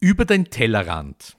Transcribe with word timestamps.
Über 0.00 0.24
den 0.24 0.44
Tellerrand. 0.44 1.36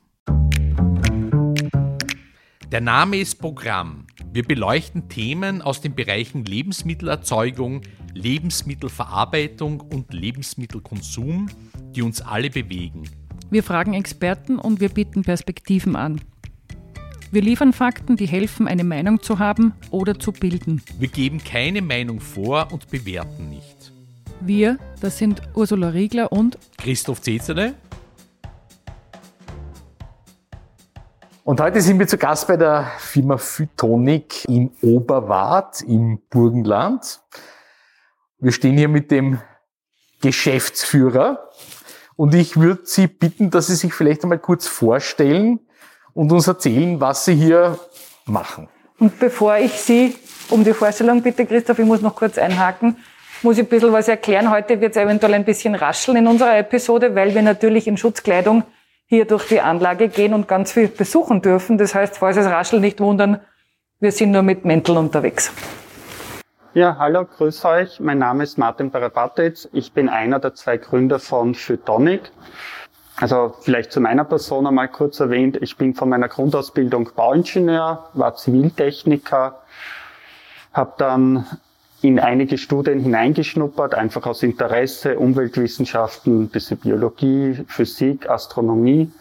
Der 2.69 2.81
Name 2.81 3.15
ist 3.15 3.39
Programm. 3.39 4.05
Wir 4.33 4.43
beleuchten 4.43 5.07
Themen 5.07 5.61
aus 5.61 5.79
den 5.79 5.95
Bereichen 5.95 6.43
Lebensmittelerzeugung, 6.43 7.83
Lebensmittelverarbeitung 8.13 9.79
und 9.79 10.13
Lebensmittelkonsum, 10.13 11.47
die 11.95 12.01
uns 12.01 12.19
alle 12.19 12.49
bewegen. 12.49 13.03
Wir 13.49 13.63
fragen 13.63 13.93
Experten 13.93 14.59
und 14.59 14.81
wir 14.81 14.89
bieten 14.89 15.23
Perspektiven 15.23 15.95
an. 15.95 16.19
Wir 17.31 17.41
liefern 17.41 17.71
Fakten, 17.71 18.17
die 18.17 18.27
helfen, 18.27 18.67
eine 18.67 18.83
Meinung 18.83 19.21
zu 19.21 19.39
haben 19.39 19.71
oder 19.89 20.19
zu 20.19 20.33
bilden. 20.33 20.81
Wir 20.99 21.07
geben 21.07 21.41
keine 21.41 21.81
Meinung 21.81 22.19
vor 22.19 22.73
und 22.73 22.89
bewerten 22.89 23.51
nicht. 23.51 23.93
Wir, 24.41 24.77
das 24.99 25.17
sind 25.17 25.41
Ursula 25.53 25.89
Riegler 25.89 26.33
und 26.33 26.57
Christoph 26.77 27.21
Zezele 27.21 27.75
Und 31.49 31.59
heute 31.61 31.81
sind 31.81 31.97
wir 31.97 32.07
zu 32.07 32.19
Gast 32.19 32.47
bei 32.47 32.57
der 32.57 32.91
Firma 32.99 33.37
Phytonic 33.37 34.45
in 34.47 34.69
Oberwart 34.83 35.81
im 35.81 36.21
Burgenland. 36.29 37.21
Wir 38.37 38.51
stehen 38.51 38.77
hier 38.77 38.87
mit 38.87 39.09
dem 39.09 39.39
Geschäftsführer 40.21 41.49
und 42.15 42.35
ich 42.35 42.55
würde 42.57 42.81
Sie 42.83 43.07
bitten, 43.07 43.49
dass 43.49 43.65
Sie 43.65 43.73
sich 43.73 43.95
vielleicht 43.95 44.21
einmal 44.21 44.37
kurz 44.37 44.67
vorstellen 44.67 45.59
und 46.13 46.31
uns 46.31 46.47
erzählen, 46.47 47.01
was 47.01 47.25
Sie 47.25 47.33
hier 47.33 47.79
machen. 48.25 48.69
Und 48.99 49.19
bevor 49.19 49.57
ich 49.57 49.71
Sie 49.71 50.15
um 50.51 50.63
die 50.63 50.73
Vorstellung 50.73 51.23
bitte, 51.23 51.47
Christoph, 51.47 51.79
ich 51.79 51.85
muss 51.87 52.03
noch 52.03 52.15
kurz 52.15 52.37
einhaken, 52.37 52.97
muss 53.41 53.57
ich 53.57 53.63
ein 53.63 53.69
bisschen 53.69 53.91
was 53.91 54.07
erklären. 54.07 54.51
Heute 54.51 54.79
wird 54.81 54.95
es 54.95 55.01
eventuell 55.01 55.33
ein 55.33 55.45
bisschen 55.45 55.73
rascheln 55.73 56.17
in 56.17 56.27
unserer 56.27 56.59
Episode, 56.59 57.15
weil 57.15 57.33
wir 57.33 57.41
natürlich 57.41 57.87
in 57.87 57.97
Schutzkleidung 57.97 58.65
hier 59.09 59.25
durch 59.25 59.47
die 59.47 59.59
Anlage 59.59 60.07
gehen 60.07 60.35
und 60.35 60.47
ganz 60.47 60.71
viel 60.71 60.87
besuchen 60.87 61.41
dürfen. 61.41 61.79
Das 61.79 61.95
heißt, 61.95 62.19
falls 62.19 62.37
es 62.37 62.45
raschelt, 62.45 62.83
nicht 62.83 62.99
wundern, 62.99 63.41
wir 63.99 64.11
sind 64.11 64.31
nur 64.31 64.43
mit 64.43 64.65
Mäntel 64.65 64.97
unterwegs. 64.97 65.51
Ja, 66.75 66.95
hallo, 66.99 67.25
grüß 67.25 67.65
euch. 67.65 67.99
Mein 67.99 68.19
Name 68.19 68.43
ist 68.43 68.59
Martin 68.59 68.91
Barabatitz. 68.91 69.67
Ich 69.73 69.93
bin 69.93 70.09
einer 70.09 70.37
der 70.39 70.53
zwei 70.53 70.77
Gründer 70.77 71.17
von 71.17 71.55
Phytonic. 71.55 72.31
Also 73.19 73.55
vielleicht 73.61 73.91
zu 73.91 73.99
meiner 73.99 74.25
Person 74.25 74.67
einmal 74.67 74.87
kurz 74.87 75.19
erwähnt. 75.19 75.57
Ich 75.59 75.75
bin 75.75 75.95
von 75.95 76.07
meiner 76.07 76.29
Grundausbildung 76.29 77.09
Bauingenieur, 77.15 78.09
war 78.13 78.35
Ziviltechniker, 78.35 79.63
habe 80.71 80.93
dann 80.99 81.47
in 82.01 82.19
einige 82.19 82.57
Studien 82.57 82.99
hineingeschnuppert, 82.99 83.93
einfach 83.93 84.25
aus 84.25 84.43
Interesse, 84.43 85.19
Umweltwissenschaften, 85.19 86.49
bisschen 86.49 86.77
Biologie, 86.77 87.63
Physik, 87.67 88.29
Astronomie. 88.29 89.11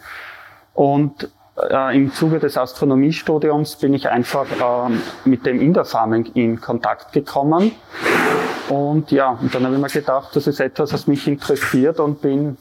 Und 0.73 1.29
äh, 1.69 1.95
im 1.95 2.13
Zuge 2.13 2.39
des 2.39 2.57
Astronomiestudiums 2.57 3.75
bin 3.75 3.93
ich 3.93 4.09
einfach 4.09 4.45
äh, 4.45 4.93
mit 5.25 5.45
dem 5.45 5.59
Indoor-Farming 5.59 6.27
in 6.35 6.61
Kontakt 6.61 7.11
gekommen. 7.11 7.73
Und 8.69 9.11
ja, 9.11 9.37
und 9.41 9.53
dann 9.53 9.65
habe 9.65 9.75
ich 9.75 9.81
mir 9.81 9.89
gedacht, 9.89 10.35
das 10.35 10.47
ist 10.47 10.59
etwas, 10.59 10.93
was 10.93 11.07
mich 11.07 11.27
interessiert 11.27 11.99
und 11.99 12.21
bin 12.21 12.57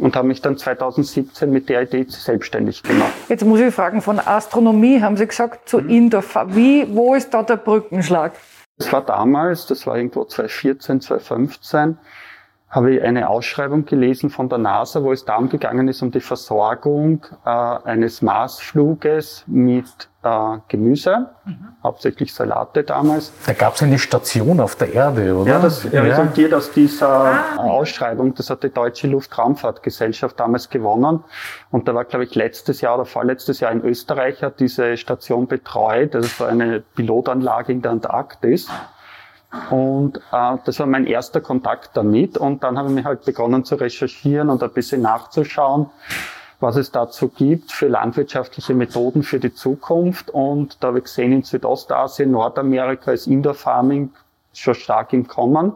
und 0.00 0.16
habe 0.16 0.26
mich 0.26 0.40
dann 0.40 0.56
2017 0.56 1.50
mit 1.50 1.68
der 1.68 1.82
Idee 1.82 2.06
selbstständig 2.08 2.82
gemacht. 2.82 3.12
Jetzt 3.28 3.44
muss 3.44 3.60
ich 3.60 3.74
fragen, 3.74 4.00
von 4.00 4.18
Astronomie 4.18 5.00
haben 5.00 5.16
Sie 5.16 5.26
gesagt 5.26 5.68
zu 5.68 5.78
mhm. 5.78 5.90
Indoor. 5.90 6.24
Wie, 6.48 6.86
wo 6.90 7.14
ist 7.14 7.32
da 7.34 7.42
der 7.42 7.56
Brückenschlag? 7.56 8.32
Das 8.80 8.94
war 8.94 9.04
damals, 9.04 9.66
das 9.66 9.86
war 9.86 9.98
irgendwo 9.98 10.24
2014, 10.24 11.02
2015, 11.02 11.98
habe 12.70 12.94
ich 12.94 13.02
eine 13.02 13.28
Ausschreibung 13.28 13.84
gelesen 13.84 14.30
von 14.30 14.48
der 14.48 14.58
NASA, 14.58 15.02
wo 15.02 15.10
es 15.10 15.24
darum 15.24 15.48
gegangen 15.48 15.88
ist, 15.88 16.02
um 16.02 16.12
die 16.12 16.20
Versorgung 16.20 17.26
äh, 17.44 17.48
eines 17.50 18.22
Marsfluges 18.22 19.42
mit 19.48 20.08
äh, 20.22 20.58
Gemüse, 20.68 21.30
mhm. 21.44 21.68
hauptsächlich 21.82 22.32
Salate 22.32 22.84
damals. 22.84 23.32
Da 23.44 23.54
gab 23.54 23.74
es 23.74 23.82
eine 23.82 23.98
Station 23.98 24.60
auf 24.60 24.76
der 24.76 24.92
Erde, 24.92 25.34
oder? 25.34 25.50
Ja, 25.50 25.58
das 25.58 25.82
ja. 25.90 26.00
resultiert 26.00 26.54
aus 26.54 26.70
dieser 26.70 27.08
ah. 27.08 27.56
Ausschreibung. 27.56 28.34
Das 28.36 28.50
hat 28.50 28.62
die 28.62 28.70
Deutsche 28.70 29.08
Luftraumfahrtgesellschaft 29.08 30.38
damals 30.38 30.70
gewonnen. 30.70 31.24
Und 31.72 31.88
da 31.88 31.94
war, 31.96 32.04
glaube 32.04 32.24
ich, 32.24 32.36
letztes 32.36 32.82
Jahr 32.82 32.94
oder 32.94 33.04
vorletztes 33.04 33.58
Jahr 33.58 33.72
in 33.72 33.82
Österreich 33.82 34.44
hat 34.44 34.60
diese 34.60 34.96
Station 34.96 35.48
betreut. 35.48 36.14
Das 36.14 36.38
war 36.38 36.48
eine 36.48 36.80
Pilotanlage 36.80 37.72
in 37.72 37.82
der 37.82 37.90
Antarktis. 37.90 38.68
Und 39.70 40.18
äh, 40.32 40.56
das 40.64 40.78
war 40.78 40.86
mein 40.86 41.06
erster 41.06 41.40
Kontakt 41.40 41.96
damit. 41.96 42.38
Und 42.38 42.62
dann 42.62 42.78
habe 42.78 42.88
ich 42.88 42.94
mich 42.94 43.04
halt 43.04 43.24
begonnen 43.24 43.64
zu 43.64 43.74
recherchieren 43.74 44.48
und 44.48 44.62
ein 44.62 44.70
bisschen 44.70 45.02
nachzuschauen, 45.02 45.86
was 46.60 46.76
es 46.76 46.92
dazu 46.92 47.28
gibt 47.28 47.72
für 47.72 47.88
landwirtschaftliche 47.88 48.74
Methoden 48.74 49.22
für 49.22 49.40
die 49.40 49.52
Zukunft. 49.52 50.30
Und 50.30 50.82
da 50.82 50.88
habe 50.88 50.98
ich 50.98 51.04
gesehen, 51.04 51.32
in 51.32 51.42
Südostasien, 51.42 52.30
Nordamerika 52.30 53.10
ist 53.12 53.26
Indoor 53.26 53.54
Farming 53.54 54.10
schon 54.52 54.74
stark 54.74 55.12
im 55.12 55.26
Kommen. 55.26 55.72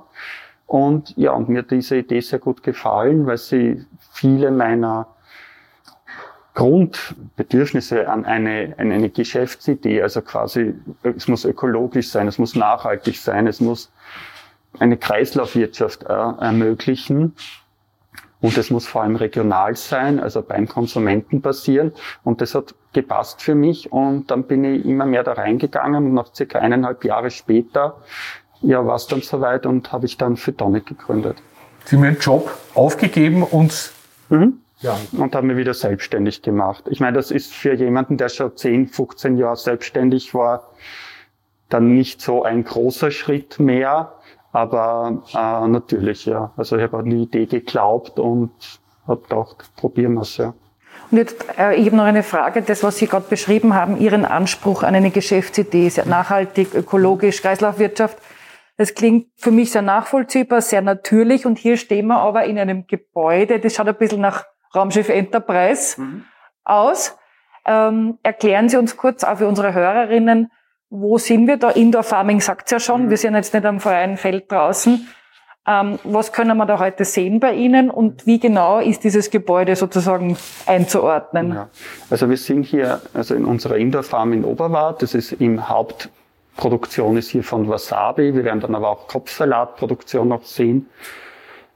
Und 0.66 1.16
ja, 1.16 1.32
und 1.32 1.48
mir 1.48 1.60
hat 1.60 1.70
diese 1.70 1.96
Idee 1.96 2.20
sehr 2.20 2.38
gut 2.38 2.62
gefallen, 2.62 3.26
weil 3.26 3.38
sie 3.38 3.84
viele 4.12 4.50
meiner 4.50 5.06
Grundbedürfnisse 6.54 8.08
an 8.08 8.24
eine, 8.24 8.74
an 8.78 8.92
eine 8.92 9.10
Geschäftsidee, 9.10 10.02
also 10.02 10.22
quasi, 10.22 10.74
es 11.02 11.26
muss 11.26 11.44
ökologisch 11.44 12.10
sein, 12.10 12.28
es 12.28 12.38
muss 12.38 12.54
nachhaltig 12.54 13.18
sein, 13.18 13.46
es 13.46 13.60
muss 13.60 13.92
eine 14.78 14.96
Kreislaufwirtschaft 14.96 16.04
äh, 16.04 16.12
ermöglichen. 16.12 17.34
Und 18.40 18.58
es 18.58 18.70
muss 18.70 18.86
vor 18.86 19.02
allem 19.02 19.16
regional 19.16 19.74
sein, 19.74 20.20
also 20.20 20.42
beim 20.42 20.68
Konsumenten 20.68 21.40
passieren. 21.40 21.92
Und 22.24 22.42
das 22.42 22.54
hat 22.54 22.74
gepasst 22.92 23.40
für 23.40 23.54
mich. 23.54 23.90
Und 23.90 24.30
dann 24.30 24.44
bin 24.44 24.64
ich 24.64 24.84
immer 24.84 25.06
mehr 25.06 25.24
da 25.24 25.32
reingegangen. 25.32 26.04
Und 26.04 26.12
noch 26.12 26.34
circa 26.34 26.58
eineinhalb 26.58 27.04
Jahre 27.06 27.30
später, 27.30 28.02
ja, 28.60 28.84
war 28.86 28.96
es 28.96 29.06
dann 29.06 29.22
soweit 29.22 29.64
und 29.64 29.92
habe 29.92 30.04
ich 30.04 30.18
dann 30.18 30.36
für 30.36 30.54
Tonic 30.54 30.84
gegründet. 30.84 31.38
Sie 31.86 31.96
haben 31.96 32.04
Ihren 32.04 32.18
Job 32.18 32.54
aufgegeben 32.74 33.42
und 33.44 33.92
mhm. 34.28 34.60
Ja. 34.84 34.98
Und 35.12 35.34
habe 35.34 35.46
mich 35.46 35.56
wieder 35.56 35.72
selbstständig 35.72 36.42
gemacht. 36.42 36.84
Ich 36.90 37.00
meine, 37.00 37.16
das 37.16 37.30
ist 37.30 37.54
für 37.54 37.72
jemanden, 37.72 38.18
der 38.18 38.28
schon 38.28 38.54
10, 38.54 38.88
15 38.88 39.38
Jahre 39.38 39.56
selbstständig 39.56 40.34
war, 40.34 40.68
dann 41.70 41.94
nicht 41.94 42.20
so 42.20 42.42
ein 42.42 42.64
großer 42.64 43.10
Schritt 43.10 43.58
mehr. 43.58 44.12
Aber 44.52 45.22
äh, 45.32 45.68
natürlich, 45.68 46.26
ja. 46.26 46.52
Also 46.58 46.76
ich 46.76 46.82
habe 46.82 46.98
an 46.98 47.06
die 47.06 47.22
Idee 47.22 47.46
geglaubt 47.46 48.18
und 48.18 48.52
habe 49.08 49.22
gedacht, 49.22 49.70
probieren 49.74 50.14
wir 50.14 50.20
es, 50.20 50.36
ja. 50.36 50.52
Und 51.10 51.16
jetzt, 51.16 51.46
äh, 51.58 51.76
ich 51.76 51.86
habe 51.86 51.96
noch 51.96 52.04
eine 52.04 52.22
Frage. 52.22 52.60
Das, 52.60 52.82
was 52.82 52.98
Sie 52.98 53.06
gerade 53.06 53.26
beschrieben 53.30 53.74
haben, 53.74 53.96
Ihren 53.96 54.26
Anspruch 54.26 54.82
an 54.82 54.94
eine 54.94 55.10
Geschäftsidee, 55.10 55.88
sehr 55.88 56.04
nachhaltig, 56.04 56.74
ökologisch, 56.74 57.40
Kreislaufwirtschaft, 57.40 58.18
das 58.76 58.94
klingt 58.94 59.28
für 59.36 59.50
mich 59.50 59.70
sehr 59.72 59.82
nachvollziehbar, 59.82 60.60
sehr 60.60 60.82
natürlich. 60.82 61.46
Und 61.46 61.58
hier 61.58 61.78
stehen 61.78 62.08
wir 62.08 62.18
aber 62.18 62.44
in 62.44 62.58
einem 62.58 62.86
Gebäude, 62.86 63.60
das 63.60 63.74
schaut 63.74 63.88
ein 63.88 63.96
bisschen 63.96 64.20
nach 64.20 64.44
Raumschiff 64.74 65.08
Enterprise 65.08 66.00
mhm. 66.00 66.24
aus. 66.64 67.16
Ähm, 67.66 68.18
erklären 68.22 68.68
Sie 68.68 68.76
uns 68.76 68.96
kurz 68.96 69.24
auch 69.24 69.38
für 69.38 69.48
unsere 69.48 69.72
Hörerinnen, 69.72 70.50
wo 70.90 71.18
sind 71.18 71.46
wir 71.46 71.56
da? 71.56 71.70
Indoor 71.70 72.02
Farming 72.02 72.40
sagt 72.40 72.70
ja 72.70 72.78
schon, 72.78 73.06
mhm. 73.06 73.10
wir 73.10 73.16
sind 73.16 73.34
jetzt 73.34 73.54
nicht 73.54 73.66
am 73.66 73.80
freien 73.80 74.16
Feld 74.16 74.50
draußen. 74.50 75.08
Ähm, 75.66 75.98
was 76.04 76.32
können 76.32 76.58
wir 76.58 76.66
da 76.66 76.78
heute 76.78 77.06
sehen 77.06 77.40
bei 77.40 77.54
Ihnen 77.54 77.90
und 77.90 78.26
wie 78.26 78.38
genau 78.38 78.80
ist 78.80 79.02
dieses 79.02 79.30
Gebäude 79.30 79.76
sozusagen 79.76 80.36
einzuordnen? 80.66 81.54
Ja. 81.54 81.68
Also 82.10 82.28
wir 82.28 82.36
sind 82.36 82.64
hier 82.64 83.00
also 83.14 83.34
in 83.34 83.46
unserer 83.46 83.76
Indoor 83.76 84.02
Farm 84.02 84.34
in 84.34 84.44
Oberwart. 84.44 85.00
Das 85.02 85.14
ist 85.14 85.32
im 85.32 85.66
Hauptproduktion 85.66 87.16
ist 87.16 87.30
hier 87.30 87.42
von 87.42 87.66
Wasabi. 87.66 88.34
Wir 88.34 88.44
werden 88.44 88.60
dann 88.60 88.74
aber 88.74 88.90
auch 88.90 89.08
Kopfsalatproduktion 89.08 90.28
noch 90.28 90.44
sehen. 90.44 90.90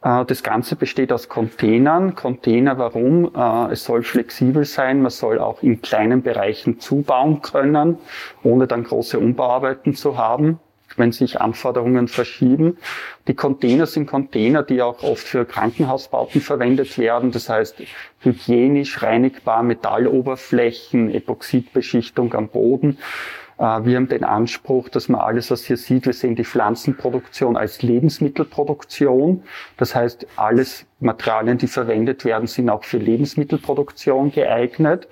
Äh, 0.03 0.25
das 0.25 0.43
Ganze 0.43 0.77
besteht 0.77 1.13
aus 1.13 1.29
Containern. 1.29 2.15
Container, 2.15 2.79
warum? 2.79 3.35
Äh, 3.35 3.73
es 3.73 3.85
soll 3.85 4.03
flexibel 4.03 4.65
sein. 4.65 5.03
Man 5.03 5.11
soll 5.11 5.39
auch 5.39 5.63
in 5.63 5.83
kleinen 5.83 6.23
Bereichen 6.23 6.81
zubauen 6.81 7.43
können, 7.43 7.99
ohne 8.43 8.67
dann 8.67 8.85
große 8.85 9.19
Umbauarbeiten 9.19 9.95
zu 9.95 10.17
haben, 10.17 10.61
wenn 10.97 11.13
sich 11.13 11.41
Anforderungen 11.41 12.09
verschieben. 12.09 12.79
Die 13.27 13.35
Container 13.35 13.87
sind 13.87 14.07
Container, 14.07 14.63
die 14.63 14.83
auch 14.83 15.03
oft 15.03 15.27
für 15.27 15.45
Krankenhausbauten 15.45 16.41
verwendet 16.41 16.97
werden. 16.99 17.33
Das 17.33 17.49
heißt, 17.49 17.83
hygienisch 18.21 19.03
reinigbar, 19.03 19.63
Metalloberflächen, 19.63 21.13
Epoxidbeschichtung 21.13 22.35
am 22.35 22.49
Boden. 22.49 22.99
Äh, 23.59 23.85
wir 23.85 23.97
haben 23.97 24.09
den 24.09 24.25
Anspruch, 24.25 24.89
dass 24.89 25.09
man 25.09 25.21
alles, 25.21 25.51
was 25.51 25.65
hier 25.65 25.77
sieht, 25.77 26.07
wir 26.07 26.13
sehen 26.13 26.37
die 26.37 26.45
Pflanzenproduktion 26.45 27.57
als 27.57 27.83
Lebensmittelproduktion. 27.83 29.43
Das 29.77 29.95
heißt, 29.95 30.27
alles 30.37 30.87
Materialien, 31.01 31.59
die 31.59 31.67
verwendet 31.67 32.25
werden, 32.25 32.47
sind 32.47 32.71
auch 32.71 32.85
für 32.85 32.99
Lebensmittelproduktion 32.99 34.33
geeignet. 34.33 35.09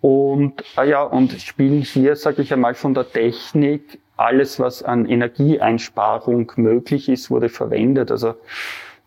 Und, 0.00 0.64
ah 0.76 0.84
ja, 0.84 1.02
und 1.02 1.32
spielen 1.40 1.82
hier, 1.82 2.16
sage 2.16 2.42
ich 2.42 2.52
einmal, 2.52 2.74
von 2.74 2.94
der 2.94 3.10
Technik 3.10 4.00
alles, 4.16 4.58
was 4.58 4.82
an 4.82 5.06
Energieeinsparung 5.06 6.52
möglich 6.56 7.08
ist, 7.08 7.30
wurde 7.30 7.48
verwendet. 7.48 8.10
Also 8.10 8.34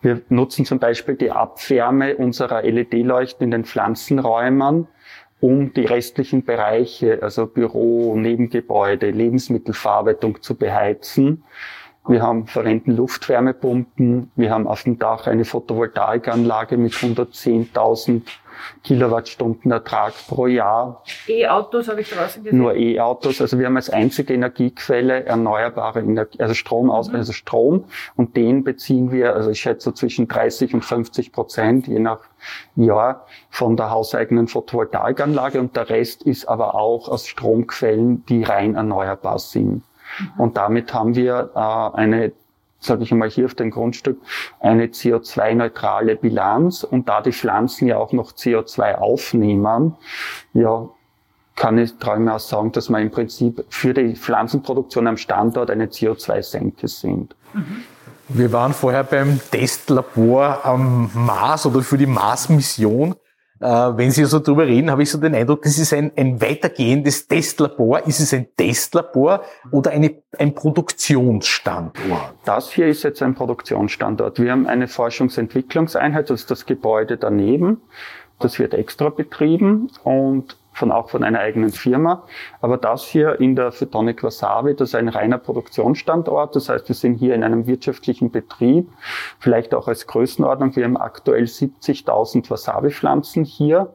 Wir 0.03 0.21
nutzen 0.27 0.65
zum 0.65 0.79
Beispiel 0.79 1.15
die 1.15 1.31
Abwärme 1.31 2.17
unserer 2.17 2.61
LED-Leuchten 2.61 3.45
in 3.45 3.51
den 3.51 3.63
Pflanzenräumen, 3.63 4.87
um 5.43 5.73
die 5.73 5.83
restlichen 5.83 6.45
Bereiche, 6.45 7.21
also 7.21 7.47
Büro, 7.47 8.15
Nebengebäude, 8.15 9.11
Lebensmittelverarbeitung 9.11 10.41
zu 10.41 10.55
beheizen. 10.55 11.43
Wir 12.05 12.21
haben 12.21 12.47
verwenden 12.47 12.91
Luftwärmepumpen. 12.97 14.31
Wir 14.35 14.51
haben 14.51 14.67
auf 14.67 14.83
dem 14.83 14.99
Dach 14.99 15.27
eine 15.27 15.45
Photovoltaikanlage 15.45 16.77
mit 16.77 16.93
110.000 16.93 18.23
Kilowattstunden 18.83 19.71
Ertrag 19.71 20.13
pro 20.27 20.47
Jahr. 20.47 21.03
E-Autos 21.27 21.87
habe 21.87 22.01
ich 22.01 22.09
draußen 22.09 22.43
gesehen. 22.43 22.57
Nur 22.57 22.75
E-Autos. 22.75 23.41
Also 23.41 23.57
wir 23.57 23.65
haben 23.65 23.75
als 23.75 23.89
einzige 23.89 24.33
Energiequelle 24.33 25.25
erneuerbare 25.25 26.01
Energie, 26.01 26.39
also 26.39 26.53
Strom 26.53 26.89
aus, 26.89 27.09
mhm. 27.09 27.15
also 27.15 27.31
Strom. 27.31 27.85
Und 28.15 28.35
den 28.35 28.63
beziehen 28.63 29.11
wir, 29.11 29.35
also 29.35 29.49
ich 29.49 29.61
schätze 29.61 29.85
so 29.85 29.91
zwischen 29.91 30.27
30 30.27 30.73
und 30.73 30.83
50 30.83 31.31
Prozent, 31.31 31.87
je 31.87 31.99
nach 31.99 32.19
Jahr, 32.75 33.25
von 33.49 33.77
der 33.77 33.91
hauseigenen 33.91 34.47
Photovoltaikanlage. 34.47 35.59
Und 35.59 35.75
der 35.75 35.89
Rest 35.89 36.23
ist 36.23 36.47
aber 36.47 36.75
auch 36.75 37.07
aus 37.07 37.27
Stromquellen, 37.27 38.25
die 38.25 38.43
rein 38.43 38.75
erneuerbar 38.75 39.39
sind. 39.39 39.83
Mhm. 40.19 40.41
Und 40.41 40.57
damit 40.57 40.93
haben 40.93 41.15
wir 41.15 41.51
äh, 41.55 41.97
eine 41.97 42.31
sage 42.85 43.03
ich 43.03 43.11
einmal 43.11 43.29
hier 43.29 43.45
auf 43.45 43.55
dem 43.55 43.71
Grundstück, 43.71 44.17
eine 44.59 44.87
CO2-neutrale 44.87 46.15
Bilanz 46.15 46.83
und 46.83 47.07
da 47.07 47.21
die 47.21 47.31
Pflanzen 47.31 47.87
ja 47.87 47.97
auch 47.97 48.11
noch 48.11 48.33
CO2 48.33 48.95
aufnehmen, 48.95 49.95
ja, 50.53 50.89
kann 51.55 51.77
ich 51.77 51.97
traue 51.97 52.33
auch 52.33 52.39
sagen, 52.39 52.71
dass 52.71 52.89
wir 52.89 52.99
im 52.99 53.11
Prinzip 53.11 53.63
für 53.69 53.93
die 53.93 54.15
Pflanzenproduktion 54.15 55.07
am 55.07 55.17
Standort 55.17 55.69
eine 55.69 55.85
CO2-Senke 55.85 56.87
sind. 56.87 57.35
Mhm. 57.53 57.83
Wir 58.29 58.51
waren 58.51 58.73
vorher 58.73 59.03
beim 59.03 59.39
Testlabor 59.51 60.65
am 60.65 61.11
Mars 61.13 61.65
oder 61.65 61.81
für 61.81 61.97
die 61.97 62.07
Mars-Mission. 62.07 63.15
Äh, 63.63 63.97
wenn 63.97 64.11
Sie 64.11 64.25
so 64.25 64.39
drüber 64.39 64.67
reden, 64.67 64.91
habe 64.91 65.03
ich 65.03 65.09
so 65.09 65.17
den 65.17 65.33
Eindruck, 65.33 65.61
das 65.61 65.77
ist 65.77 65.93
ein, 65.93 66.11
ein 66.17 66.41
weitergehendes 66.41 67.29
Testlabor. 67.29 68.05
Ist 68.05 68.19
es 68.19 68.33
ein 68.33 68.47
Testlabor 68.57 69.41
oder 69.71 69.91
eine, 69.91 70.15
ein 70.37 70.53
Produktionsstandort? 70.53 72.33
Das 72.43 72.73
hier 72.73 72.87
ist 72.87 73.03
jetzt 73.03 73.21
ein 73.23 73.35
Produktionsstandort. 73.35 74.37
Wir 74.41 74.51
haben 74.51 74.67
eine 74.67 74.89
Forschungsentwicklungseinheit, 74.89 76.29
das 76.29 76.41
ist 76.41 76.51
das 76.51 76.65
Gebäude 76.65 77.15
daneben. 77.15 77.79
Das 78.39 78.59
wird 78.59 78.73
extra 78.73 79.07
betrieben 79.07 79.89
und 80.03 80.57
von, 80.73 80.91
auch 80.91 81.09
von 81.09 81.23
einer 81.23 81.39
eigenen 81.39 81.71
Firma. 81.71 82.23
Aber 82.61 82.77
das 82.77 83.03
hier 83.05 83.39
in 83.39 83.55
der 83.55 83.71
Phytonic 83.71 84.23
Wasabi, 84.23 84.75
das 84.75 84.89
ist 84.89 84.95
ein 84.95 85.09
reiner 85.09 85.37
Produktionsstandort. 85.37 86.55
Das 86.55 86.69
heißt, 86.69 86.87
wir 86.87 86.95
sind 86.95 87.15
hier 87.15 87.35
in 87.35 87.43
einem 87.43 87.67
wirtschaftlichen 87.67 88.31
Betrieb, 88.31 88.89
vielleicht 89.39 89.73
auch 89.73 89.87
als 89.87 90.07
Größenordnung. 90.07 90.75
Wir 90.75 90.85
haben 90.85 90.97
aktuell 90.97 91.43
70.000 91.43 92.49
Wasabi-Pflanzen 92.49 93.45
hier. 93.45 93.93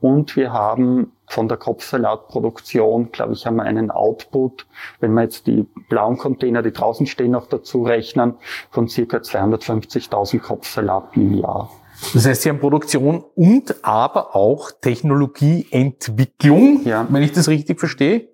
Und 0.00 0.34
wir 0.34 0.52
haben 0.52 1.12
von 1.26 1.46
der 1.46 1.58
Kopfsalatproduktion, 1.58 3.12
glaube 3.12 3.34
ich, 3.34 3.46
haben 3.46 3.56
wir 3.56 3.64
einen 3.64 3.90
Output, 3.90 4.66
wenn 4.98 5.12
wir 5.12 5.22
jetzt 5.22 5.46
die 5.46 5.66
blauen 5.90 6.16
Container, 6.16 6.62
die 6.62 6.72
draußen 6.72 7.06
stehen, 7.06 7.32
noch 7.32 7.46
dazu 7.46 7.82
rechnen, 7.82 8.34
von 8.70 8.88
circa 8.88 9.18
250.000 9.18 10.40
Kopfsalaten 10.40 11.22
im 11.22 11.34
Jahr. 11.34 11.70
Das 12.14 12.26
heißt, 12.26 12.42
Sie 12.42 12.48
haben 12.48 12.60
Produktion 12.60 13.24
und 13.34 13.74
aber 13.82 14.34
auch 14.34 14.70
Technologieentwicklung, 14.80 16.82
ja. 16.84 17.06
wenn 17.08 17.22
ich 17.22 17.32
das 17.32 17.48
richtig 17.48 17.78
verstehe. 17.78 18.28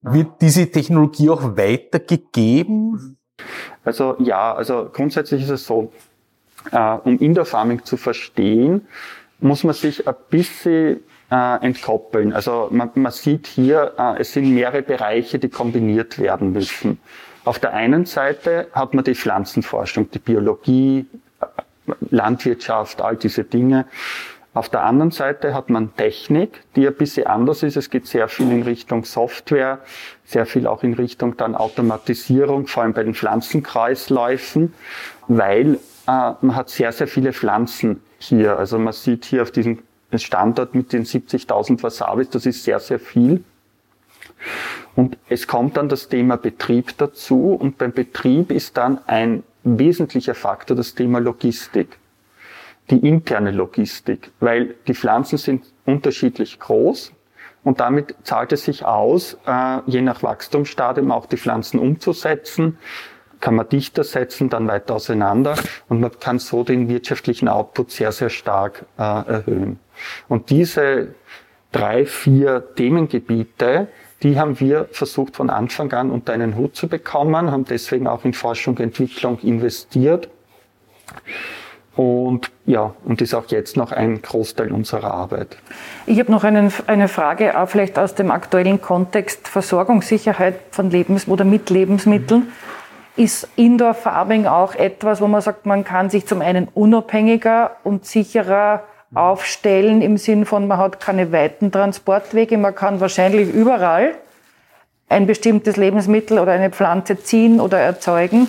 Wird 0.00 0.40
diese 0.40 0.70
Technologie 0.70 1.30
auch 1.30 1.56
weitergegeben? 1.56 3.18
Also 3.84 4.16
ja, 4.18 4.54
also 4.54 4.88
grundsätzlich 4.92 5.42
ist 5.42 5.50
es 5.50 5.66
so, 5.66 5.92
äh, 6.72 6.96
um 7.04 7.18
Indoor 7.18 7.44
Farming 7.44 7.84
zu 7.84 7.96
verstehen, 7.96 8.86
muss 9.38 9.64
man 9.64 9.74
sich 9.74 10.08
ein 10.08 10.14
bisschen 10.30 11.00
äh, 11.30 11.64
entkoppeln. 11.64 12.32
Also 12.32 12.68
man, 12.70 12.90
man 12.94 13.12
sieht 13.12 13.46
hier, 13.46 13.92
äh, 13.98 14.20
es 14.20 14.32
sind 14.32 14.52
mehrere 14.52 14.82
Bereiche, 14.82 15.38
die 15.38 15.48
kombiniert 15.48 16.18
werden 16.18 16.52
müssen. 16.52 16.98
Auf 17.44 17.58
der 17.58 17.72
einen 17.72 18.06
Seite 18.06 18.68
hat 18.72 18.94
man 18.94 19.04
die 19.04 19.16
Pflanzenforschung, 19.16 20.10
die 20.10 20.20
Biologie, 20.20 21.06
Landwirtschaft, 22.10 23.00
all 23.00 23.16
diese 23.16 23.44
Dinge. 23.44 23.86
Auf 24.54 24.68
der 24.68 24.84
anderen 24.84 25.10
Seite 25.10 25.54
hat 25.54 25.70
man 25.70 25.96
Technik, 25.96 26.60
die 26.76 26.86
ein 26.86 26.94
bisschen 26.94 27.26
anders 27.26 27.62
ist. 27.62 27.76
Es 27.76 27.88
geht 27.88 28.06
sehr 28.06 28.28
viel 28.28 28.50
in 28.52 28.62
Richtung 28.62 29.04
Software, 29.04 29.78
sehr 30.24 30.44
viel 30.44 30.66
auch 30.66 30.82
in 30.82 30.92
Richtung 30.92 31.38
dann 31.38 31.54
Automatisierung, 31.54 32.66
vor 32.66 32.82
allem 32.82 32.92
bei 32.92 33.02
den 33.02 33.14
Pflanzenkreisläufen, 33.14 34.74
weil 35.26 35.78
äh, 36.06 36.32
man 36.40 36.54
hat 36.54 36.68
sehr, 36.68 36.92
sehr 36.92 37.06
viele 37.06 37.32
Pflanzen 37.32 38.02
hier. 38.18 38.58
Also 38.58 38.78
man 38.78 38.92
sieht 38.92 39.24
hier 39.24 39.40
auf 39.40 39.50
diesem 39.50 39.78
Standort 40.14 40.74
mit 40.74 40.92
den 40.92 41.04
70.000 41.04 41.82
Wasabis, 41.82 42.28
das 42.28 42.44
ist 42.44 42.62
sehr, 42.62 42.78
sehr 42.78 42.98
viel. 42.98 43.42
Und 44.94 45.16
es 45.30 45.46
kommt 45.46 45.78
dann 45.78 45.88
das 45.88 46.08
Thema 46.08 46.36
Betrieb 46.36 46.98
dazu 46.98 47.54
und 47.54 47.78
beim 47.78 47.92
Betrieb 47.92 48.50
ist 48.50 48.76
dann 48.76 48.98
ein 49.06 49.44
wesentlicher 49.64 50.34
Faktor 50.34 50.76
das 50.76 50.94
Thema 50.94 51.18
Logistik, 51.18 51.98
die 52.90 53.06
interne 53.06 53.50
Logistik, 53.50 54.30
weil 54.40 54.74
die 54.86 54.94
Pflanzen 54.94 55.38
sind 55.38 55.64
unterschiedlich 55.84 56.58
groß 56.58 57.12
und 57.64 57.80
damit 57.80 58.14
zahlt 58.24 58.52
es 58.52 58.64
sich 58.64 58.84
aus, 58.84 59.38
äh, 59.46 59.78
je 59.86 60.00
nach 60.00 60.22
Wachstumsstadium 60.22 61.10
auch 61.10 61.26
die 61.26 61.36
Pflanzen 61.36 61.78
umzusetzen, 61.78 62.78
kann 63.40 63.56
man 63.56 63.68
dichter 63.68 64.04
setzen, 64.04 64.48
dann 64.48 64.68
weiter 64.68 64.94
auseinander 64.94 65.56
und 65.88 66.00
man 66.00 66.12
kann 66.18 66.38
so 66.38 66.64
den 66.64 66.88
wirtschaftlichen 66.88 67.48
Output 67.48 67.90
sehr, 67.90 68.12
sehr 68.12 68.30
stark 68.30 68.86
äh, 68.98 69.02
erhöhen. 69.02 69.80
Und 70.28 70.50
diese 70.50 71.14
drei, 71.72 72.06
vier 72.06 72.74
Themengebiete, 72.76 73.88
die 74.22 74.38
haben 74.38 74.60
wir 74.60 74.88
versucht 74.92 75.36
von 75.36 75.50
Anfang 75.50 75.92
an 75.92 76.10
unter 76.10 76.32
einen 76.32 76.56
Hut 76.56 76.76
zu 76.76 76.88
bekommen, 76.88 77.50
haben 77.50 77.64
deswegen 77.64 78.06
auch 78.06 78.24
in 78.24 78.32
Forschung 78.32 78.74
und 78.74 78.80
Entwicklung 78.80 79.38
investiert. 79.40 80.28
Und 81.94 82.50
ja, 82.64 82.94
und 83.04 83.20
ist 83.20 83.34
auch 83.34 83.44
jetzt 83.48 83.76
noch 83.76 83.92
ein 83.92 84.22
Großteil 84.22 84.72
unserer 84.72 85.12
Arbeit. 85.12 85.58
Ich 86.06 86.18
habe 86.18 86.32
noch 86.32 86.42
einen, 86.42 86.72
eine 86.86 87.08
Frage, 87.08 87.58
auch 87.58 87.68
vielleicht 87.68 87.98
aus 87.98 88.14
dem 88.14 88.30
aktuellen 88.30 88.80
Kontext 88.80 89.46
Versorgungssicherheit 89.46 90.54
von 90.70 90.90
Lebensmitteln 90.90 91.32
oder 91.32 91.44
mit 91.44 91.68
Lebensmitteln. 91.68 92.48
Ist 93.14 93.46
Indoor 93.56 93.92
Farming 93.92 94.46
auch 94.46 94.74
etwas, 94.74 95.20
wo 95.20 95.26
man 95.26 95.42
sagt, 95.42 95.66
man 95.66 95.84
kann 95.84 96.08
sich 96.08 96.26
zum 96.26 96.40
einen 96.40 96.68
unabhängiger 96.68 97.72
und 97.84 98.06
sicherer 98.06 98.84
aufstellen 99.14 100.00
im 100.02 100.16
Sinn 100.16 100.46
von, 100.46 100.66
man 100.66 100.78
hat 100.78 101.00
keine 101.00 101.32
weiten 101.32 101.70
Transportwege, 101.70 102.56
man 102.58 102.74
kann 102.74 103.00
wahrscheinlich 103.00 103.52
überall 103.52 104.14
ein 105.08 105.26
bestimmtes 105.26 105.76
Lebensmittel 105.76 106.38
oder 106.38 106.52
eine 106.52 106.70
Pflanze 106.70 107.22
ziehen 107.22 107.60
oder 107.60 107.78
erzeugen 107.78 108.48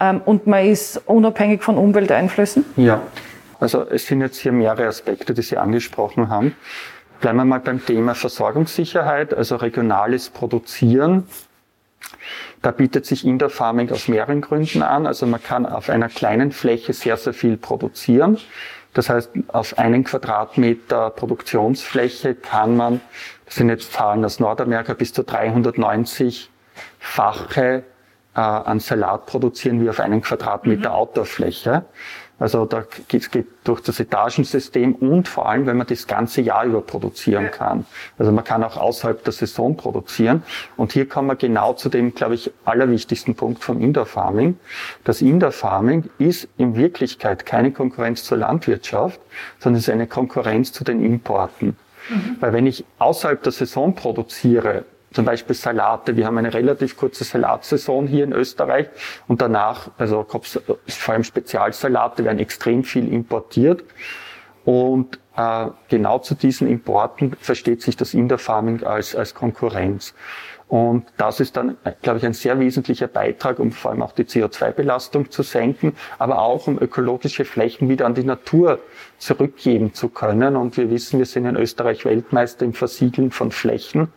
ähm, 0.00 0.20
und 0.24 0.46
man 0.46 0.64
ist 0.64 1.02
unabhängig 1.06 1.62
von 1.62 1.76
Umwelteinflüssen? 1.76 2.64
Ja, 2.76 3.02
also 3.58 3.82
es 3.82 4.06
sind 4.06 4.20
jetzt 4.20 4.38
hier 4.38 4.52
mehrere 4.52 4.86
Aspekte, 4.86 5.34
die 5.34 5.42
Sie 5.42 5.56
angesprochen 5.56 6.28
haben. 6.28 6.54
Bleiben 7.20 7.38
wir 7.38 7.44
mal 7.44 7.58
beim 7.58 7.84
Thema 7.84 8.14
Versorgungssicherheit, 8.14 9.34
also 9.34 9.56
regionales 9.56 10.30
Produzieren. 10.30 11.26
Da 12.62 12.70
bietet 12.70 13.06
sich 13.06 13.26
Indoor 13.26 13.50
Farming 13.50 13.90
aus 13.90 14.06
mehreren 14.06 14.40
Gründen 14.40 14.82
an. 14.82 15.06
Also 15.06 15.26
man 15.26 15.42
kann 15.42 15.66
auf 15.66 15.90
einer 15.90 16.08
kleinen 16.08 16.52
Fläche 16.52 16.92
sehr, 16.92 17.16
sehr 17.16 17.32
viel 17.32 17.56
produzieren. 17.56 18.38
Das 18.94 19.10
heißt, 19.10 19.30
auf 19.48 19.78
einen 19.78 20.04
Quadratmeter 20.04 21.10
Produktionsfläche 21.10 22.34
kann 22.34 22.74
man, 22.76 23.02
das 23.44 23.56
sind 23.56 23.68
jetzt 23.68 23.92
Zahlen 23.92 24.24
aus 24.24 24.40
Nordamerika, 24.40 24.94
bis 24.94 25.12
zu 25.12 25.20
390-fache 25.22 27.82
äh, 28.34 28.40
an 28.40 28.80
Salat 28.80 29.26
produzieren 29.26 29.82
wie 29.82 29.90
auf 29.90 30.00
einen 30.00 30.22
Quadratmeter 30.22 30.88
mhm. 30.90 30.96
Outdoorfläche. 30.96 31.84
Also 32.38 32.66
da 32.66 32.84
geht 33.08 33.22
es 33.22 33.44
durch 33.64 33.80
das 33.80 33.98
Etagensystem 33.98 34.94
und 34.94 35.26
vor 35.26 35.48
allem, 35.48 35.66
wenn 35.66 35.76
man 35.76 35.86
das 35.86 36.06
ganze 36.06 36.40
Jahr 36.40 36.64
über 36.64 36.80
produzieren 36.80 37.50
kann. 37.50 37.84
Also 38.16 38.30
man 38.30 38.44
kann 38.44 38.62
auch 38.62 38.76
außerhalb 38.76 39.24
der 39.24 39.32
Saison 39.32 39.76
produzieren. 39.76 40.42
Und 40.76 40.92
hier 40.92 41.08
kommen 41.08 41.28
wir 41.28 41.36
genau 41.36 41.72
zu 41.72 41.88
dem, 41.88 42.14
glaube 42.14 42.34
ich, 42.34 42.52
allerwichtigsten 42.64 43.34
Punkt 43.34 43.64
vom 43.64 43.80
Indoor 43.80 44.06
Farming. 44.06 44.58
Das 45.04 45.20
Indoor 45.20 45.52
Farming 45.52 46.10
ist 46.18 46.48
in 46.56 46.76
Wirklichkeit 46.76 47.44
keine 47.44 47.72
Konkurrenz 47.72 48.22
zur 48.24 48.38
Landwirtschaft, 48.38 49.20
sondern 49.58 49.78
es 49.78 49.88
ist 49.88 49.92
eine 49.92 50.06
Konkurrenz 50.06 50.72
zu 50.72 50.84
den 50.84 51.04
Importen. 51.04 51.76
Mhm. 52.08 52.36
Weil 52.40 52.52
wenn 52.52 52.66
ich 52.66 52.84
außerhalb 52.98 53.42
der 53.42 53.52
Saison 53.52 53.94
produziere, 53.94 54.84
zum 55.12 55.24
Beispiel 55.24 55.54
Salate. 55.54 56.16
Wir 56.16 56.26
haben 56.26 56.38
eine 56.38 56.52
relativ 56.52 56.96
kurze 56.96 57.24
Salatsaison 57.24 58.06
hier 58.06 58.24
in 58.24 58.32
Österreich 58.32 58.88
und 59.26 59.40
danach, 59.40 59.90
also 59.98 60.24
vor 60.24 61.14
allem 61.14 61.24
Spezialsalate 61.24 62.24
werden 62.24 62.38
extrem 62.38 62.84
viel 62.84 63.12
importiert. 63.12 63.84
Und 64.64 65.18
äh, 65.36 65.68
genau 65.88 66.18
zu 66.18 66.34
diesen 66.34 66.68
Importen 66.68 67.34
versteht 67.40 67.80
sich 67.80 67.96
das 67.96 68.12
Indoor 68.12 68.38
Farming 68.38 68.82
als, 68.84 69.16
als 69.16 69.34
Konkurrenz. 69.34 70.14
Und 70.68 71.06
das 71.16 71.40
ist 71.40 71.56
dann, 71.56 71.78
glaube 72.02 72.18
ich, 72.18 72.26
ein 72.26 72.34
sehr 72.34 72.60
wesentlicher 72.60 73.06
Beitrag, 73.08 73.58
um 73.58 73.72
vor 73.72 73.90
allem 73.90 74.02
auch 74.02 74.12
die 74.12 74.24
CO2-Belastung 74.24 75.30
zu 75.30 75.42
senken, 75.42 75.94
aber 76.18 76.42
auch 76.42 76.66
um 76.66 76.78
ökologische 76.78 77.46
Flächen 77.46 77.88
wieder 77.88 78.04
an 78.04 78.14
die 78.14 78.24
Natur 78.24 78.78
zurückgeben 79.16 79.94
zu 79.94 80.10
können. 80.10 80.56
Und 80.56 80.76
wir 80.76 80.90
wissen, 80.90 81.18
wir 81.18 81.26
sind 81.26 81.46
in 81.46 81.56
Österreich 81.56 82.04
Weltmeister 82.04 82.66
im 82.66 82.74
Versiegeln 82.74 83.30
von 83.30 83.50
Flächen. 83.50 84.12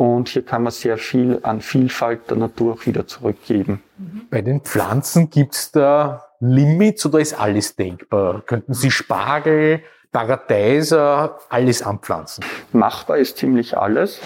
Und 0.00 0.30
hier 0.30 0.46
kann 0.46 0.62
man 0.62 0.72
sehr 0.72 0.96
viel 0.96 1.40
an 1.42 1.60
Vielfalt 1.60 2.30
der 2.30 2.38
Natur 2.38 2.72
auch 2.72 2.86
wieder 2.86 3.06
zurückgeben. 3.06 3.82
Bei 4.30 4.40
den 4.40 4.62
Pflanzen 4.62 5.28
gibt's 5.28 5.72
da 5.72 6.24
Limits 6.40 7.04
oder 7.04 7.20
ist 7.20 7.38
alles 7.38 7.76
denkbar? 7.76 8.40
Könnten 8.46 8.72
Sie 8.72 8.90
Spargel, 8.90 9.82
Paradeiser, 10.10 11.38
alles 11.50 11.82
anpflanzen? 11.82 12.42
Machbar 12.72 13.18
ist 13.18 13.36
ziemlich 13.36 13.76
alles. 13.76 14.20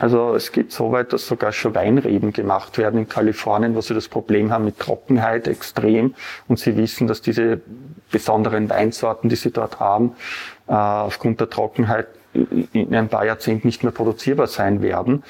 Also 0.00 0.34
es 0.34 0.50
geht 0.50 0.72
so 0.72 0.90
weit, 0.90 1.12
dass 1.12 1.28
sogar 1.28 1.52
schon 1.52 1.76
Weinreben 1.76 2.32
gemacht 2.32 2.76
werden 2.76 2.98
in 2.98 3.08
Kalifornien, 3.08 3.76
wo 3.76 3.82
sie 3.82 3.94
das 3.94 4.08
Problem 4.08 4.50
haben 4.50 4.64
mit 4.64 4.80
Trockenheit 4.80 5.46
extrem 5.46 6.16
und 6.48 6.58
sie 6.58 6.76
wissen, 6.76 7.06
dass 7.06 7.22
diese 7.22 7.60
besonderen 8.10 8.68
Weinsorten, 8.68 9.28
die 9.28 9.36
sie 9.36 9.52
dort 9.52 9.78
haben, 9.78 10.16
äh, 10.66 10.72
aufgrund 10.72 11.38
der 11.38 11.50
Trockenheit 11.50 12.08
in 12.32 12.94
ein 12.94 13.08
paar 13.08 13.24
Jahrzehnten 13.24 13.66
nicht 13.66 13.82
mehr 13.82 13.92
produzierbar 13.92 14.46
sein 14.46 14.82
werden. 14.82 15.22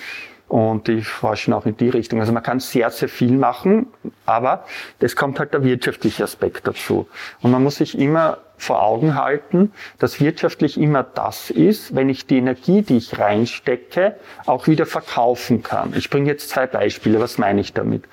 Und 0.48 0.88
die 0.88 1.02
forschen 1.02 1.54
auch 1.54 1.64
in 1.64 1.76
die 1.76 1.90
Richtung. 1.90 2.18
Also 2.18 2.32
man 2.32 2.42
kann 2.42 2.58
sehr, 2.58 2.90
sehr 2.90 3.08
viel 3.08 3.30
machen, 3.30 3.86
aber 4.26 4.64
es 4.98 5.14
kommt 5.14 5.38
halt 5.38 5.54
der 5.54 5.62
wirtschaftliche 5.62 6.24
Aspekt 6.24 6.66
dazu. 6.66 7.06
Und 7.40 7.52
man 7.52 7.62
muss 7.62 7.76
sich 7.76 7.96
immer 7.96 8.38
vor 8.56 8.82
Augen 8.82 9.14
halten, 9.14 9.72
dass 10.00 10.20
wirtschaftlich 10.20 10.76
immer 10.76 11.04
das 11.04 11.50
ist, 11.50 11.94
wenn 11.94 12.08
ich 12.08 12.26
die 12.26 12.38
Energie, 12.38 12.82
die 12.82 12.96
ich 12.96 13.16
reinstecke, 13.16 14.16
auch 14.44 14.66
wieder 14.66 14.86
verkaufen 14.86 15.62
kann. 15.62 15.94
Ich 15.96 16.10
bringe 16.10 16.26
jetzt 16.26 16.50
zwei 16.50 16.66
Beispiele. 16.66 17.20
Was 17.20 17.38
meine 17.38 17.60
ich 17.60 17.72
damit? 17.72 18.04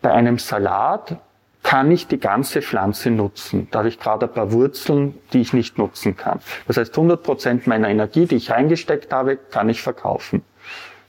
Bei 0.00 0.12
einem 0.12 0.38
Salat 0.38 1.16
kann 1.64 1.90
ich 1.90 2.06
die 2.06 2.20
ganze 2.20 2.62
Pflanze 2.62 3.10
nutzen. 3.10 3.66
Da 3.72 3.80
habe 3.80 3.88
ich 3.88 3.98
gerade 3.98 4.26
ein 4.26 4.32
paar 4.32 4.52
Wurzeln, 4.52 5.18
die 5.32 5.40
ich 5.40 5.52
nicht 5.52 5.78
nutzen 5.78 6.16
kann. 6.16 6.38
Das 6.68 6.76
heißt, 6.76 6.96
100 6.96 7.22
Prozent 7.22 7.66
meiner 7.66 7.88
Energie, 7.88 8.26
die 8.26 8.36
ich 8.36 8.50
reingesteckt 8.50 9.12
habe, 9.12 9.36
kann 9.36 9.68
ich 9.68 9.82
verkaufen. 9.82 10.42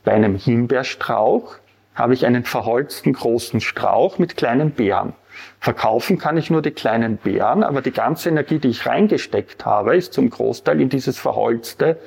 Bei 0.06 0.14
einem 0.14 0.36
Himbeerstrauch 0.36 1.58
habe 1.94 2.14
ich 2.14 2.26
einen 2.26 2.46
verholzten 2.46 3.14
großen 3.14 3.60
Strauch 3.60 4.18
mit 4.18 4.38
kleinen 4.38 4.72
Beeren. 4.72 5.14
Verkaufen 5.60 6.18
kann 6.18 6.38
ich 6.38 6.50
nur 6.50 6.62
die 6.62 6.72
kleinen 6.72 7.18
Beeren, 7.18 7.64
aber 7.64 7.82
die 7.82 7.92
ganze 7.92 8.30
Energie, 8.30 8.60
die 8.60 8.70
ich 8.70 8.86
reingesteckt 8.86 9.66
habe, 9.66 9.98
ist 9.98 10.14
zum 10.14 10.30
Großteil 10.30 10.80
in 10.80 10.88
dieses 10.88 11.20
verholzte, 11.20 12.00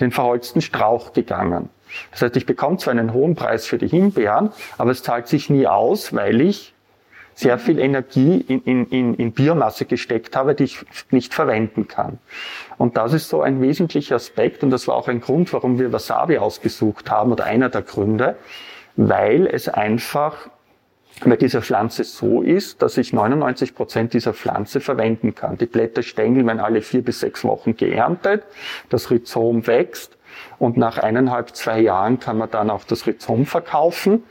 den 0.00 0.12
verholzten 0.12 0.62
Strauch 0.62 1.12
gegangen. 1.12 1.70
Das 2.12 2.22
heißt, 2.22 2.36
ich 2.36 2.46
bekomme 2.46 2.76
zwar 2.76 2.92
einen 2.92 3.12
hohen 3.12 3.34
Preis 3.34 3.66
für 3.66 3.78
die 3.78 3.88
Himbeeren, 3.88 4.52
aber 4.78 4.92
es 4.92 5.02
zahlt 5.02 5.26
sich 5.26 5.50
nie 5.50 5.66
aus, 5.66 6.14
weil 6.14 6.40
ich 6.40 6.75
sehr 7.36 7.58
viel 7.58 7.78
Energie 7.78 8.40
in, 8.48 8.62
in, 8.62 8.86
in, 8.86 9.14
in 9.14 9.32
Biomasse 9.32 9.84
gesteckt 9.84 10.34
habe, 10.34 10.54
die 10.54 10.64
ich 10.64 10.78
nicht 11.10 11.34
verwenden 11.34 11.86
kann. 11.86 12.18
Und 12.78 12.96
das 12.96 13.12
ist 13.12 13.28
so 13.28 13.42
ein 13.42 13.60
wesentlicher 13.60 14.16
Aspekt 14.16 14.64
und 14.64 14.70
das 14.70 14.88
war 14.88 14.96
auch 14.96 15.06
ein 15.06 15.20
Grund, 15.20 15.52
warum 15.52 15.78
wir 15.78 15.92
Wasabi 15.92 16.38
ausgesucht 16.38 17.10
haben 17.10 17.32
oder 17.32 17.44
einer 17.44 17.68
der 17.68 17.82
Gründe, 17.82 18.36
weil 18.96 19.46
es 19.46 19.68
einfach 19.68 20.48
bei 21.26 21.36
dieser 21.36 21.60
Pflanze 21.60 22.04
so 22.04 22.40
ist, 22.40 22.80
dass 22.80 22.96
ich 22.96 23.12
99 23.12 23.74
Prozent 23.74 24.14
dieser 24.14 24.32
Pflanze 24.32 24.80
verwenden 24.80 25.34
kann. 25.34 25.58
Die 25.58 25.66
Blätterstängel 25.66 26.46
werden 26.46 26.60
alle 26.60 26.80
vier 26.80 27.02
bis 27.02 27.20
sechs 27.20 27.44
Wochen 27.44 27.76
geerntet, 27.76 28.44
das 28.88 29.10
Rhizom 29.10 29.66
wächst 29.66 30.16
und 30.58 30.78
nach 30.78 30.96
eineinhalb, 30.96 31.54
zwei 31.54 31.80
Jahren 31.80 32.18
kann 32.18 32.38
man 32.38 32.50
dann 32.50 32.70
auch 32.70 32.84
das 32.84 33.06
Rhizom 33.06 33.44
verkaufen 33.44 34.22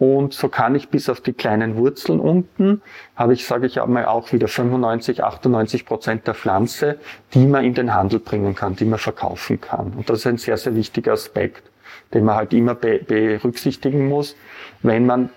und 0.00 0.32
so 0.32 0.48
kann 0.48 0.74
ich 0.74 0.88
bis 0.88 1.10
auf 1.10 1.20
die 1.20 1.34
kleinen 1.34 1.76
Wurzeln 1.76 2.20
unten, 2.20 2.80
habe 3.16 3.34
ich, 3.34 3.46
sage 3.46 3.66
ich 3.66 3.82
einmal, 3.82 4.06
auch 4.06 4.32
wieder 4.32 4.48
95, 4.48 5.22
98 5.22 5.84
Prozent 5.84 6.26
der 6.26 6.32
Pflanze, 6.32 6.98
die 7.34 7.44
man 7.44 7.66
in 7.66 7.74
den 7.74 7.92
Handel 7.92 8.18
bringen 8.18 8.54
kann, 8.54 8.74
die 8.74 8.86
man 8.86 8.98
verkaufen 8.98 9.60
kann. 9.60 9.92
Und 9.92 10.08
das 10.08 10.20
ist 10.20 10.26
ein 10.26 10.38
sehr, 10.38 10.56
sehr 10.56 10.74
wichtiger 10.74 11.12
Aspekt, 11.12 11.70
den 12.14 12.24
man 12.24 12.36
halt 12.36 12.54
immer 12.54 12.74
be 12.74 13.00
berücksichtigen 13.06 14.08
muss, 14.08 14.36
wenn 14.82 15.04
man 15.04 15.28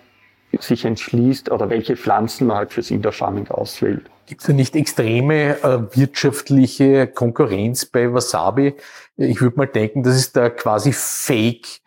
sich 0.57 0.85
entschließt 0.85 1.51
oder 1.51 1.69
welche 1.69 1.97
Pflanzen 1.97 2.47
man 2.47 2.55
halt 2.55 2.71
fürs 2.71 2.89
Indoor 2.89 3.11
Farming 3.11 3.49
auswählt. 3.49 4.09
Gibt 4.27 4.39
es 4.39 4.47
da 4.47 4.53
nicht 4.53 4.77
extreme 4.77 5.61
äh, 5.61 5.97
wirtschaftliche 5.97 7.07
Konkurrenz 7.07 7.85
bei 7.85 8.13
Wasabi? 8.13 8.75
Ich 9.17 9.41
würde 9.41 9.57
mal 9.57 9.67
denken, 9.67 10.03
das 10.03 10.15
ist 10.15 10.37
da 10.37 10.49
quasi 10.49 10.93
Fake 10.93 11.82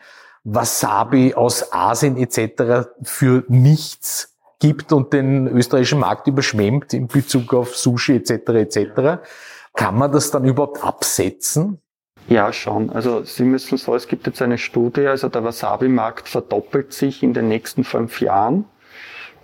Wasabi 0.49 1.35
aus 1.35 1.73
Asien 1.73 2.17
etc. 2.17 2.89
für 3.03 3.45
nichts 3.49 4.37
gibt 4.61 4.93
und 4.93 5.13
den 5.13 5.49
österreichischen 5.49 5.99
Markt 5.99 6.29
überschwemmt 6.29 6.95
in 6.95 7.09
Bezug 7.09 7.53
auf 7.53 7.77
Sushi 7.77 8.15
etc. 8.17 8.31
etc. 8.51 9.23
Kann 9.75 9.99
man 9.99 10.13
das 10.13 10.31
dann 10.31 10.45
überhaupt 10.45 10.83
absetzen? 10.85 11.81
Ja, 12.29 12.53
schon. 12.53 12.91
Also 12.91 13.25
Sie 13.25 13.43
müssen 13.43 13.77
so, 13.77 13.95
es 13.95 14.07
gibt 14.07 14.27
jetzt 14.27 14.41
eine 14.41 14.59
Studie, 14.59 15.07
also 15.07 15.29
der 15.29 15.43
Wasabi-Markt 15.45 16.29
verdoppelt 16.29 16.93
sich 16.93 17.23
in 17.23 17.35
den 17.35 17.49
nächsten 17.49 17.83
fünf 17.83 18.21
Jahren. 18.21 18.65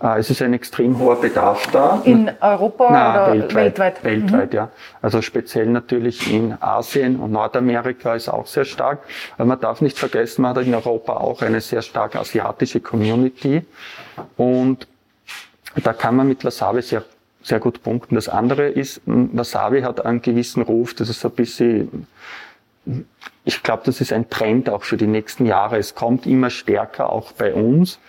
Äh, 0.02 0.18
es 0.18 0.30
ist 0.30 0.42
ein 0.42 0.52
extrem 0.52 0.98
hoher 0.98 1.20
Bedarf 1.20 1.66
da. 1.70 2.00
In 2.04 2.30
Europa 2.40 2.88
Na, 2.90 3.12
oder 3.26 3.32
weltweit? 3.32 3.78
weltweit? 3.78 4.04
Weltweit, 4.04 4.50
Mhm. 4.52 4.56
ja. 4.56 4.68
Also 5.00 5.22
speziell 5.22 5.66
natürlich 5.66 6.32
in 6.32 6.54
Asien 6.60 7.16
und 7.20 7.32
Nordamerika 7.32 8.14
ist 8.14 8.28
auch 8.28 8.46
sehr 8.46 8.64
stark. 8.64 9.00
Aber 9.36 9.46
man 9.46 9.60
darf 9.60 9.80
nicht 9.80 9.98
vergessen, 9.98 10.42
man 10.42 10.56
hat 10.56 10.66
in 10.66 10.74
Europa 10.74 11.14
auch 11.14 11.42
eine 11.42 11.60
sehr 11.60 11.82
stark 11.82 12.16
asiatische 12.16 12.80
Community. 12.80 13.62
Und 14.36 14.88
da 15.82 15.92
kann 15.92 16.16
man 16.16 16.28
mit 16.28 16.44
Wasabi 16.44 16.82
sehr, 16.82 17.04
sehr 17.42 17.60
gut 17.60 17.82
punkten. 17.82 18.14
Das 18.16 18.28
andere 18.28 18.68
ist, 18.68 19.00
Wasabi 19.06 19.82
hat 19.82 20.04
einen 20.04 20.20
gewissen 20.20 20.62
Ruf, 20.62 20.94
das 20.94 21.08
ist 21.08 21.20
so 21.20 21.28
ein 21.28 21.34
bisschen 21.34 22.06
ich 23.44 23.62
glaube, 23.62 23.82
das 23.86 24.00
ist 24.00 24.12
ein 24.12 24.28
Trend 24.28 24.68
auch 24.68 24.82
für 24.82 24.96
die 24.96 25.06
nächsten 25.06 25.46
Jahre. 25.46 25.78
Es 25.78 25.94
kommt 25.94 26.26
immer 26.26 26.50
stärker 26.50 27.10
auch 27.10 27.30
bei 27.30 27.54
uns 27.54 28.00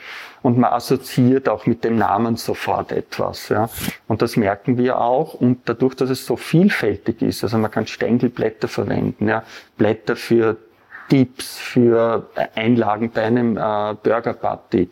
und 0.44 0.58
man 0.58 0.74
assoziiert 0.74 1.50
auch 1.50 1.66
mit 1.66 1.84
dem 1.84 1.96
Namen 1.96 2.36
sofort 2.36 2.92
etwas. 2.92 3.50
Ja. 3.50 3.70
Und 4.08 4.22
das 4.22 4.36
merken 4.36 4.78
wir 4.78 5.00
auch. 5.00 5.34
Und 5.34 5.62
dadurch, 5.66 5.96
dass 5.96 6.10
es 6.10 6.26
so 6.26 6.36
vielfältig 6.36 7.22
ist, 7.22 7.44
also 7.44 7.58
man 7.58 7.72
kann 7.72 7.88
Stängelblätter 7.88 8.68
verwenden, 8.68 9.30
ja, 9.30 9.44
Blätter 9.78 10.16
für 10.16 10.58
Dips, 11.12 11.58
für 11.58 12.30
Einlagen 12.56 13.12
bei 13.12 13.24
einem 13.24 13.58
äh, 13.58 13.96
Burger 14.04 14.34
Party, 14.34 14.90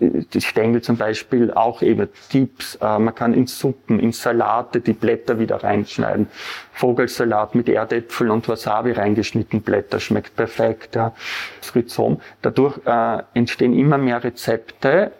die 0.00 0.40
Stängel 0.40 0.82
zum 0.82 0.96
Beispiel 0.96 1.52
auch 1.52 1.82
eben 1.82 2.08
Dips, 2.32 2.76
äh, 2.76 2.98
man 2.98 3.14
kann 3.14 3.34
in 3.34 3.46
Suppen, 3.46 3.98
in 3.98 4.12
Salate 4.12 4.80
die 4.80 4.92
Blätter 4.92 5.38
wieder 5.38 5.62
reinschneiden. 5.62 6.28
Vogelsalat 6.72 7.54
mit 7.54 7.68
Erdäpfel 7.68 8.30
und 8.30 8.48
Wasabi 8.48 8.92
reingeschnitten 8.92 9.62
Blätter 9.62 9.98
schmeckt 9.98 10.36
perfekt. 10.36 10.94
Ja. 10.94 11.14
Das 11.60 11.74
Rhizom. 11.74 12.20
Dadurch 12.42 12.78
äh, 12.86 13.22
entstehen 13.34 13.76
immer 13.76 13.98
mehr 13.98 14.22
Rezepte. 14.22 15.12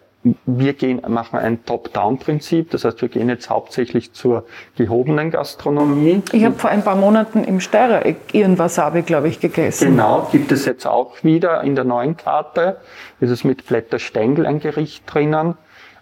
Wir 0.47 0.73
gehen, 0.73 1.03
machen 1.07 1.39
ein 1.39 1.65
Top-Down-Prinzip, 1.65 2.71
das 2.71 2.85
heißt, 2.85 3.01
wir 3.03 3.09
gehen 3.09 3.29
jetzt 3.29 3.51
hauptsächlich 3.51 4.13
zur 4.13 4.45
gehobenen 4.77 5.31
Gastronomie. 5.31 6.23
Ich 6.33 6.45
habe 6.45 6.57
vor 6.57 6.71
ein 6.71 6.83
paar 6.83 6.97
Monaten 6.97 7.45
im 7.45 7.61
Steirereck 7.61 8.17
Ihren 8.33 8.59
Wasabi, 8.59 9.03
glaube 9.03 9.29
ich, 9.29 9.41
gegessen. 9.41 9.91
Genau, 9.91 10.29
gibt 10.31 10.53
es 10.53 10.65
jetzt 10.65 10.87
auch 10.87 11.23
wieder 11.23 11.63
in 11.63 11.75
der 11.75 11.85
neuen 11.85 12.17
Karte. 12.17 12.79
Ist 13.21 13.31
es 13.31 13.45
mit 13.45 13.67
Blätterstängel 13.67 14.47
ein 14.47 14.61
Gericht 14.61 15.03
drinnen. 15.07 15.55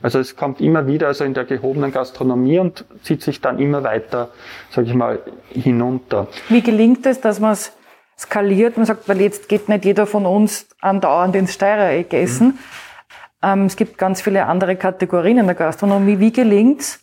Also 0.02 0.18
es 0.18 0.37
kommt 0.37 0.61
immer 0.61 0.87
wieder 0.87 1.09
also 1.09 1.25
in 1.25 1.35
der 1.35 1.45
gehobenen 1.45 1.92
Gastronomie 1.92 2.59
und 2.59 2.85
zieht 3.02 3.23
sich 3.23 3.40
dann 3.40 3.59
immer 3.59 3.83
weiter, 3.83 4.30
sage 4.71 4.88
ich 4.88 4.95
mal, 4.95 5.21
hinunter. 5.50 6.28
Wie 6.49 6.61
gelingt 6.61 7.06
es, 7.06 7.21
dass 7.21 7.40
man 7.40 7.52
es 7.52 7.73
skaliert? 8.18 8.76
Man 8.76 8.87
sagt, 8.87 9.09
weil 9.09 9.21
jetzt 9.21 9.49
geht 9.49 9.68
nicht 9.68 9.85
jeder 9.85 10.06
von 10.06 10.26
uns 10.26 10.68
andauernd 10.80 11.35
ins 11.37 11.54
Steirereck 11.54 12.12
essen. 12.12 12.49
Mhm. 12.49 12.59
Ähm, 13.43 13.66
es 13.66 13.76
gibt 13.76 13.99
ganz 13.99 14.21
viele 14.21 14.47
andere 14.47 14.76
Kategorien 14.76 15.38
in 15.38 15.47
der 15.47 15.55
Gastronomie. 15.55 16.19
Wie 16.19 16.33
gelingt 16.33 16.81
es, 16.81 17.00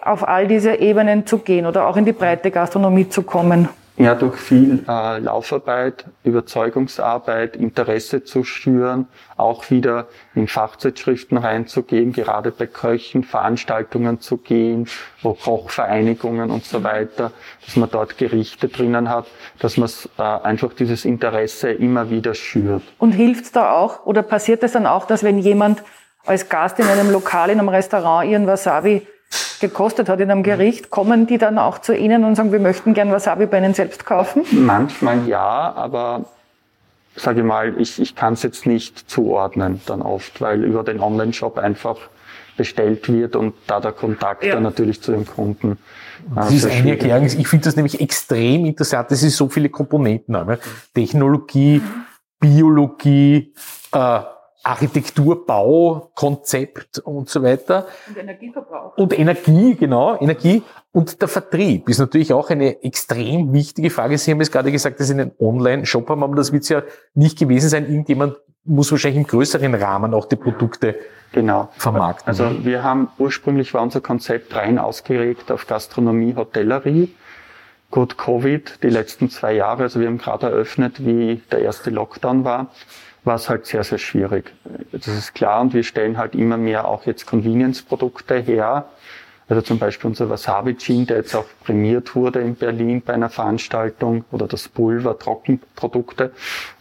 auf 0.00 0.26
all 0.26 0.46
diese 0.46 0.76
Ebenen 0.76 1.26
zu 1.26 1.38
gehen 1.38 1.66
oder 1.66 1.86
auch 1.86 1.96
in 1.96 2.04
die 2.04 2.12
breite 2.12 2.50
Gastronomie 2.50 3.08
zu 3.08 3.22
kommen? 3.22 3.68
Ja, 3.98 4.14
durch 4.14 4.36
viel 4.36 4.84
äh, 4.86 5.18
Laufarbeit, 5.20 6.04
Überzeugungsarbeit, 6.22 7.56
Interesse 7.56 8.24
zu 8.24 8.44
schüren, 8.44 9.08
auch 9.38 9.70
wieder 9.70 10.08
in 10.34 10.48
Fachzeitschriften 10.48 11.38
reinzugehen, 11.38 12.12
gerade 12.12 12.50
bei 12.50 12.66
Köchen, 12.66 13.24
Veranstaltungen 13.24 14.20
zu 14.20 14.36
gehen, 14.36 14.86
wo 15.22 15.32
Kochvereinigungen 15.32 16.50
und 16.50 16.66
so 16.66 16.84
weiter, 16.84 17.32
dass 17.64 17.76
man 17.76 17.88
dort 17.90 18.18
Gerichte 18.18 18.68
drinnen 18.68 19.08
hat, 19.08 19.28
dass 19.60 19.78
man 19.78 19.88
äh, 20.18 20.22
einfach 20.22 20.74
dieses 20.74 21.06
Interesse 21.06 21.70
immer 21.70 22.10
wieder 22.10 22.34
schürt. 22.34 22.82
Und 22.98 23.12
hilft's 23.12 23.52
da 23.52 23.72
auch, 23.72 24.04
oder 24.04 24.22
passiert 24.22 24.62
es 24.62 24.72
dann 24.72 24.86
auch, 24.86 25.06
dass 25.06 25.22
wenn 25.22 25.38
jemand 25.38 25.82
als 26.26 26.50
Gast 26.50 26.78
in 26.78 26.86
einem 26.86 27.10
Lokal, 27.10 27.48
in 27.48 27.60
einem 27.60 27.70
Restaurant 27.70 28.28
ihren 28.28 28.46
Wasabi 28.46 29.06
gekostet 29.60 30.08
hat 30.08 30.20
in 30.20 30.30
einem 30.30 30.42
Gericht, 30.42 30.90
kommen 30.90 31.26
die 31.26 31.38
dann 31.38 31.58
auch 31.58 31.78
zu 31.78 31.94
Ihnen 31.94 32.24
und 32.24 32.34
sagen, 32.34 32.52
wir 32.52 32.60
möchten 32.60 32.94
gern 32.94 33.10
Wasabi 33.10 33.46
bei 33.46 33.58
Ihnen 33.58 33.74
selbst 33.74 34.04
kaufen? 34.04 34.44
Manchmal 34.52 35.26
ja, 35.26 35.72
aber 35.74 36.26
sage 37.16 37.40
ich 37.40 37.46
mal, 37.46 37.80
ich, 37.80 38.00
ich 38.00 38.14
kann 38.14 38.34
es 38.34 38.42
jetzt 38.42 38.66
nicht 38.66 39.10
zuordnen 39.10 39.80
dann 39.86 40.02
oft, 40.02 40.40
weil 40.40 40.62
über 40.64 40.84
den 40.84 41.00
Online-Shop 41.00 41.58
einfach 41.58 41.96
bestellt 42.56 43.08
wird 43.08 43.36
und 43.36 43.54
da 43.66 43.80
der 43.80 43.92
Kontakt 43.92 44.44
ja. 44.44 44.54
dann 44.54 44.62
natürlich 44.62 45.02
zu 45.02 45.12
dem 45.12 45.26
Kunden. 45.26 45.72
Äh, 45.72 46.36
das 46.36 46.52
ist 46.52 46.66
eine 46.66 46.90
Erklärung. 46.90 47.26
Ich 47.26 47.48
finde 47.48 47.64
das 47.64 47.76
nämlich 47.76 48.00
extrem 48.00 48.64
interessant. 48.64 49.10
Das 49.10 49.22
ist 49.22 49.36
so 49.36 49.48
viele 49.48 49.68
Komponenten. 49.68 50.32
Ne? 50.32 50.58
Technologie, 50.94 51.82
Biologie, 52.40 53.52
äh, 53.92 54.20
Architektur, 54.66 55.46
Bau, 55.46 56.10
Konzept 56.14 56.98
und 56.98 57.28
so 57.28 57.42
weiter. 57.42 57.86
Und 58.08 58.18
Energieverbrauch. 58.18 58.96
Und 58.96 59.16
Energie, 59.16 59.76
genau, 59.76 60.18
Energie. 60.18 60.62
Und 60.90 61.20
der 61.20 61.28
Vertrieb 61.28 61.88
ist 61.88 61.98
natürlich 61.98 62.32
auch 62.32 62.50
eine 62.50 62.82
extrem 62.82 63.52
wichtige 63.52 63.90
Frage. 63.90 64.18
Sie 64.18 64.32
haben 64.32 64.40
es 64.40 64.50
gerade 64.50 64.72
gesagt, 64.72 64.98
dass 64.98 65.06
Sie 65.06 65.14
einen 65.14 65.30
Online-Shop 65.38 66.08
haben, 66.08 66.24
aber 66.24 66.34
das 66.34 66.52
wird 66.52 66.64
es 66.64 66.70
ja 66.70 66.82
nicht 67.14 67.38
gewesen 67.38 67.68
sein. 67.68 67.86
Irgendjemand 67.88 68.36
muss 68.64 68.90
wahrscheinlich 68.90 69.20
im 69.20 69.26
größeren 69.28 69.72
Rahmen 69.74 70.14
auch 70.14 70.26
die 70.26 70.36
Produkte 70.36 70.96
genau. 71.30 71.68
vermarkten. 71.76 72.26
Also 72.26 72.64
wir 72.64 72.82
haben, 72.82 73.08
ursprünglich 73.18 73.72
war 73.72 73.82
unser 73.82 74.00
Konzept 74.00 74.56
rein 74.56 74.80
ausgeregt 74.80 75.52
auf 75.52 75.68
Gastronomie, 75.68 76.34
Hotellerie. 76.34 77.14
Gut, 77.92 78.18
Covid, 78.18 78.82
die 78.82 78.88
letzten 78.88 79.30
zwei 79.30 79.52
Jahre, 79.52 79.84
also 79.84 80.00
wir 80.00 80.08
haben 80.08 80.18
gerade 80.18 80.46
eröffnet, 80.46 81.06
wie 81.06 81.40
der 81.52 81.60
erste 81.60 81.90
Lockdown 81.90 82.42
war 82.42 82.72
war 83.26 83.34
es 83.34 83.48
halt 83.48 83.66
sehr, 83.66 83.82
sehr 83.82 83.98
schwierig. 83.98 84.52
Das 84.92 85.08
ist 85.08 85.34
klar 85.34 85.60
und 85.60 85.74
wir 85.74 85.82
stellen 85.82 86.16
halt 86.16 86.34
immer 86.34 86.56
mehr 86.56 86.86
auch 86.86 87.06
jetzt 87.06 87.26
Convenience-Produkte 87.26 88.38
her. 88.38 88.88
Also 89.48 89.62
zum 89.62 89.78
Beispiel 89.78 90.08
unser 90.08 90.30
Wasabi-Gin, 90.30 91.06
der 91.06 91.18
jetzt 91.18 91.34
auch 91.34 91.44
prämiert 91.64 92.14
wurde 92.14 92.40
in 92.40 92.54
Berlin 92.54 93.02
bei 93.04 93.14
einer 93.14 93.28
Veranstaltung 93.28 94.24
oder 94.32 94.46
das 94.46 94.68
Pulver, 94.68 95.18
Trockenprodukte, 95.18 96.32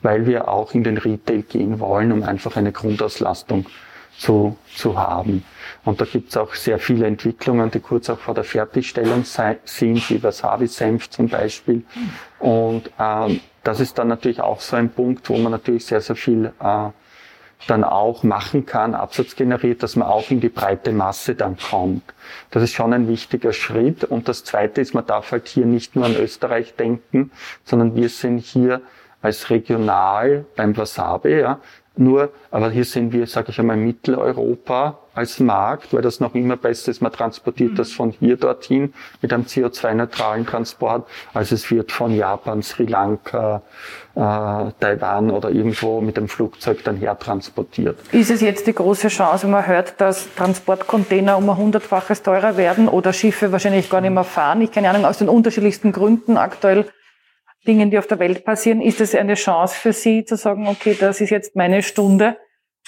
weil 0.02 0.25
wir 0.25 0.48
auch 0.48 0.74
in 0.74 0.84
den 0.84 0.98
Retail 0.98 1.44
gehen 1.44 1.80
wollen, 1.80 2.12
um 2.12 2.24
einfach 2.24 2.56
eine 2.56 2.72
Grundauslastung 2.72 3.66
zu, 4.18 4.56
zu 4.75 4.98
haben. 4.98 5.44
Und 5.84 6.02
da 6.02 6.06
gibt's 6.06 6.38
auch 6.38 6.54
sehr 6.56 6.80
viele 6.80 7.06
Entwicklungen, 7.06 7.70
die 7.70 7.80
kurz 7.80 8.10
auch 8.10 8.20
vor 8.20 8.34
der 8.34 8.44
Fertigstellung 8.44 9.24
sind, 9.25 10.10
wie 10.10 10.24
Wasabi-Senf 10.24 11.10
zum 11.10 11.28
Beispiel. 11.28 11.84
Und 12.40 12.90
ähm, 13.00 13.42
das 13.65 13.79
ist 13.79 13.98
dann 13.98 14.07
natürlich 14.07 14.41
auch 14.41 14.62
so 14.62 14.75
ein 14.75 14.89
Punkt, 14.89 15.27
wo 15.29 15.38
man 15.38 15.51
natürlich 15.51 15.86
sehr, 15.86 16.00
sehr 16.00 16.15
viel 16.15 16.53
äh, 16.60 16.89
dann 17.67 17.84
auch 17.84 18.22
machen 18.22 18.67
kann, 18.67 18.93
Absatz 18.93 19.36
generiert, 19.36 19.81
dass 19.81 19.95
man 19.95 20.07
auch 20.07 20.29
in 20.29 20.39
die 20.39 20.50
breite 20.50 20.91
Masse 20.91 21.34
dann 21.34 21.57
kommt. 21.57 22.03
Das 22.51 22.62
ist 22.62 22.74
schon 22.74 22.93
ein 22.93 23.07
wichtiger 23.07 23.53
Schritt. 23.53 24.03
Und 24.03 24.27
das 24.27 24.43
Zweite 24.43 24.81
ist, 24.81 24.93
man 24.93 25.05
darf 25.07 25.31
halt 25.31 25.48
hier 25.48 25.65
nicht 25.65 25.95
nur 25.95 26.05
an 26.05 26.15
Österreich 26.15 26.75
denken, 26.75 27.31
sondern 27.63 27.95
wir 27.95 28.10
sind 28.10 28.39
hier 28.39 28.81
als 29.24 29.50
regional 29.50 30.45
beim 30.55 30.77
Wasabi, 30.77 31.39
ja, 31.39 31.60
nur, 31.98 32.31
aber 32.51 32.69
hier 32.69 32.86
sind 32.86 33.13
wir, 33.13 33.25
sage 33.25 33.50
ich 33.50 33.60
einmal, 33.60 33.77
Mitteleuropa 33.77 35.00
als 35.15 35.39
Markt, 35.39 35.93
weil 35.93 36.01
das 36.01 36.19
noch 36.19 36.36
immer 36.36 36.57
besser 36.57 36.91
ist. 36.91 37.01
Man 37.01 37.12
transportiert 37.12 37.72
mhm. 37.72 37.75
das 37.75 37.91
von 37.91 38.12
hier 38.12 38.38
dorthin 38.38 38.93
mit 39.22 39.34
einem 39.34 39.43
CO2-neutralen 39.43 40.45
Transport, 40.45 41.07
als 41.34 41.51
es 41.51 41.72
wird 41.72 41.91
von 41.91 42.15
Japan, 42.15 42.62
Sri 42.62 42.86
Lanka, 42.86 43.62
äh, 44.15 44.19
Taiwan 44.19 45.31
oder 45.31 45.50
irgendwo 45.50 46.01
mit 46.01 46.17
dem 46.17 46.27
Flugzeug 46.27 46.84
dann 46.84 46.98
her 46.98 47.17
transportiert. 47.17 47.98
Ist 48.12 48.29
es 48.29 48.41
jetzt 48.41 48.67
die 48.67 48.74
große 48.74 49.07
Chance, 49.07 49.43
wenn 49.43 49.51
man 49.51 49.65
hört, 49.65 50.00
dass 50.00 50.34
Transportcontainer 50.36 51.38
um 51.38 51.50
ein 51.50 51.57
hundertfaches 51.57 52.22
teurer 52.22 52.57
werden 52.57 52.88
oder 52.88 53.13
Schiffe 53.13 53.51
wahrscheinlich 53.51 53.89
gar 53.89 54.01
nicht 54.01 54.13
mehr 54.13 54.24
fahren? 54.24 54.62
Ich 54.62 54.72
keine 54.72 54.89
Ahnung, 54.89 55.05
aus 55.05 55.17
den 55.17 55.29
unterschiedlichsten 55.29 55.91
Gründen 55.91 56.38
aktuell 56.38 56.86
Dingen, 57.65 57.89
die 57.89 57.98
auf 57.98 58.07
der 58.07 58.19
Welt 58.19 58.45
passieren, 58.45 58.81
ist 58.81 59.01
es 59.01 59.15
eine 59.15 59.34
Chance 59.34 59.75
für 59.75 59.93
Sie 59.93 60.24
zu 60.24 60.36
sagen, 60.36 60.67
okay, 60.67 60.95
das 61.00 61.19
ist 61.19 61.31
jetzt 61.31 61.55
meine 61.55 61.81
Stunde, 61.81 62.38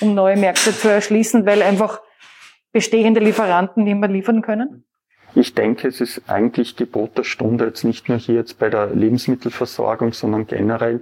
um 0.01 0.13
neue 0.13 0.37
Märkte 0.37 0.75
zu 0.75 0.87
erschließen, 0.87 1.45
weil 1.45 1.63
einfach 1.63 2.01
bestehende 2.77 3.19
Lieferanten 3.19 3.85
nicht 3.85 3.97
mehr 3.97 4.07
liefern 4.07 4.43
können? 4.43 4.83
Ich 5.33 5.55
denke, 5.55 5.87
es 5.87 5.99
ist 5.99 6.21
eigentlich 6.27 6.75
Gebot 6.75 7.17
der 7.17 7.23
Stunde, 7.23 7.65
jetzt 7.65 7.83
nicht 7.83 8.07
nur 8.07 8.19
hier 8.19 8.35
jetzt 8.35 8.59
bei 8.59 8.69
der 8.69 8.87
Lebensmittelversorgung, 8.87 10.13
sondern 10.13 10.45
generell. 10.45 11.01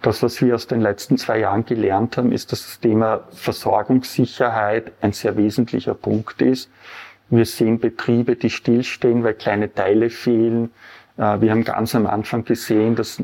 Das, 0.00 0.22
was 0.22 0.40
wir 0.40 0.54
aus 0.54 0.66
den 0.66 0.80
letzten 0.80 1.18
zwei 1.18 1.40
Jahren 1.40 1.66
gelernt 1.66 2.16
haben, 2.16 2.32
ist, 2.32 2.52
dass 2.52 2.64
das 2.64 2.80
Thema 2.80 3.24
Versorgungssicherheit 3.32 4.92
ein 5.02 5.12
sehr 5.12 5.36
wesentlicher 5.36 5.92
Punkt 5.92 6.40
ist. 6.40 6.70
Wir 7.28 7.44
sehen 7.44 7.78
Betriebe, 7.78 8.34
die 8.34 8.50
stillstehen, 8.50 9.22
weil 9.22 9.34
kleine 9.34 9.72
Teile 9.72 10.08
fehlen. 10.08 10.70
Äh, 11.20 11.40
wir 11.42 11.50
haben 11.50 11.64
ganz 11.64 11.94
am 11.94 12.06
Anfang 12.06 12.44
gesehen, 12.44 12.96
dass 12.96 13.22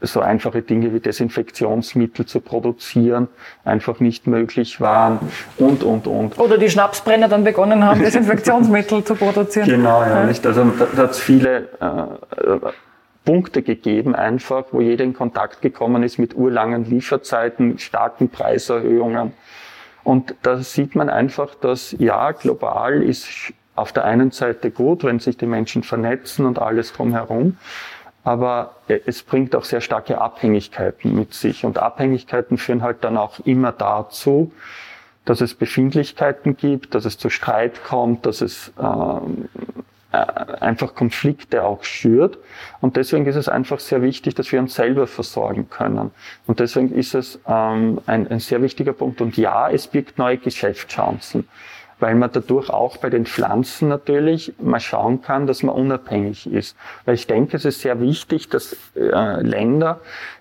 so 0.00 0.20
einfache 0.20 0.62
Dinge 0.62 0.94
wie 0.94 1.00
Desinfektionsmittel 1.00 2.24
zu 2.24 2.40
produzieren 2.40 3.26
einfach 3.64 3.98
nicht 3.98 4.28
möglich 4.28 4.80
waren 4.80 5.18
und, 5.58 5.82
und, 5.82 6.06
und. 6.06 6.38
Oder 6.38 6.56
die 6.56 6.70
Schnapsbrenner 6.70 7.28
dann 7.28 7.42
begonnen 7.42 7.84
haben, 7.84 8.00
Desinfektionsmittel 8.00 9.02
zu 9.02 9.16
produzieren. 9.16 9.68
Genau, 9.68 10.02
ja, 10.02 10.24
nicht? 10.24 10.46
Also 10.46 10.64
da, 10.64 10.86
da 10.94 11.02
hat 11.02 11.10
es 11.10 11.18
viele 11.18 11.68
äh, 11.80 12.58
Punkte 13.24 13.62
gegeben 13.62 14.14
einfach, 14.14 14.66
wo 14.70 14.80
jeder 14.80 15.04
in 15.04 15.14
Kontakt 15.14 15.60
gekommen 15.60 16.04
ist 16.04 16.18
mit 16.18 16.36
urlangen 16.36 16.84
Lieferzeiten, 16.84 17.78
starken 17.78 18.28
Preiserhöhungen. 18.28 19.32
Und 20.04 20.36
da 20.42 20.58
sieht 20.58 20.94
man 20.94 21.10
einfach, 21.10 21.54
dass 21.56 21.94
ja, 21.98 22.30
global 22.30 23.02
ist 23.02 23.52
auf 23.78 23.92
der 23.92 24.04
einen 24.04 24.30
Seite 24.30 24.70
gut, 24.70 25.04
wenn 25.04 25.18
sich 25.18 25.36
die 25.36 25.46
Menschen 25.46 25.82
vernetzen 25.82 26.46
und 26.46 26.58
alles 26.58 26.92
drumherum, 26.92 27.56
aber 28.24 28.76
es 29.06 29.22
bringt 29.22 29.56
auch 29.56 29.64
sehr 29.64 29.80
starke 29.80 30.20
Abhängigkeiten 30.20 31.14
mit 31.14 31.32
sich 31.32 31.64
und 31.64 31.78
Abhängigkeiten 31.78 32.58
führen 32.58 32.82
halt 32.82 33.04
dann 33.04 33.16
auch 33.16 33.40
immer 33.40 33.72
dazu, 33.72 34.52
dass 35.24 35.40
es 35.40 35.54
Befindlichkeiten 35.54 36.56
gibt, 36.56 36.94
dass 36.94 37.04
es 37.04 37.18
zu 37.18 37.30
Streit 37.30 37.84
kommt, 37.84 38.26
dass 38.26 38.40
es 38.40 38.72
ähm, 38.80 39.48
äh, 40.10 40.16
einfach 40.16 40.94
Konflikte 40.94 41.64
auch 41.64 41.84
schürt. 41.84 42.38
Und 42.80 42.96
deswegen 42.96 43.26
ist 43.26 43.36
es 43.36 43.48
einfach 43.48 43.78
sehr 43.78 44.00
wichtig, 44.00 44.34
dass 44.34 44.50
wir 44.52 44.58
uns 44.58 44.74
selber 44.74 45.06
versorgen 45.06 45.68
können. 45.68 46.12
Und 46.46 46.60
deswegen 46.60 46.94
ist 46.94 47.14
es 47.14 47.38
ähm, 47.46 48.00
ein, 48.06 48.26
ein 48.28 48.40
sehr 48.40 48.62
wichtiger 48.62 48.94
Punkt. 48.94 49.20
Und 49.20 49.36
ja, 49.36 49.68
es 49.68 49.86
birgt 49.86 50.16
neue 50.16 50.38
Geschäftschancen 50.38 51.46
weil 52.00 52.14
man 52.14 52.30
dadurch 52.32 52.70
auch 52.70 52.96
bei 52.98 53.10
den 53.10 53.26
Pflanzen 53.26 53.88
natürlich 53.88 54.54
mal 54.60 54.80
schauen 54.80 55.22
kann, 55.22 55.46
dass 55.46 55.62
man 55.62 55.74
unabhängig 55.74 56.50
ist. 56.50 56.76
Weil 57.04 57.14
ich 57.14 57.26
denke, 57.26 57.56
es 57.56 57.64
ist 57.64 57.80
sehr 57.80 58.00
wichtig, 58.00 58.48
dass 58.48 58.76
äh, 58.94 59.42
Länder 59.42 60.00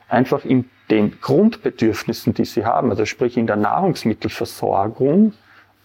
einfach 0.10 0.46
in 0.46 0.70
den 0.90 1.20
Grundbedürfnissen, 1.20 2.34
die 2.34 2.46
sie 2.46 2.66
haben, 2.66 2.90
also 2.90 3.06
sprich 3.06 3.38
in 3.38 3.48
der 3.48 3.58
Nahrungsmittelversorgung, 3.58 5.34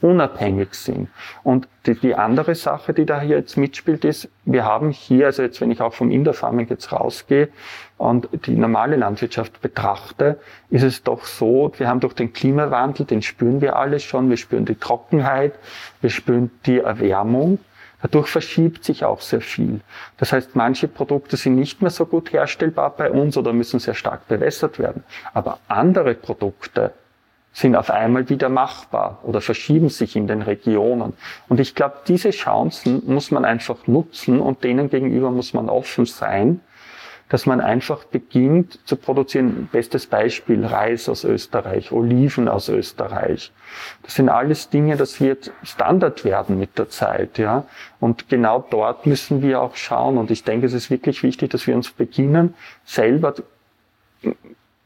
unabhängig 0.03 0.75
sind. 0.75 1.09
Und 1.43 1.69
die, 1.87 1.95
die 1.95 2.15
andere 2.15 2.55
Sache, 2.55 2.93
die 2.93 3.07
da 3.07 3.21
hier 3.21 3.39
jetzt 3.39 3.57
mitspielt, 3.57 4.05
ist, 4.05 4.29
wir 4.45 4.65
haben 4.65 4.91
hier, 4.91 5.27
also 5.27 5.43
jetzt 5.43 5.61
wenn 5.61 5.71
ich 5.71 5.81
auch 5.81 5.95
vom 5.95 6.11
Indofarming 6.11 6.69
jetzt 6.69 6.93
rausgehe 6.93 7.49
und 7.99 8.29
die 8.47 8.57
normale 8.57 8.97
Landwirtschaft 8.97 9.61
betrachte, 9.61 10.39
ist 10.71 10.83
es 10.83 11.03
doch 11.03 11.25
so, 11.25 11.73
wir 11.79 11.89
haben 11.89 12.01
durch 12.01 12.15
den 12.15 12.33
Klimawandel, 12.33 13.07
den 13.07 13.23
spüren 13.23 13.61
wir 13.61 13.77
alles 13.77 14.03
schon, 14.03 14.29
wir 14.29 14.37
spüren 14.37 14.65
die 14.65 14.75
Trockenheit, 14.75 15.55
wir 16.01 16.11
spüren 16.11 16.51
die 16.67 16.81
Erwärmung. 16.81 17.59
Dadurch 18.03 18.27
verschiebt 18.27 18.85
sich 18.85 19.05
auch 19.05 19.21
sehr 19.21 19.41
viel. 19.41 19.81
Das 20.17 20.33
heißt, 20.33 20.57
manche 20.57 20.89
Produkte 20.89 21.37
sind 21.37 21.55
nicht 21.55 21.83
mehr 21.83 21.91
so 21.91 22.05
gut 22.05 22.33
herstellbar 22.33 22.91
bei 22.91 23.09
uns 23.11 23.37
oder 23.37 23.53
müssen 23.53 23.79
sehr 23.79 23.95
stark 23.95 24.27
bewässert 24.27 24.81
werden. 24.81 25.05
Aber 25.33 25.61
andere 25.69 26.15
Produkte, 26.15 26.93
sind 27.53 27.77
auf 27.77 27.91
einmal 27.91 28.29
wieder 28.29 28.49
machbar 28.49 29.19
oder 29.23 29.41
verschieben 29.41 29.91
sich 29.91 30.17
in 30.17 30.27
den 30.27 30.43
Regionen. 30.43 31.13
Und 31.49 31.61
ich 31.61 31.75
glaube, 31.75 31.97
diese 32.09 32.31
Chancen 32.31 33.03
muss 33.07 33.31
man 33.31 33.45
einfach 33.45 33.87
nutzen 33.87 34.41
und 34.41 34.65
denen 34.65 34.89
gegenüber 34.89 35.31
muss 35.31 35.53
man 35.53 35.69
offen 35.69 36.07
sein, 36.07 36.61
dass 37.29 37.47
man 37.47 37.61
einfach 37.63 38.05
beginnt 38.05 38.79
zu 38.87 38.97
produzieren. 38.97 39.69
Bestes 39.73 40.07
Beispiel 40.07 40.67
Reis 40.67 41.09
aus 41.09 41.25
Österreich, 41.25 41.91
Oliven 41.91 42.49
aus 42.49 42.69
Österreich. 42.69 43.53
Das 44.03 44.17
sind 44.17 44.29
alles 44.29 44.69
Dinge, 44.69 44.97
das 44.97 45.19
wird 45.21 45.51
Standard 45.63 46.27
werden 46.27 46.59
mit 46.59 46.79
der 46.79 46.91
Zeit, 46.91 47.39
ja. 47.39 47.65
Und 48.01 48.29
genau 48.29 48.63
dort 48.69 49.07
müssen 49.07 49.41
wir 49.41 49.63
auch 49.63 49.77
schauen. 49.77 50.19
Und 50.19 50.31
ich 50.31 50.45
denke, 50.45 50.67
es 50.67 50.75
ist 50.75 50.91
wirklich 50.91 51.23
wichtig, 51.23 51.51
dass 51.51 51.67
wir 51.67 51.75
uns 51.75 51.91
beginnen, 51.91 52.55
selber 52.85 53.35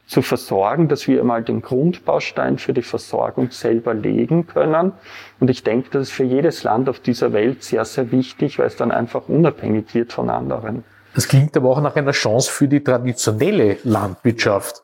zu 0.07 0.23
versorgen, 0.23 0.89
dass 0.89 1.09
wir 1.09 1.23
mal 1.25 1.43
den 1.43 1.63
Grundbaustein 1.63 2.59
für 2.59 2.73
die 2.73 2.83
Versorgung 2.83 3.51
selber 3.51 3.93
legen 3.93 4.47
können. 4.47 4.93
Und 5.41 5.51
ich 5.51 5.65
denke, 5.65 5.91
das 5.91 6.05
ist 6.05 6.13
für 6.13 6.25
jedes 6.25 6.63
Land 6.63 6.89
auf 6.89 7.01
dieser 7.01 7.33
Welt 7.33 7.65
sehr, 7.65 7.85
sehr 7.85 8.13
wichtig, 8.13 8.59
weil 8.59 8.67
es 8.67 8.77
dann 8.77 8.93
einfach 8.93 9.29
unabhängig 9.29 9.95
wird 9.95 10.13
von 10.13 10.31
anderen. 10.31 10.85
Das 11.15 11.29
klingt 11.29 11.57
aber 11.57 11.71
auch 11.71 11.81
nach 11.81 11.97
einer 11.97 12.13
Chance 12.13 12.51
für 12.51 12.69
die 12.69 12.85
traditionelle 12.85 13.79
Landwirtschaft. 13.85 14.83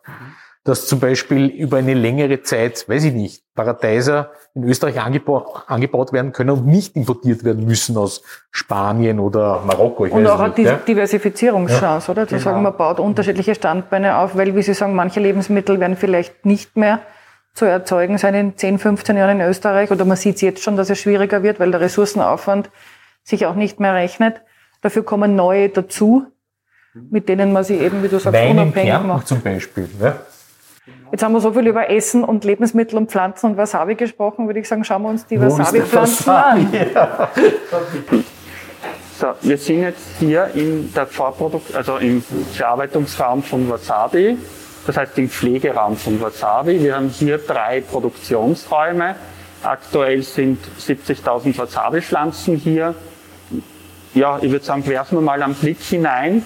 Dass 0.64 0.86
zum 0.86 1.00
Beispiel 1.00 1.46
über 1.46 1.78
eine 1.78 1.94
längere 1.94 2.42
Zeit, 2.42 2.88
weiß 2.88 3.04
ich 3.04 3.12
nicht, 3.12 3.42
Paradeiser 3.54 4.30
in 4.54 4.62
Österreich 4.64 5.00
angeba 5.00 5.64
angebaut 5.66 6.12
werden 6.12 6.32
können 6.32 6.50
und 6.50 6.66
nicht 6.66 6.94
importiert 6.94 7.42
werden 7.42 7.64
müssen 7.64 7.96
aus 7.96 8.22
Spanien 8.52 9.18
oder 9.18 9.62
Marokko. 9.66 10.04
Und 10.04 10.26
auch 10.26 10.38
eine 10.38 10.52
Diversifizierungschance, 10.86 12.06
ja. 12.06 12.12
oder? 12.12 12.28
Zu 12.28 12.36
genau. 12.36 12.44
sagen, 12.44 12.62
man 12.62 12.76
baut 12.76 13.00
unterschiedliche 13.00 13.54
Standbeine 13.54 14.18
auf, 14.18 14.36
weil, 14.36 14.54
wie 14.54 14.62
Sie 14.62 14.74
sagen, 14.74 14.94
manche 14.94 15.18
Lebensmittel 15.18 15.80
werden 15.80 15.96
vielleicht 15.96 16.46
nicht 16.46 16.76
mehr 16.76 17.00
zu 17.54 17.64
erzeugen 17.64 18.16
sein 18.18 18.34
in 18.34 18.56
10, 18.56 18.78
15 18.78 19.16
Jahren 19.16 19.40
in 19.40 19.46
Österreich 19.46 19.90
oder 19.90 20.04
man 20.04 20.16
sieht 20.16 20.40
jetzt 20.42 20.62
schon, 20.62 20.76
dass 20.76 20.90
es 20.90 20.98
schwieriger 20.98 21.42
wird, 21.42 21.60
weil 21.60 21.70
der 21.70 21.80
Ressourcenaufwand 21.80 22.70
sich 23.24 23.46
auch 23.46 23.56
nicht 23.56 23.80
mehr 23.80 23.94
rechnet. 23.94 24.40
Dafür 24.80 25.04
kommen 25.04 25.36
neue 25.36 25.68
dazu, 25.68 26.26
mit 26.94 27.28
denen 27.28 27.52
man 27.52 27.64
sie 27.64 27.76
eben, 27.76 28.02
wie 28.02 28.08
du 28.08 28.18
sagst, 28.18 28.38
Wein 28.38 28.58
unabhängig 28.58 29.02
macht. 29.02 29.28
zum 29.28 29.40
Beispiel. 29.40 29.88
Ja? 30.00 30.16
Jetzt 31.12 31.22
haben 31.22 31.32
wir 31.32 31.40
so 31.40 31.52
viel 31.52 31.66
über 31.68 31.90
Essen 31.90 32.24
und 32.24 32.44
Lebensmittel 32.44 32.96
und 32.96 33.10
Pflanzen 33.10 33.50
und 33.50 33.56
Wasabi 33.56 33.94
gesprochen, 33.94 34.46
würde 34.46 34.58
ich 34.58 34.68
sagen, 34.68 34.82
schauen 34.82 35.02
wir 35.02 35.10
uns 35.10 35.26
die 35.26 35.40
Wasabi-Pflanzen 35.40 36.30
an. 36.30 36.72
Ja. 36.94 37.28
So, 39.18 39.28
wir 39.42 39.56
sind 39.56 39.82
jetzt 39.82 40.16
hier 40.18 40.50
in 40.54 40.92
der 40.92 41.06
Vorprodukt, 41.06 41.76
also 41.76 41.98
im 41.98 42.22
Verarbeitungsraum 42.22 43.44
von 43.44 43.70
Wasabi, 43.70 44.36
das 44.84 44.96
heißt 44.96 45.16
im 45.18 45.28
Pflegeraum 45.28 45.96
von 45.96 46.20
Wasabi. 46.20 46.82
Wir 46.82 46.96
haben 46.96 47.08
hier 47.08 47.38
drei 47.38 47.82
Produktionsräume. 47.82 49.14
Aktuell 49.62 50.22
sind 50.22 50.58
70.000 50.80 51.56
Wasabi-Pflanzen 51.56 52.56
hier. 52.56 52.96
Ja, 54.14 54.38
ich 54.42 54.50
würde 54.50 54.64
sagen, 54.64 54.84
werfen 54.88 55.18
wir 55.18 55.22
mal 55.22 55.40
einen 55.40 55.54
Blick 55.54 55.80
hinein. 55.80 56.42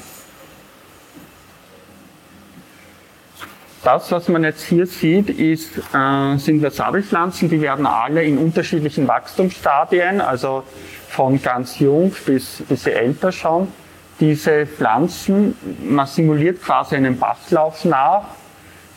Das, 3.86 4.10
was 4.10 4.26
man 4.26 4.42
jetzt 4.42 4.64
hier 4.64 4.84
sieht, 4.84 5.30
ist, 5.30 5.78
äh, 5.94 6.36
sind 6.38 6.60
Wasabi-Pflanzen, 6.60 7.48
die 7.48 7.60
werden 7.60 7.86
alle 7.86 8.24
in 8.24 8.36
unterschiedlichen 8.36 9.06
Wachstumsstadien, 9.06 10.20
also 10.20 10.64
von 11.08 11.40
ganz 11.40 11.78
jung 11.78 12.12
bis 12.26 12.64
bis 12.68 12.88
älter 12.88 13.30
schon. 13.30 13.68
Diese 14.18 14.66
Pflanzen, 14.66 15.56
man 15.84 16.08
simuliert 16.08 16.60
quasi 16.64 16.96
einen 16.96 17.16
Bachlauf 17.16 17.84
nach. 17.84 18.24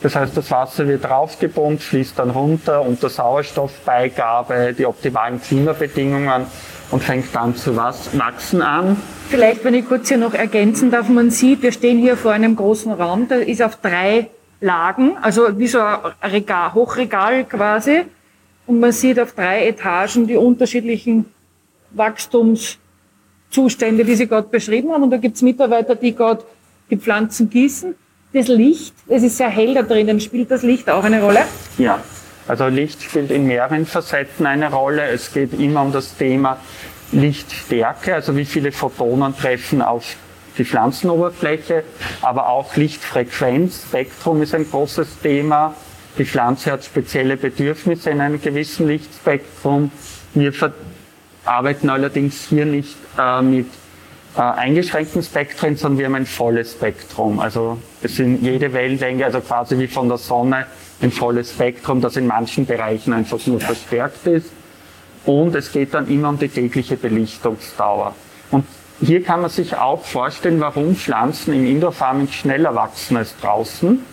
Das 0.02 0.16
heißt, 0.16 0.36
das 0.36 0.50
Wasser 0.50 0.88
wird 0.88 1.04
draufgepumpt, 1.04 1.84
fließt 1.84 2.18
dann 2.18 2.30
runter 2.30 2.82
unter 2.82 3.08
Sauerstoffbeigabe, 3.08 4.74
die 4.76 4.86
optimalen 4.86 5.40
Klimabedingungen 5.40 6.46
und 6.90 7.00
fängt 7.00 7.32
dann 7.32 7.54
zu 7.54 7.76
wachsen 7.76 8.60
an. 8.60 8.96
Vielleicht, 9.28 9.62
wenn 9.62 9.74
ich 9.74 9.86
kurz 9.86 10.08
hier 10.08 10.18
noch 10.18 10.34
ergänzen 10.34 10.90
darf, 10.90 11.08
man 11.08 11.30
sieht, 11.30 11.62
wir 11.62 11.70
stehen 11.70 11.98
hier 11.98 12.16
vor 12.16 12.32
einem 12.32 12.56
großen 12.56 12.90
Raum, 12.90 13.28
der 13.28 13.46
ist 13.46 13.62
auf 13.62 13.76
drei 13.76 14.30
Lagen, 14.60 15.16
also 15.20 15.58
wie 15.58 15.66
so 15.66 15.80
ein 15.80 15.98
Regal, 16.22 16.72
Hochregal 16.74 17.44
quasi. 17.44 18.02
Und 18.66 18.80
man 18.80 18.92
sieht 18.92 19.18
auf 19.18 19.32
drei 19.32 19.66
Etagen 19.66 20.26
die 20.26 20.36
unterschiedlichen 20.36 21.24
Wachstumszustände, 21.92 24.04
die 24.04 24.14
Sie 24.14 24.28
gerade 24.28 24.48
beschrieben 24.48 24.92
haben. 24.92 25.04
Und 25.04 25.10
da 25.10 25.16
gibt's 25.16 25.40
Mitarbeiter, 25.42 25.94
die 25.94 26.14
gerade 26.14 26.44
die 26.90 26.96
Pflanzen 26.96 27.50
gießen. 27.50 27.94
Das 28.32 28.48
Licht, 28.48 28.94
es 29.08 29.24
ist 29.24 29.38
sehr 29.38 29.48
hell 29.48 29.74
da 29.74 29.82
drinnen. 29.82 30.20
Spielt 30.20 30.50
das 30.50 30.62
Licht 30.62 30.88
auch 30.88 31.02
eine 31.02 31.22
Rolle? 31.22 31.40
Ja, 31.78 32.00
also 32.46 32.68
Licht 32.68 33.02
spielt 33.02 33.30
in 33.30 33.46
mehreren 33.46 33.86
Facetten 33.86 34.46
eine 34.46 34.70
Rolle. 34.70 35.08
Es 35.08 35.32
geht 35.32 35.58
immer 35.58 35.82
um 35.82 35.90
das 35.90 36.16
Thema 36.16 36.58
Lichtstärke, 37.12 38.14
also 38.14 38.36
wie 38.36 38.44
viele 38.44 38.70
Photonen 38.70 39.36
treffen 39.36 39.82
auf 39.82 40.14
die 40.60 40.66
Pflanzenoberfläche, 40.66 41.84
aber 42.20 42.48
auch 42.48 42.76
Lichtfrequenz, 42.76 43.84
Spektrum 43.88 44.42
ist 44.42 44.54
ein 44.54 44.68
großes 44.70 45.20
Thema. 45.20 45.74
Die 46.18 46.26
Pflanze 46.26 46.70
hat 46.72 46.84
spezielle 46.84 47.38
Bedürfnisse 47.38 48.10
in 48.10 48.20
einem 48.20 48.42
gewissen 48.42 48.86
Lichtspektrum. 48.86 49.90
Wir 50.34 50.52
arbeiten 51.46 51.88
allerdings 51.88 52.48
hier 52.48 52.66
nicht 52.66 52.94
äh, 53.18 53.40
mit 53.40 53.68
äh, 54.36 54.40
eingeschränkten 54.42 55.22
Spektren, 55.22 55.76
sondern 55.76 55.98
wir 55.98 56.06
haben 56.06 56.14
ein 56.16 56.26
volles 56.26 56.72
Spektrum. 56.72 57.40
Also 57.40 57.78
es 58.02 58.16
sind 58.16 58.42
jede 58.42 58.74
Wellenlänge, 58.74 59.24
also 59.24 59.40
quasi 59.40 59.78
wie 59.78 59.88
von 59.88 60.08
der 60.08 60.18
Sonne, 60.18 60.66
ein 61.00 61.10
volles 61.10 61.52
Spektrum, 61.52 62.02
das 62.02 62.16
in 62.16 62.26
manchen 62.26 62.66
Bereichen 62.66 63.14
einfach 63.14 63.38
nur 63.46 63.60
verstärkt 63.60 64.26
ist. 64.26 64.50
Und 65.24 65.54
es 65.54 65.72
geht 65.72 65.94
dann 65.94 66.06
immer 66.08 66.28
um 66.28 66.38
die 66.38 66.48
tägliche 66.48 66.96
Belichtungsdauer. 66.96 68.14
Und 68.50 68.66
hier 69.00 69.22
kann 69.22 69.40
man 69.40 69.50
sich 69.50 69.76
auch 69.76 70.04
vorstellen, 70.04 70.60
warum 70.60 70.94
Pflanzen 70.94 71.54
im 71.54 71.66
Indoor-Farming 71.66 72.28
schneller 72.28 72.74
wachsen 72.74 73.16
als 73.16 73.34
draußen. 73.40 74.04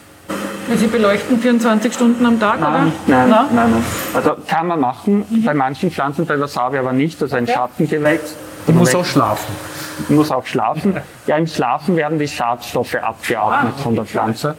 Sie 0.75 0.87
beleuchten 0.87 1.39
24 1.39 1.93
Stunden 1.93 2.25
am 2.25 2.39
Tag, 2.39 2.59
nein, 2.59 2.69
oder? 2.69 2.79
Nein, 2.79 2.93
nein, 3.07 3.29
nein, 3.29 3.71
nein. 3.71 3.83
Also 4.13 4.35
kann 4.47 4.67
man 4.67 4.79
machen, 4.79 5.25
mhm. 5.29 5.43
bei 5.43 5.53
manchen 5.53 5.91
Pflanzen, 5.91 6.25
bei 6.25 6.39
Wasabi 6.39 6.77
aber 6.77 6.91
nicht, 6.91 7.21
das 7.21 7.29
ist 7.29 7.35
ein 7.35 7.45
ja. 7.45 7.53
Schattengewächs. 7.53 8.35
Du 8.65 8.73
musst 8.73 8.95
auch 8.95 9.05
schlafen. 9.05 9.55
Du 10.07 10.13
musst 10.13 10.31
auch 10.31 10.45
schlafen. 10.45 10.97
Ja, 11.25 11.37
im 11.37 11.47
Schlafen 11.47 11.95
werden 11.95 12.19
die 12.19 12.27
Schadstoffe 12.27 12.95
abgeatmet 12.95 13.73
ah, 13.77 13.81
von 13.81 13.95
der 13.95 14.05
Pflanze. 14.05 14.55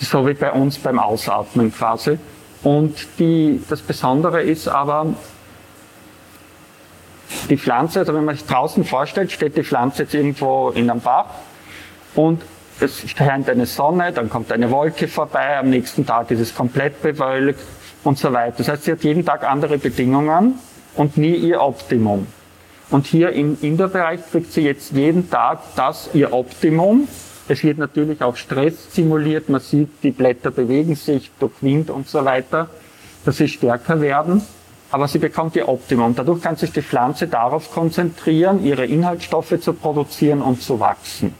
So 0.00 0.26
wie 0.26 0.34
bei 0.34 0.50
uns 0.50 0.78
beim 0.78 0.98
Ausatmen 0.98 1.72
quasi. 1.72 2.18
Und 2.62 2.96
die, 3.18 3.62
das 3.68 3.82
Besondere 3.82 4.42
ist 4.42 4.66
aber, 4.66 5.06
die 7.48 7.56
Pflanze, 7.56 8.00
also 8.00 8.14
wenn 8.14 8.24
man 8.24 8.36
sich 8.36 8.46
draußen 8.46 8.84
vorstellt, 8.84 9.32
steht 9.32 9.56
die 9.56 9.64
Pflanze 9.64 10.02
jetzt 10.02 10.14
irgendwo 10.14 10.70
in 10.70 10.90
einem 10.90 11.00
Bach 11.00 11.26
und 12.14 12.42
es 12.80 13.08
scheint 13.08 13.48
eine 13.48 13.66
Sonne, 13.66 14.12
dann 14.12 14.28
kommt 14.28 14.50
eine 14.50 14.70
Wolke 14.70 15.08
vorbei, 15.08 15.58
am 15.58 15.70
nächsten 15.70 16.04
Tag 16.06 16.30
ist 16.30 16.40
es 16.40 16.54
komplett 16.54 17.02
bewölkt 17.02 17.60
und 18.02 18.18
so 18.18 18.32
weiter. 18.32 18.56
Das 18.58 18.68
heißt, 18.68 18.84
sie 18.84 18.92
hat 18.92 19.04
jeden 19.04 19.24
Tag 19.24 19.44
andere 19.44 19.78
Bedingungen 19.78 20.58
und 20.96 21.16
nie 21.16 21.34
ihr 21.34 21.60
Optimum. 21.60 22.26
Und 22.90 23.06
hier 23.06 23.30
im 23.30 23.56
Indoor-Bereich 23.60 24.20
kriegt 24.30 24.52
sie 24.52 24.62
jetzt 24.62 24.92
jeden 24.92 25.30
Tag 25.30 25.60
das 25.76 26.10
ihr 26.12 26.32
Optimum. 26.32 27.08
Es 27.48 27.62
wird 27.62 27.78
natürlich 27.78 28.22
auch 28.22 28.36
Stress 28.36 28.94
simuliert. 28.94 29.48
Man 29.48 29.60
sieht, 29.60 29.88
die 30.02 30.10
Blätter 30.10 30.50
bewegen 30.50 30.94
sich 30.94 31.30
durch 31.38 31.52
Wind 31.60 31.90
und 31.90 32.08
so 32.08 32.24
weiter, 32.24 32.68
dass 33.24 33.38
sie 33.38 33.48
stärker 33.48 34.00
werden 34.00 34.42
aber 34.94 35.08
sie 35.08 35.18
bekommt 35.18 35.56
ihr 35.56 35.68
Optimum. 35.68 36.14
Dadurch 36.14 36.40
kann 36.40 36.54
sich 36.54 36.70
die 36.70 36.80
Pflanze 36.80 37.26
darauf 37.26 37.72
konzentrieren, 37.72 38.64
ihre 38.64 38.86
Inhaltsstoffe 38.86 39.60
zu 39.60 39.72
produzieren 39.72 40.40
und 40.40 40.62
zu 40.62 40.78
wachsen. 40.78 41.34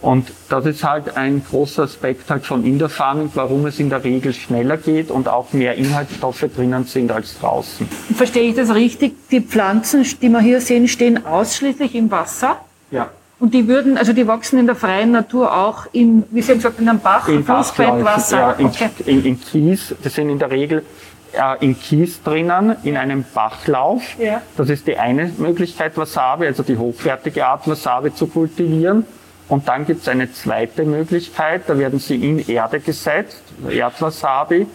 Und 0.00 0.30
das 0.48 0.64
ist 0.64 0.84
halt 0.84 1.16
ein 1.16 1.42
großer 1.44 1.82
Aspekt 1.82 2.30
halt 2.30 2.46
von 2.46 2.64
Indoor 2.64 2.88
Farming, 2.88 3.32
warum 3.34 3.66
es 3.66 3.80
in 3.80 3.90
der 3.90 4.04
Regel 4.04 4.32
schneller 4.32 4.76
geht 4.76 5.10
und 5.10 5.26
auch 5.26 5.52
mehr 5.52 5.74
Inhaltsstoffe 5.74 6.44
drinnen 6.54 6.84
sind 6.84 7.10
als 7.10 7.40
draußen. 7.40 7.88
Verstehe 8.14 8.48
ich 8.50 8.54
das 8.54 8.72
richtig? 8.72 9.16
Die 9.32 9.40
Pflanzen, 9.40 10.06
die 10.22 10.28
wir 10.28 10.40
hier 10.40 10.60
sehen, 10.60 10.86
stehen 10.86 11.26
ausschließlich 11.26 11.96
im 11.96 12.12
Wasser? 12.12 12.58
Ja. 12.92 13.08
Und 13.40 13.54
die 13.54 13.66
würden, 13.66 13.98
also 13.98 14.12
die 14.12 14.28
wachsen 14.28 14.60
in 14.60 14.66
der 14.66 14.76
freien 14.76 15.10
Natur 15.10 15.52
auch 15.52 15.86
in, 15.90 16.22
wie 16.30 16.42
Sie 16.42 16.54
gesagt, 16.54 16.78
in 16.78 16.88
einem 16.88 17.00
Bach, 17.00 17.26
in 17.26 17.42
Flussbettwasser? 17.42 18.38
Ja, 18.38 18.52
in, 18.52 18.66
okay. 18.66 18.90
in, 19.04 19.24
in 19.24 19.40
Kies, 19.40 19.96
das 20.00 20.14
sind 20.14 20.30
in 20.30 20.38
der 20.38 20.52
Regel 20.52 20.84
äh, 21.32 21.64
in 21.64 21.78
Kies 21.78 22.22
drinnen, 22.22 22.76
in 22.82 22.96
einem 22.96 23.24
Bachlauf. 23.34 24.02
Ja. 24.18 24.40
Das 24.56 24.68
ist 24.68 24.86
die 24.86 24.96
eine 24.96 25.30
Möglichkeit, 25.36 25.96
Wasabi, 25.96 26.46
also 26.46 26.62
die 26.62 26.76
hochwertige 26.76 27.46
Art 27.46 27.68
Wasabi 27.68 28.14
zu 28.14 28.26
kultivieren. 28.26 29.04
Und 29.48 29.66
dann 29.66 29.86
gibt 29.86 30.02
es 30.02 30.08
eine 30.08 30.30
zweite 30.30 30.84
Möglichkeit, 30.84 31.62
da 31.66 31.78
werden 31.78 31.98
sie 31.98 32.16
in 32.16 32.46
Erde 32.48 32.80
gesetzt, 32.80 33.42
Erdwasabi. 33.68 34.66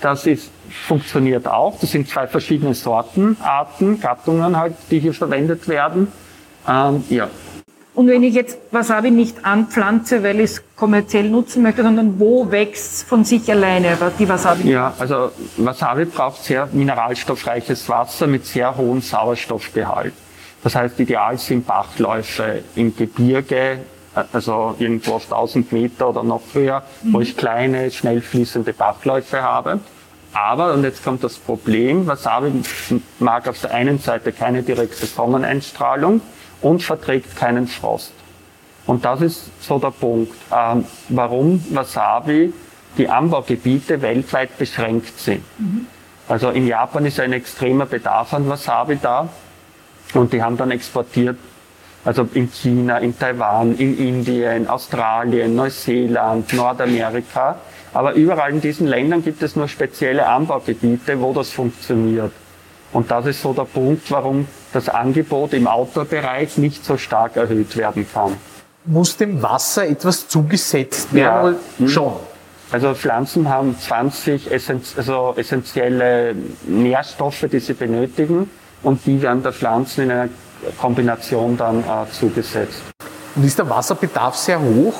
Das 0.00 0.26
ist, 0.26 0.50
funktioniert 0.86 1.46
auch. 1.48 1.78
Das 1.80 1.90
sind 1.90 2.08
zwei 2.08 2.26
verschiedene 2.26 2.74
Sorten, 2.74 3.36
Arten, 3.42 4.00
Gattungen 4.00 4.56
halt, 4.56 4.74
die 4.90 5.00
hier 5.00 5.12
verwendet 5.12 5.68
werden. 5.68 6.08
Ähm, 6.68 7.04
ja, 7.08 7.28
und 8.00 8.08
wenn 8.08 8.22
ich 8.22 8.32
jetzt 8.32 8.56
Wasabi 8.70 9.10
nicht 9.10 9.44
anpflanze, 9.44 10.22
weil 10.22 10.40
ich 10.40 10.52
es 10.52 10.62
kommerziell 10.74 11.28
nutzen 11.28 11.62
möchte, 11.62 11.82
sondern 11.82 12.18
wo 12.18 12.50
wächst 12.50 13.06
von 13.06 13.24
sich 13.24 13.50
alleine 13.50 13.94
die 14.18 14.26
Wasabi? 14.26 14.70
Ja, 14.70 14.94
also 14.98 15.32
Wasabi 15.58 16.06
braucht 16.06 16.42
sehr 16.42 16.66
mineralstoffreiches 16.72 17.90
Wasser 17.90 18.26
mit 18.26 18.46
sehr 18.46 18.74
hohem 18.74 19.02
Sauerstoffgehalt. 19.02 20.14
Das 20.64 20.74
heißt, 20.76 20.98
ideal 20.98 21.36
sind 21.36 21.66
Bachläufe 21.66 22.62
im 22.74 22.96
Gebirge, 22.96 23.80
also 24.32 24.76
irgendwo 24.78 25.16
auf 25.16 25.24
1000 25.24 25.70
Meter 25.70 26.08
oder 26.08 26.22
noch 26.22 26.40
höher, 26.54 26.82
mhm. 27.02 27.12
wo 27.12 27.20
ich 27.20 27.36
kleine, 27.36 27.90
schnell 27.90 28.22
fließende 28.22 28.72
Bachläufe 28.72 29.42
habe. 29.42 29.80
Aber, 30.32 30.72
und 30.72 30.84
jetzt 30.84 31.04
kommt 31.04 31.22
das 31.22 31.34
Problem, 31.36 32.06
Wasabi 32.06 32.62
mag 33.18 33.46
auf 33.46 33.60
der 33.60 33.74
einen 33.74 33.98
Seite 33.98 34.32
keine 34.32 34.62
direkte 34.62 35.04
Sonneneinstrahlung, 35.04 36.22
und 36.60 36.82
verträgt 36.82 37.36
keinen 37.36 37.66
Frost. 37.66 38.12
Und 38.86 39.04
das 39.04 39.20
ist 39.20 39.50
so 39.60 39.78
der 39.78 39.90
Punkt, 39.90 40.34
ähm, 40.52 40.84
warum 41.08 41.64
Wasabi 41.70 42.52
die 42.98 43.08
Anbaugebiete 43.08 44.02
weltweit 44.02 44.58
beschränkt 44.58 45.18
sind. 45.20 45.44
Mhm. 45.58 45.86
Also 46.28 46.50
in 46.50 46.66
Japan 46.66 47.06
ist 47.06 47.20
ein 47.20 47.32
extremer 47.32 47.86
Bedarf 47.86 48.34
an 48.34 48.48
Wasabi 48.48 48.98
da 49.00 49.28
und 50.14 50.32
die 50.32 50.42
haben 50.42 50.56
dann 50.56 50.70
exportiert 50.70 51.36
Also 52.04 52.26
in 52.32 52.50
China, 52.50 52.98
in 52.98 53.18
Taiwan, 53.18 53.76
in 53.76 53.98
Indien, 53.98 54.68
Australien, 54.68 55.54
Neuseeland, 55.54 56.52
Nordamerika. 56.52 57.56
Aber 57.92 58.14
überall 58.14 58.52
in 58.52 58.60
diesen 58.60 58.86
Ländern 58.86 59.22
gibt 59.22 59.42
es 59.42 59.54
nur 59.54 59.68
spezielle 59.68 60.26
Anbaugebiete, 60.26 61.20
wo 61.20 61.32
das 61.34 61.50
funktioniert. 61.50 62.32
Und 62.92 63.10
das 63.10 63.26
ist 63.26 63.42
so 63.42 63.52
der 63.52 63.64
Punkt, 63.64 64.10
warum 64.10 64.48
das 64.72 64.88
Angebot 64.88 65.52
im 65.52 65.66
Outdoor-Bereich 65.66 66.58
nicht 66.58 66.84
so 66.84 66.96
stark 66.96 67.36
erhöht 67.36 67.76
werden 67.76 68.06
kann. 68.12 68.36
Muss 68.84 69.16
dem 69.16 69.42
Wasser 69.42 69.86
etwas 69.86 70.28
zugesetzt 70.28 71.12
werden? 71.12 71.56
Ja. 71.78 71.88
Schon. 71.88 72.12
Also 72.72 72.94
Pflanzen 72.94 73.48
haben 73.48 73.76
20 73.78 74.50
essenz 74.52 74.94
also 74.96 75.34
essentielle 75.36 76.34
Nährstoffe, 76.66 77.46
die 77.50 77.58
sie 77.58 77.74
benötigen 77.74 78.48
und 78.82 79.04
die 79.06 79.20
werden 79.22 79.42
der 79.42 79.52
Pflanzen 79.52 80.04
in 80.04 80.10
einer 80.12 80.28
Kombination 80.80 81.56
dann 81.56 81.80
äh, 81.80 82.10
zugesetzt. 82.12 82.82
Und 83.34 83.44
ist 83.44 83.58
der 83.58 83.68
Wasserbedarf 83.68 84.36
sehr 84.36 84.60
hoch? 84.60 84.94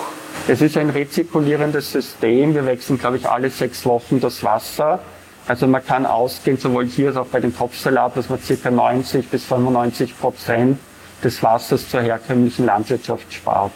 Es 0.49 0.61
ist 0.61 0.77
ein 0.77 0.91
rezirkulierendes 0.91 1.93
System. 1.93 2.55
Wir 2.55 2.67
wechseln, 2.67 2.99
glaube 2.99 3.19
ich, 3.19 3.29
alle 3.29 3.51
sechs 3.51 3.85
Wochen 3.87 4.21
das 4.21 4.43
Wasser. 4.43 5.01
Also 5.51 5.67
man 5.67 5.85
kann 5.85 6.07
ausgehen, 6.07 6.59
sowohl 6.59 6.87
hier 6.87 7.09
als 7.09 7.17
auch 7.17 7.27
bei 7.27 7.41
dem 7.41 7.53
Kopfsalat, 7.53 8.17
dass 8.17 8.29
man 8.29 8.39
ca. 8.39 8.71
90 8.71 9.27
bis 9.31 9.45
95 9.47 10.17
Prozent 10.17 10.79
des 11.25 11.43
Wassers 11.43 11.91
zur 11.91 12.03
herkömmlichen 12.03 12.67
Landwirtschaft 12.67 13.33
spart. 13.33 13.73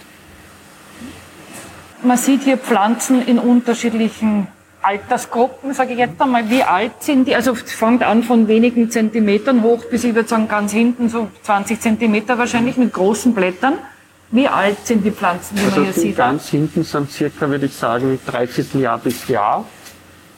Man 2.00 2.16
sieht 2.16 2.42
hier 2.44 2.58
Pflanzen 2.58 3.26
in 3.26 3.40
unterschiedlichen 3.40 4.46
Altersgruppen, 4.82 5.74
sage 5.74 5.94
ich 5.94 5.98
jetzt 5.98 6.22
einmal. 6.22 6.48
Wie 6.48 6.62
alt 6.62 6.92
sind 7.02 7.26
die? 7.26 7.34
Also 7.34 7.54
es 7.54 7.72
fängt 7.72 8.04
an 8.04 8.22
von 8.22 8.46
wenigen 8.46 8.88
Zentimetern 8.88 9.64
hoch 9.64 9.84
bis, 9.90 10.04
ich 10.04 10.14
würde 10.14 10.28
sagen, 10.28 10.46
ganz 10.46 10.70
hinten 10.70 11.08
so 11.08 11.26
20 11.42 11.80
Zentimeter 11.80 12.38
wahrscheinlich 12.38 12.76
mit 12.76 12.92
großen 12.92 13.34
Blättern. 13.34 13.78
Wie 14.30 14.46
alt 14.46 14.87
sind 14.87 15.04
die 15.04 15.10
Pflanzen, 15.10 15.56
die 15.56 15.64
Also 15.64 15.80
man 15.80 15.84
hier 15.87 15.92
sieht? 15.92 16.16
ganz 16.16 16.50
hinten 16.50 16.84
sind 16.84 17.10
circa, 17.10 17.50
würde 17.50 17.66
ich 17.66 17.74
sagen, 17.74 18.20
dreiviertel 18.24 18.80
Jahr 18.80 18.98
bis 18.98 19.26
Jahr. 19.26 19.64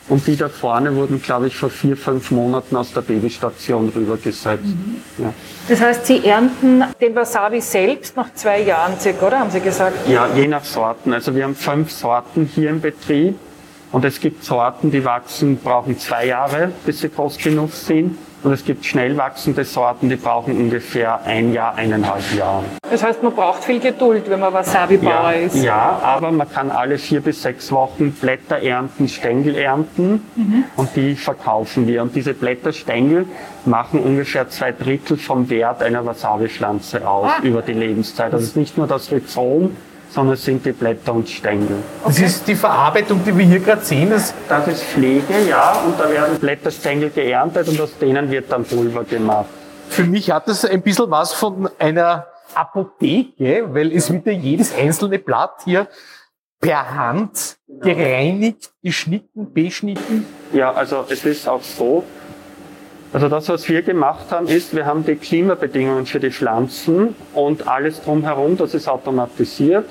Und 0.09 0.27
die 0.27 0.37
da 0.37 0.49
vorne 0.49 0.95
wurden, 0.95 1.21
glaube 1.21 1.49
ich, 1.49 1.57
vor 1.57 1.69
vier, 1.69 1.97
fünf 1.97 2.31
Monaten 2.31 2.77
aus 2.77 2.92
der 2.92 3.01
Babystation 3.01 3.88
rübergesetzt. 3.88 4.64
Mhm. 4.64 4.97
Ja. 5.19 5.33
Das 5.69 5.81
heißt, 5.81 6.07
Sie 6.07 6.25
ernten 6.25 6.85
den 7.01 7.14
Wasabi 7.16 7.61
selbst 7.61 8.16
nach 8.16 8.33
zwei 8.35 8.62
Jahren 8.62 9.01
circa, 9.01 9.27
oder? 9.27 9.40
Haben 9.40 9.51
Sie 9.51 9.61
gesagt? 9.61 10.09
ja, 10.09 10.29
je 10.35 10.47
nach 10.47 10.64
Sorten. 10.64 11.12
Also 11.12 11.35
wir 11.35 11.42
haben 11.42 11.57
fünf 11.57 11.90
Sorten 11.90 12.49
hier 12.55 12.71
im 12.71 12.81
Betrieb. 12.81 13.37
Und 13.92 14.05
es 14.05 14.21
gibt 14.21 14.45
Sorten, 14.45 14.90
die 14.90 15.05
wachsen, 15.05 15.57
brauchen 15.57 15.99
zwei 15.99 16.27
Jahre, 16.27 16.71
bis 16.85 17.01
sie 17.01 17.09
groß 17.09 17.38
genug 17.38 17.73
sind. 17.73 18.19
Und 18.46 18.52
es 18.52 18.64
gibt 18.64 18.85
schnell 18.87 19.16
wachsende 19.16 19.64
Sorten, 19.64 20.09
die 20.09 20.14
brauchen 20.14 20.56
ungefähr 20.56 21.20
ein 21.24 21.52
Jahr, 21.52 21.74
eineinhalb 21.74 22.22
Jahre. 22.32 22.62
Das 22.88 23.02
heißt, 23.02 23.20
man 23.20 23.35
braucht 23.35 23.64
viel 23.64 23.80
Geduld, 23.80 24.30
wenn 24.30 24.38
man 24.38 24.52
Wasabi-Bauer 24.52 25.11
Ja, 25.11 25.30
ist. 25.32 25.56
ja, 25.64 25.98
aber 26.00 26.30
man 26.30 26.48
kann 26.48 26.70
alle 26.70 26.96
vier 26.96 27.20
bis 27.22 27.42
sechs 27.42 27.72
Wochen 27.72 28.12
Blätter 28.12 28.62
ernten, 28.62 29.09
Stängel 29.09 29.56
ernten 29.56 30.22
und 30.76 30.88
die 30.94 31.16
verkaufen 31.16 31.88
wir. 31.88 32.02
Und 32.02 32.14
diese 32.14 32.35
Blätterstängel 32.35 33.26
machen 33.64 33.98
ungefähr 33.98 34.48
zwei 34.48 34.70
Drittel 34.70 35.16
vom 35.16 35.50
Wert 35.50 35.82
einer 35.82 36.06
Wasabi-Pflanze 36.06 37.09
aus 37.09 37.28
Ah. 37.40 37.42
über 37.42 37.62
die 37.62 37.72
Lebenszeit. 37.72 38.32
Also 38.32 38.44
es 38.44 38.50
ist 38.50 38.56
nicht 38.56 38.78
nur 38.78 38.87
das 38.87 39.11
Rhizom, 39.11 39.76
sondern 40.16 40.33
es 40.35 40.44
sind 40.46 40.64
die 40.64 40.72
Blätter 40.72 41.12
und 41.12 41.29
Stängel. 41.29 41.76
Das 42.02 42.18
ist 42.18 42.48
die 42.48 42.55
Verarbeitung, 42.55 43.22
die 43.22 43.37
wir 43.37 43.44
hier 43.44 43.61
gerade 43.61 43.85
sehen. 43.85 44.09
Das, 44.09 44.33
Das 44.48 44.66
ist 44.66 44.83
Pflege, 44.83 45.35
ja, 45.46 45.72
und 45.87 46.00
da 46.00 46.09
werden 46.11 46.38
Blätterstängel 46.38 47.11
geerntet 47.11 47.68
und 47.68 47.79
aus 47.79 47.98
denen 47.98 48.31
wird 48.31 48.50
dann 48.50 48.64
Pulver 48.64 49.05
gemacht. 49.05 49.46
für 49.90 50.05
mich 50.05 50.31
hat 50.31 50.48
das 50.48 50.64
ein 50.64 50.81
bisschen 50.81 51.11
was 51.11 51.35
von 51.35 51.68
einer 51.79 52.26
Apotheke, 52.55 53.68
weil 53.74 53.92
es 53.92 54.11
wird 54.11 54.26
ja 54.26 54.33
jedes 54.33 54.74
einzelne 54.74 55.18
Blatt 55.18 55.57
hier 55.64 55.87
per 56.61 56.94
Hand 56.94 57.59
gereinigt, 57.68 58.72
geschnitten, 58.83 59.52
beschnitten. 59.52 60.24
Ja, 60.55 60.72
also 60.72 61.05
es 61.11 61.26
ist 61.26 61.46
auch 61.46 61.62
so. 61.62 62.05
Also 63.12 63.29
das, 63.29 63.48
was 63.50 63.68
wir 63.68 63.83
gemacht 63.83 64.26
haben, 64.31 64.46
ist, 64.46 64.74
wir 64.74 64.87
haben 64.87 65.05
die 65.05 65.16
Klimabedingungen 65.16 66.07
für 66.07 66.20
die 66.20 66.31
Pflanzen 66.31 67.14
und 67.35 67.68
alles 67.68 68.02
drumherum, 68.02 68.57
das 68.57 68.72
ist 68.72 68.88
automatisiert 68.88 69.85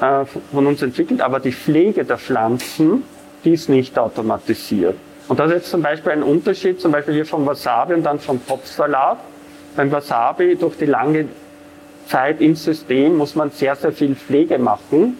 äh, 0.00 0.24
von 0.52 0.66
uns 0.66 0.82
entwickelt, 0.82 1.20
aber 1.20 1.40
die 1.40 1.52
Pflege 1.52 2.04
der 2.04 2.18
Pflanzen, 2.18 3.02
die 3.44 3.52
ist 3.52 3.68
nicht 3.68 3.98
automatisiert. 3.98 4.96
Und 5.28 5.38
das 5.38 5.48
ist 5.48 5.54
jetzt 5.54 5.70
zum 5.70 5.82
Beispiel 5.82 6.12
ein 6.12 6.22
Unterschied, 6.22 6.80
zum 6.80 6.92
Beispiel 6.92 7.14
hier 7.14 7.26
vom 7.26 7.44
Wasabi 7.46 7.94
und 7.94 8.02
dann 8.02 8.18
vom 8.18 8.40
Kopfsalat. 8.46 9.18
Beim 9.76 9.92
Wasabi 9.92 10.56
durch 10.56 10.76
die 10.76 10.86
lange 10.86 11.26
Zeit 12.06 12.40
im 12.40 12.56
System 12.56 13.16
muss 13.16 13.34
man 13.34 13.50
sehr, 13.50 13.76
sehr 13.76 13.92
viel 13.92 14.14
Pflege 14.14 14.58
machen. 14.58 15.18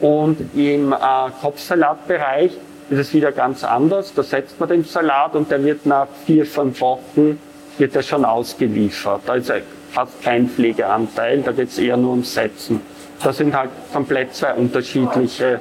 Und 0.00 0.38
im 0.54 0.92
äh, 0.92 0.96
Kopfsalatbereich 1.42 2.52
ist 2.90 2.98
es 2.98 3.12
wieder 3.12 3.32
ganz 3.32 3.64
anders. 3.64 4.14
Da 4.14 4.22
setzt 4.22 4.58
man 4.60 4.68
den 4.68 4.84
Salat 4.84 5.34
und 5.34 5.50
der 5.50 5.62
wird 5.64 5.84
nach 5.86 6.06
vier, 6.26 6.46
fünf 6.46 6.80
Wochen 6.80 7.38
wird 7.78 7.96
er 7.96 8.02
schon 8.02 8.24
ausgeliefert. 8.24 9.22
Da 9.26 9.34
ist 9.34 9.52
fast 9.90 10.22
kein 10.22 10.48
Pflegeanteil, 10.48 11.42
da 11.42 11.52
geht 11.52 11.68
es 11.68 11.78
eher 11.78 11.96
nur 11.96 12.12
ums 12.12 12.34
Setzen. 12.34 12.80
Das 13.22 13.36
sind 13.36 13.54
halt 13.54 13.70
komplett 13.92 14.34
zwei 14.34 14.54
unterschiedliche, 14.54 15.60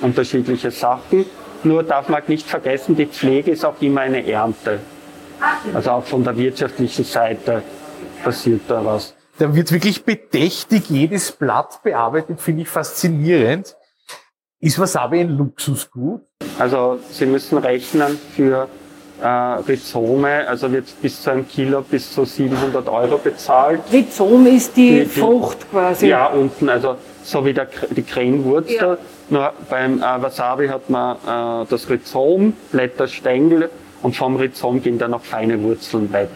unterschiedliche 0.00 0.70
Sachen. 0.70 1.26
Nur 1.64 1.82
darf 1.82 2.08
man 2.08 2.20
halt 2.20 2.28
nicht 2.28 2.46
vergessen, 2.46 2.96
die 2.96 3.06
Pflege 3.06 3.50
ist 3.50 3.64
auch 3.64 3.80
immer 3.80 4.02
eine 4.02 4.26
Ernte. 4.26 4.80
Also 5.74 5.90
auch 5.90 6.04
von 6.04 6.24
der 6.24 6.36
wirtschaftlichen 6.36 7.04
Seite 7.04 7.62
passiert 8.22 8.62
da 8.68 8.84
was. 8.84 9.14
Da 9.38 9.54
wird 9.54 9.72
wirklich 9.72 10.04
bedächtig 10.04 10.90
jedes 10.90 11.32
Blatt 11.32 11.82
bearbeitet, 11.82 12.40
finde 12.40 12.62
ich 12.62 12.68
faszinierend. 12.68 13.76
Ist 14.60 14.78
Wasabi 14.78 15.20
ein 15.20 15.30
Luxusgut? 15.30 16.20
Also 16.58 16.98
Sie 17.10 17.24
müssen 17.24 17.56
rechnen 17.56 18.18
für 18.36 18.68
äh, 19.22 19.26
Rhizome, 19.26 20.46
also 20.48 20.70
wird 20.72 20.86
bis 21.02 21.22
zu 21.22 21.30
einem 21.30 21.46
Kilo 21.48 21.82
bis 21.82 22.12
zu 22.14 22.24
700 22.24 22.88
Euro 22.88 23.18
bezahlt. 23.18 23.80
Rhizom 23.92 24.46
ist 24.46 24.76
die, 24.76 25.00
Die- 25.00 25.04
die- 25.04 25.20
Frucht 25.20 25.70
quasi. 25.70 26.08
Ja, 26.08 26.26
unten, 26.26 26.68
also 26.68 26.96
so 27.22 27.44
wie 27.44 27.52
der, 27.52 27.68
die 27.90 28.02
Krähenwurzel. 28.02 28.74
Ja. 28.76 28.96
Nur 29.28 29.52
beim 29.68 29.98
äh, 29.98 30.02
Wasabi 30.22 30.68
hat 30.68 30.90
man 30.90 31.16
äh, 31.16 31.66
das 31.68 31.88
Rhizom, 31.88 32.54
Blätter, 32.72 33.06
Stängel 33.08 33.70
und 34.02 34.16
vom 34.16 34.36
Rhizom 34.36 34.82
gehen 34.82 34.98
dann 34.98 35.12
noch 35.12 35.22
feine 35.22 35.62
Wurzeln 35.62 36.12
weg. 36.12 36.28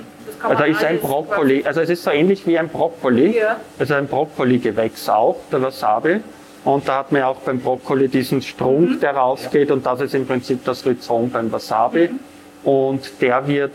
Also 0.42 0.64
ist 0.64 0.84
ein 0.84 1.00
Brokkoli, 1.00 1.64
also 1.64 1.80
es 1.80 1.88
ist 1.88 2.04
so 2.04 2.10
ähnlich 2.10 2.46
wie 2.46 2.58
ein 2.58 2.68
Brokkoli, 2.68 3.38
Ja. 3.38 3.56
also 3.78 3.94
ein 3.94 4.06
Brokkoli-Gewächs 4.06 5.08
auch, 5.08 5.36
der 5.50 5.62
Wasabi. 5.62 6.20
Und 6.64 6.86
da 6.86 6.98
hat 6.98 7.12
man 7.12 7.20
ja 7.22 7.28
auch 7.28 7.36
beim 7.38 7.60
Brokkoli 7.60 8.08
diesen 8.08 8.42
Strunk, 8.42 8.90
Mhm. 8.90 9.00
der 9.00 9.16
rausgeht 9.16 9.70
und 9.70 9.84
das 9.86 10.02
ist 10.02 10.14
im 10.14 10.26
Prinzip 10.26 10.62
das 10.64 10.84
Rhizom 10.84 11.30
beim 11.30 11.50
Wasabi. 11.50 12.10
Und 12.64 13.20
der 13.20 13.46
wird 13.46 13.72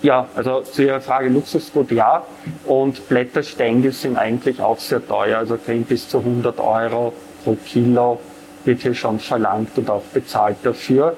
ja, 0.00 0.28
also 0.36 0.60
zu 0.60 0.84
Ihrer 0.84 1.00
Frage 1.00 1.28
Luxusgut 1.28 1.90
ja. 1.90 2.22
Und 2.66 3.08
Blätterstängel 3.08 3.92
sind 3.92 4.16
eigentlich 4.16 4.60
auch 4.60 4.78
sehr 4.78 5.06
teuer. 5.06 5.38
Also 5.38 5.56
kriegen 5.56 5.84
bis 5.84 6.08
zu 6.08 6.18
100 6.18 6.60
Euro 6.60 7.12
pro 7.44 7.56
Kilo 7.66 8.20
wird 8.64 8.82
hier 8.82 8.94
schon 8.94 9.18
verlangt 9.18 9.76
und 9.76 9.90
auch 9.90 10.02
bezahlt 10.12 10.58
dafür. 10.62 11.16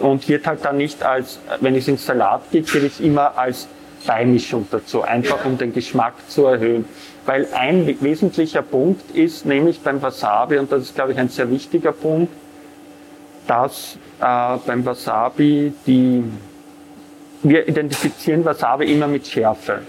Und 0.00 0.28
wird 0.28 0.46
halt 0.46 0.64
dann 0.64 0.78
nicht 0.78 1.02
als, 1.04 1.38
wenn 1.60 1.76
es 1.76 1.86
in 1.86 1.96
Salat 1.98 2.50
gebe 2.50 2.66
ich 2.66 2.84
es 2.84 3.00
immer 3.00 3.38
als 3.38 3.68
Beimischung 4.06 4.66
dazu, 4.70 5.02
einfach 5.02 5.44
um 5.44 5.58
den 5.58 5.72
Geschmack 5.72 6.14
zu 6.28 6.46
erhöhen. 6.46 6.86
Weil 7.24 7.46
ein 7.54 7.86
wesentlicher 8.00 8.62
Punkt 8.62 9.14
ist, 9.14 9.46
nämlich 9.46 9.80
beim 9.80 10.02
Wasabi, 10.02 10.58
und 10.58 10.72
das 10.72 10.82
ist, 10.82 10.94
glaube 10.96 11.12
ich, 11.12 11.18
ein 11.18 11.28
sehr 11.28 11.48
wichtiger 11.50 11.92
Punkt, 11.92 12.32
dass 13.52 13.98
äh, 14.18 14.58
beim 14.66 14.84
Wasabi 14.86 15.74
die 15.86 16.24
wir 17.42 17.68
identifizieren 17.68 18.44
Wasabi 18.44 18.90
immer 18.90 19.08
mit 19.08 19.26
Schärfe. 19.26 19.80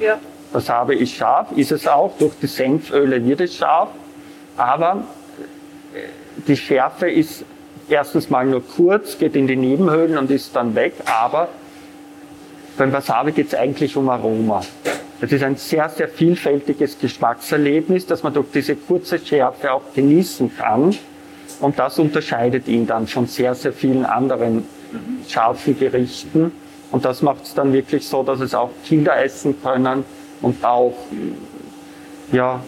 Ja. 0.00 0.18
Wasabi 0.52 0.96
ist 0.96 1.12
scharf, 1.12 1.52
ist 1.54 1.70
es 1.70 1.86
auch, 1.86 2.12
durch 2.18 2.32
die 2.42 2.46
Senföle 2.46 3.24
wird 3.24 3.42
es 3.42 3.54
scharf, 3.54 3.90
aber 4.56 5.04
äh, 5.94 5.98
die 6.48 6.56
Schärfe 6.56 7.10
ist 7.10 7.44
erstens 7.88 8.28
mal 8.28 8.44
nur 8.44 8.66
kurz, 8.66 9.18
geht 9.18 9.36
in 9.36 9.46
die 9.46 9.56
Nebenhöhlen 9.56 10.18
und 10.18 10.30
ist 10.30 10.56
dann 10.56 10.74
weg, 10.74 10.94
aber 11.04 11.48
beim 12.76 12.92
Wasabi 12.92 13.32
geht 13.32 13.48
es 13.48 13.54
eigentlich 13.54 13.96
um 13.96 14.08
Aroma. 14.08 14.62
Es 15.20 15.30
ist 15.30 15.44
ein 15.44 15.56
sehr, 15.56 15.88
sehr 15.90 16.08
vielfältiges 16.08 16.98
Geschmackserlebnis, 16.98 18.06
das 18.06 18.24
man 18.24 18.34
durch 18.34 18.48
diese 18.52 18.74
kurze 18.74 19.20
Schärfe 19.20 19.72
auch 19.72 19.82
genießen 19.94 20.56
kann. 20.56 20.96
Und 21.62 21.78
das 21.78 21.98
unterscheidet 21.98 22.66
ihn 22.66 22.86
dann 22.88 23.06
von 23.06 23.26
sehr, 23.26 23.54
sehr 23.54 23.72
vielen 23.72 24.04
anderen 24.04 24.66
scharfen 25.28 25.78
Gerichten. 25.78 26.50
Und 26.90 27.04
das 27.04 27.22
macht 27.22 27.44
es 27.44 27.54
dann 27.54 27.72
wirklich 27.72 28.06
so, 28.06 28.24
dass 28.24 28.40
es 28.40 28.52
auch 28.52 28.70
Kinder 28.84 29.16
essen 29.22 29.54
können 29.62 30.04
und 30.42 30.64
auch 30.64 30.94
ja, 32.32 32.60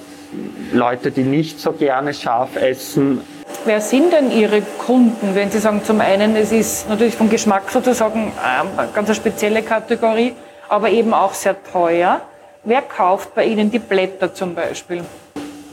Leute, 0.73 1.11
die 1.11 1.25
nicht 1.25 1.59
so 1.61 1.73
gerne 1.73 2.15
scharf 2.15 2.55
essen. 2.57 3.21
Wer 3.65 3.81
sind 3.81 4.13
denn 4.13 4.31
Ihre 4.31 4.63
Kunden, 4.63 5.35
wenn 5.35 5.51
Sie 5.51 5.59
sagen, 5.59 5.83
zum 5.85 6.01
einen, 6.01 6.37
es 6.37 6.53
ist 6.53 6.89
natürlich 6.89 7.17
vom 7.17 7.29
Geschmack 7.29 7.71
sozusagen 7.71 8.33
ähm, 8.39 8.69
eine 8.77 8.89
ganz 8.93 9.15
spezielle 9.17 9.63
Kategorie, 9.63 10.35
aber 10.69 10.91
eben 10.91 11.13
auch 11.13 11.35
sehr 11.35 11.57
teuer. 11.65 12.21
Wer 12.63 12.83
kauft 12.83 13.35
bei 13.35 13.45
Ihnen 13.45 13.71
die 13.71 13.79
Blätter 13.79 14.33
zum 14.33 14.55
Beispiel? 14.55 15.03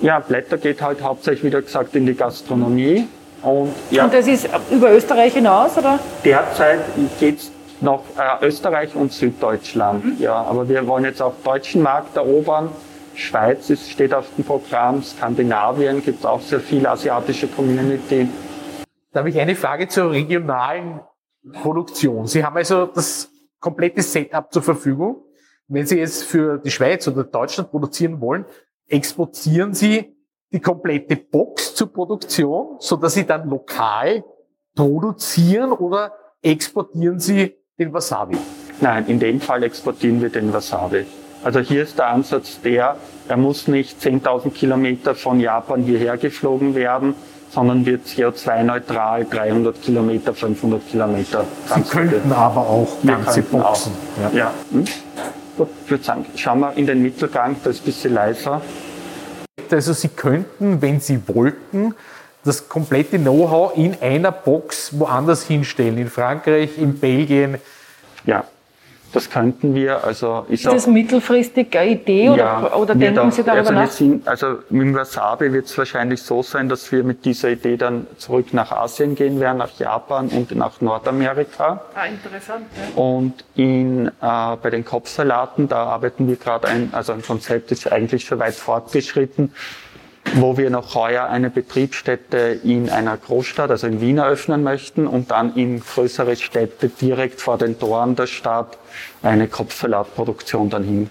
Ja, 0.01 0.19
Blätter 0.19 0.57
geht 0.57 0.81
halt 0.81 1.01
hauptsächlich, 1.01 1.53
wie 1.53 1.61
gesagt, 1.61 1.95
in 1.95 2.05
die 2.05 2.15
Gastronomie. 2.15 3.07
Und, 3.43 3.73
ja, 3.89 4.05
und 4.05 4.13
das 4.13 4.27
ist 4.27 4.49
über 4.71 4.91
Österreich 4.91 5.33
hinaus, 5.33 5.77
oder? 5.77 5.99
Derzeit 6.23 6.79
geht 7.19 7.39
es 7.39 7.51
noch 7.81 8.03
äh, 8.17 8.45
Österreich 8.45 8.95
und 8.95 9.11
Süddeutschland. 9.11 10.05
Mhm. 10.05 10.15
Ja, 10.19 10.35
aber 10.35 10.69
wir 10.69 10.85
wollen 10.87 11.05
jetzt 11.05 11.21
auch 11.21 11.33
deutschen 11.43 11.81
Markt 11.81 12.15
erobern. 12.17 12.69
Schweiz 13.15 13.69
ist, 13.69 13.91
steht 13.91 14.13
auf 14.13 14.27
dem 14.35 14.45
Programm, 14.45 15.03
Skandinavien 15.03 16.03
gibt 16.03 16.19
es 16.19 16.25
auch 16.25 16.41
sehr 16.41 16.59
viel 16.59 16.85
asiatische 16.87 17.47
Community. 17.47 18.27
Da 19.11 19.19
habe 19.19 19.29
ich 19.29 19.39
eine 19.39 19.55
Frage 19.55 19.87
zur 19.87 20.11
regionalen 20.11 21.01
Produktion. 21.61 22.27
Sie 22.27 22.43
haben 22.43 22.55
also 22.55 22.85
das 22.85 23.29
komplette 23.59 24.01
Setup 24.01 24.51
zur 24.51 24.61
Verfügung. 24.61 25.23
Wenn 25.67 25.85
Sie 25.85 25.97
jetzt 25.97 26.23
für 26.23 26.57
die 26.57 26.71
Schweiz 26.71 27.07
oder 27.07 27.23
Deutschland 27.23 27.71
produzieren 27.71 28.21
wollen, 28.21 28.45
exportieren 28.91 29.73
Sie 29.73 30.15
die 30.51 30.59
komplette 30.59 31.15
Box 31.15 31.75
zur 31.75 31.91
Produktion, 31.91 32.77
so 32.79 32.95
dass 32.97 33.13
Sie 33.13 33.25
dann 33.25 33.49
lokal 33.49 34.23
produzieren 34.75 35.71
oder 35.71 36.13
exportieren 36.41 37.19
Sie 37.19 37.55
den 37.79 37.93
Wasabi? 37.93 38.37
Nein, 38.81 39.05
in 39.07 39.19
dem 39.19 39.39
Fall 39.39 39.63
exportieren 39.63 40.21
wir 40.21 40.29
den 40.29 40.51
Wasabi. 40.53 41.05
Also 41.43 41.59
hier 41.59 41.83
ist 41.83 41.97
der 41.97 42.07
Ansatz 42.07 42.61
der, 42.61 42.97
er 43.27 43.37
muss 43.37 43.67
nicht 43.67 43.99
10.000 43.99 44.51
Kilometer 44.51 45.15
von 45.15 45.39
Japan 45.39 45.81
hierher 45.83 46.17
geflogen 46.17 46.75
werden, 46.75 47.15
sondern 47.49 47.85
wird 47.85 48.05
CO2-neutral 48.05 49.25
300 49.25 49.81
Kilometer, 49.81 50.33
500 50.33 50.87
Kilometer. 50.87 51.45
Sie 51.73 51.81
könnten 51.81 52.31
aber 52.31 52.61
auch 52.61 52.89
ganze 53.05 53.41
Boxen. 53.41 53.91
Auch. 54.17 54.33
Ja. 54.33 54.37
ja. 54.37 54.53
Hm? 54.71 54.85
Ich 55.85 55.91
würde 55.91 56.03
sagen, 56.03 56.25
schauen 56.35 56.59
wir 56.59 56.73
in 56.77 56.85
den 56.85 57.01
Mittelgang, 57.01 57.55
da 57.63 57.69
ist 57.69 57.81
ein 57.81 57.85
bisschen 57.85 58.13
leiser. 58.13 58.61
Also 59.69 59.93
Sie 59.93 60.09
könnten, 60.09 60.81
wenn 60.81 60.99
Sie 60.99 61.21
wollten, 61.27 61.95
das 62.43 62.67
komplette 62.67 63.19
Know-how 63.19 63.77
in 63.77 63.95
einer 64.01 64.31
Box 64.31 64.99
woanders 64.99 65.43
hinstellen, 65.43 65.97
in 65.97 66.09
Frankreich, 66.09 66.77
in 66.77 66.97
Belgien. 66.97 67.57
Ja, 68.25 68.45
das 69.13 69.29
könnten 69.29 69.75
wir. 69.75 70.03
Also 70.03 70.45
ist, 70.49 70.65
ist 70.65 70.73
das 70.73 70.87
mittelfristig 70.87 71.75
eine 71.77 71.91
Idee 71.91 72.25
ja, 72.25 72.59
oder, 72.59 72.77
oder 72.77 72.95
denken 72.95 73.15
da, 73.15 73.31
Sie 73.31 73.43
darüber 73.43 73.59
also 73.59 73.73
nach? 73.73 73.91
Sind, 73.91 74.27
also 74.27 74.59
mit 74.69 74.93
Wasabi 74.93 75.51
wird 75.53 75.65
es 75.65 75.77
wahrscheinlich 75.77 76.21
so 76.21 76.43
sein, 76.43 76.69
dass 76.69 76.91
wir 76.91 77.03
mit 77.03 77.25
dieser 77.25 77.49
Idee 77.49 77.77
dann 77.77 78.07
zurück 78.17 78.53
nach 78.53 78.71
Asien 78.71 79.15
gehen 79.15 79.39
werden, 79.39 79.57
nach 79.57 79.77
Japan 79.77 80.27
und 80.29 80.55
nach 80.55 80.81
Nordamerika. 80.81 81.81
Ah, 81.93 82.05
interessant. 82.05 82.65
Ja. 82.95 83.01
Und 83.01 83.43
in, 83.55 84.07
äh, 84.07 84.11
bei 84.21 84.69
den 84.69 84.85
Kopfsalaten, 84.85 85.67
da 85.67 85.83
arbeiten 85.83 86.27
wir 86.27 86.35
gerade 86.35 86.67
ein, 86.67 86.89
also 86.91 87.13
ein 87.13 87.21
Konzept 87.21 87.71
ist 87.71 87.91
eigentlich 87.91 88.25
schon 88.25 88.39
weit 88.39 88.55
fortgeschritten, 88.55 89.53
wo 90.35 90.57
wir 90.57 90.69
noch 90.69 90.95
heuer 90.95 91.25
eine 91.25 91.49
Betriebsstätte 91.49 92.59
in 92.63 92.89
einer 92.89 93.17
Großstadt, 93.17 93.69
also 93.69 93.87
in 93.87 94.01
Wien 94.01 94.17
eröffnen 94.17 94.63
möchten 94.63 95.07
und 95.07 95.31
dann 95.31 95.55
in 95.55 95.81
größere 95.81 96.35
Städte 96.35 96.89
direkt 96.89 97.41
vor 97.41 97.57
den 97.57 97.77
Toren 97.79 98.15
der 98.15 98.27
Stadt 98.27 98.77
eine 99.23 99.47
Kopfsalatproduktion 99.47 100.69
dann 100.69 100.83
hin. 100.83 101.09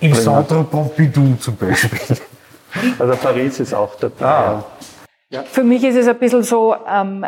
Im 0.00 0.14
Centre 0.14 0.64
Pompidou 0.64 1.34
zum 1.38 1.56
Beispiel. 1.56 2.16
Also 3.00 3.16
Paris 3.16 3.58
ist 3.58 3.74
auch 3.74 3.96
dabei. 3.96 4.24
Ah. 4.24 4.64
Ja. 5.28 5.42
Für 5.42 5.64
mich 5.64 5.82
ist 5.82 5.96
es 5.96 6.06
ein 6.06 6.18
bisschen 6.18 6.44
so 6.44 6.76
ähm, 6.88 7.26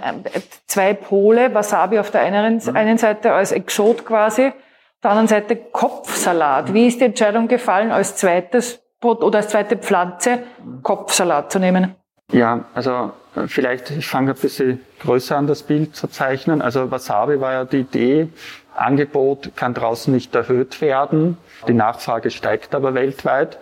zwei 0.69 0.95
Pole, 0.95 1.53
Wasabi 1.53 1.99
auf 1.99 2.13
der 2.13 2.21
einen, 2.21 2.63
mhm. 2.65 2.77
einen 2.77 2.97
Seite 2.97 3.33
als 3.33 3.51
Exot 3.51 4.05
quasi, 4.05 4.47
auf 4.47 4.55
der 5.03 5.11
anderen 5.11 5.29
Seite 5.29 5.57
Kopfsalat. 5.57 6.73
Wie 6.75 6.87
ist 6.87 7.01
die 7.01 7.07
Entscheidung 7.07 7.49
gefallen, 7.49 7.91
als 7.91 8.17
zweites 8.17 8.81
oder 9.03 9.39
als 9.39 9.49
zweite 9.49 9.77
Pflanze 9.77 10.41
Kopfsalat 10.83 11.53
zu 11.53 11.59
nehmen? 11.59 11.95
Ja, 12.33 12.65
also 12.75 13.13
äh, 13.37 13.47
vielleicht, 13.47 13.91
ich 13.91 14.07
fange 14.07 14.33
ein 14.33 14.39
bisschen 14.41 14.81
größer 15.01 15.37
an, 15.37 15.47
das 15.47 15.63
Bild 15.63 15.95
zu 15.97 16.09
zeichnen. 16.09 16.63
Also 16.63 16.91
Wasabi 16.91 17.41
war 17.41 17.53
ja 17.53 17.65
die 17.65 17.81
Idee, 17.81 18.29
Angebot 18.75 19.55
kann 19.55 19.75
draußen 19.75 20.13
nicht 20.13 20.35
erhöht 20.35 20.81
werden, 20.81 21.37
die 21.69 21.75
Nachfrage 21.75 22.31
steigt 22.31 22.75
aber 22.75 22.95
weltweit. 22.95 23.59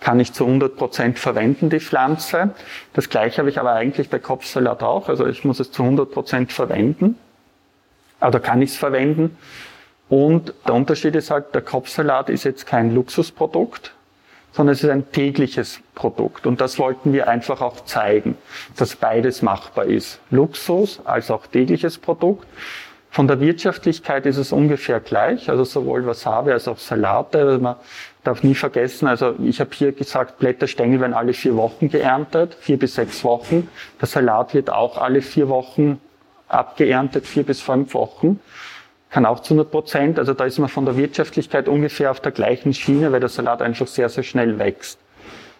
Kann 0.00 0.20
ich 0.20 0.34
zu 0.34 0.44
100 0.44 0.76
Prozent 0.76 1.18
verwenden, 1.18 1.70
die 1.70 1.80
Pflanze. 1.80 2.50
Das 2.92 3.08
gleiche 3.08 3.38
habe 3.38 3.48
ich 3.48 3.58
aber 3.58 3.72
eigentlich 3.72 4.10
bei 4.10 4.18
Kopfsalat 4.18 4.82
auch. 4.82 5.08
Also 5.08 5.26
ich 5.26 5.44
muss 5.44 5.60
es 5.60 5.72
zu 5.72 5.82
100 5.82 6.10
Prozent 6.10 6.52
verwenden. 6.52 7.18
Oder 8.20 8.38
kann 8.38 8.60
ich 8.60 8.70
es 8.70 8.76
verwenden? 8.76 9.36
Und 10.10 10.52
der 10.66 10.74
Unterschied 10.74 11.16
ist 11.16 11.30
halt, 11.30 11.54
der 11.54 11.62
Kopfsalat 11.62 12.28
ist 12.28 12.44
jetzt 12.44 12.66
kein 12.66 12.94
Luxusprodukt, 12.94 13.93
sondern 14.54 14.74
es 14.74 14.84
ist 14.84 14.90
ein 14.90 15.10
tägliches 15.10 15.80
Produkt. 15.96 16.46
Und 16.46 16.60
das 16.60 16.78
wollten 16.78 17.12
wir 17.12 17.28
einfach 17.28 17.60
auch 17.60 17.84
zeigen, 17.84 18.38
dass 18.76 18.94
beides 18.94 19.42
machbar 19.42 19.86
ist. 19.86 20.20
Luxus 20.30 21.00
als 21.04 21.30
auch 21.32 21.46
tägliches 21.46 21.98
Produkt. 21.98 22.46
Von 23.10 23.26
der 23.28 23.40
Wirtschaftlichkeit 23.40 24.26
ist 24.26 24.36
es 24.36 24.52
ungefähr 24.52 25.00
gleich, 25.00 25.48
also 25.50 25.64
sowohl 25.64 26.06
Wasabi 26.06 26.52
als 26.52 26.68
auch 26.68 26.78
Salate. 26.78 27.58
Man 27.58 27.76
darf 28.22 28.42
nie 28.44 28.54
vergessen, 28.54 29.06
also 29.08 29.34
ich 29.42 29.60
habe 29.60 29.70
hier 29.72 29.92
gesagt, 29.92 30.38
Blätterstängel 30.38 31.00
werden 31.00 31.14
alle 31.14 31.32
vier 31.32 31.56
Wochen 31.56 31.88
geerntet, 31.88 32.56
vier 32.60 32.78
bis 32.78 32.94
sechs 32.94 33.22
Wochen. 33.24 33.68
Der 34.00 34.06
Salat 34.06 34.54
wird 34.54 34.70
auch 34.70 34.98
alle 34.98 35.20
vier 35.20 35.48
Wochen 35.48 36.00
abgeerntet, 36.48 37.26
vier 37.26 37.42
bis 37.42 37.60
fünf 37.60 37.94
Wochen 37.94 38.40
kann 39.14 39.26
auch 39.26 39.38
zu 39.38 39.54
100 39.54 39.70
Prozent. 39.70 40.18
Also 40.18 40.34
da 40.34 40.44
ist 40.44 40.58
man 40.58 40.68
von 40.68 40.86
der 40.86 40.96
Wirtschaftlichkeit 40.96 41.68
ungefähr 41.68 42.10
auf 42.10 42.18
der 42.18 42.32
gleichen 42.32 42.74
Schiene, 42.74 43.12
weil 43.12 43.20
der 43.20 43.28
Salat 43.28 43.62
einfach 43.62 43.86
sehr, 43.86 44.08
sehr 44.08 44.24
schnell 44.24 44.58
wächst. 44.58 44.98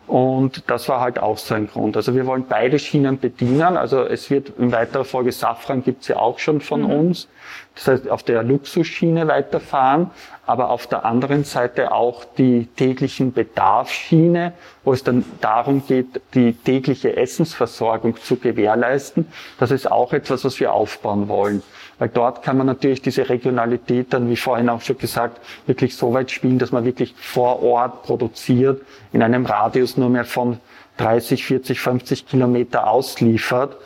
Und 0.08 0.68
das 0.68 0.88
war 0.88 1.00
halt 1.00 1.20
auch 1.20 1.38
so 1.38 1.54
ein 1.54 1.68
Grund. 1.68 1.96
Also 1.96 2.16
wir 2.16 2.26
wollen 2.26 2.46
beide 2.48 2.80
Schienen 2.80 3.20
bedienen. 3.20 3.76
Also 3.76 4.02
es 4.02 4.28
wird 4.28 4.50
in 4.58 4.72
weiterer 4.72 5.04
Folge 5.04 5.30
Safran 5.30 5.84
gibt's 5.84 6.08
ja 6.08 6.16
auch 6.16 6.40
schon 6.40 6.60
von 6.60 6.82
mhm. 6.82 6.90
uns. 6.90 7.28
Das 7.76 7.86
heißt, 7.86 8.10
auf 8.10 8.24
der 8.24 8.42
Luxusschiene 8.42 9.28
weiterfahren, 9.28 10.10
aber 10.46 10.70
auf 10.70 10.88
der 10.88 11.04
anderen 11.04 11.44
Seite 11.44 11.92
auch 11.92 12.24
die 12.24 12.66
täglichen 12.66 13.32
Bedarfsschiene, 13.32 14.52
wo 14.82 14.92
es 14.92 15.04
dann 15.04 15.24
darum 15.40 15.86
geht, 15.86 16.20
die 16.34 16.54
tägliche 16.54 17.16
Essensversorgung 17.16 18.16
zu 18.16 18.34
gewährleisten. 18.34 19.28
Das 19.60 19.70
ist 19.70 19.88
auch 19.88 20.12
etwas, 20.12 20.44
was 20.44 20.58
wir 20.58 20.72
aufbauen 20.72 21.28
wollen. 21.28 21.62
Weil 21.98 22.08
dort 22.08 22.42
kann 22.42 22.56
man 22.56 22.66
natürlich 22.66 23.02
diese 23.02 23.28
Regionalität 23.28 24.12
dann, 24.12 24.28
wie 24.28 24.36
vorhin 24.36 24.68
auch 24.68 24.80
schon 24.80 24.98
gesagt, 24.98 25.40
wirklich 25.66 25.96
so 25.96 26.12
weit 26.12 26.30
spielen, 26.30 26.58
dass 26.58 26.72
man 26.72 26.84
wirklich 26.84 27.14
vor 27.16 27.62
Ort 27.62 28.02
produziert, 28.02 28.82
in 29.12 29.22
einem 29.22 29.46
Radius 29.46 29.96
nur 29.96 30.10
mehr 30.10 30.24
von 30.24 30.58
30, 30.96 31.44
40, 31.44 31.80
50 31.80 32.26
Kilometer 32.26 32.88
ausliefert. 32.88 33.76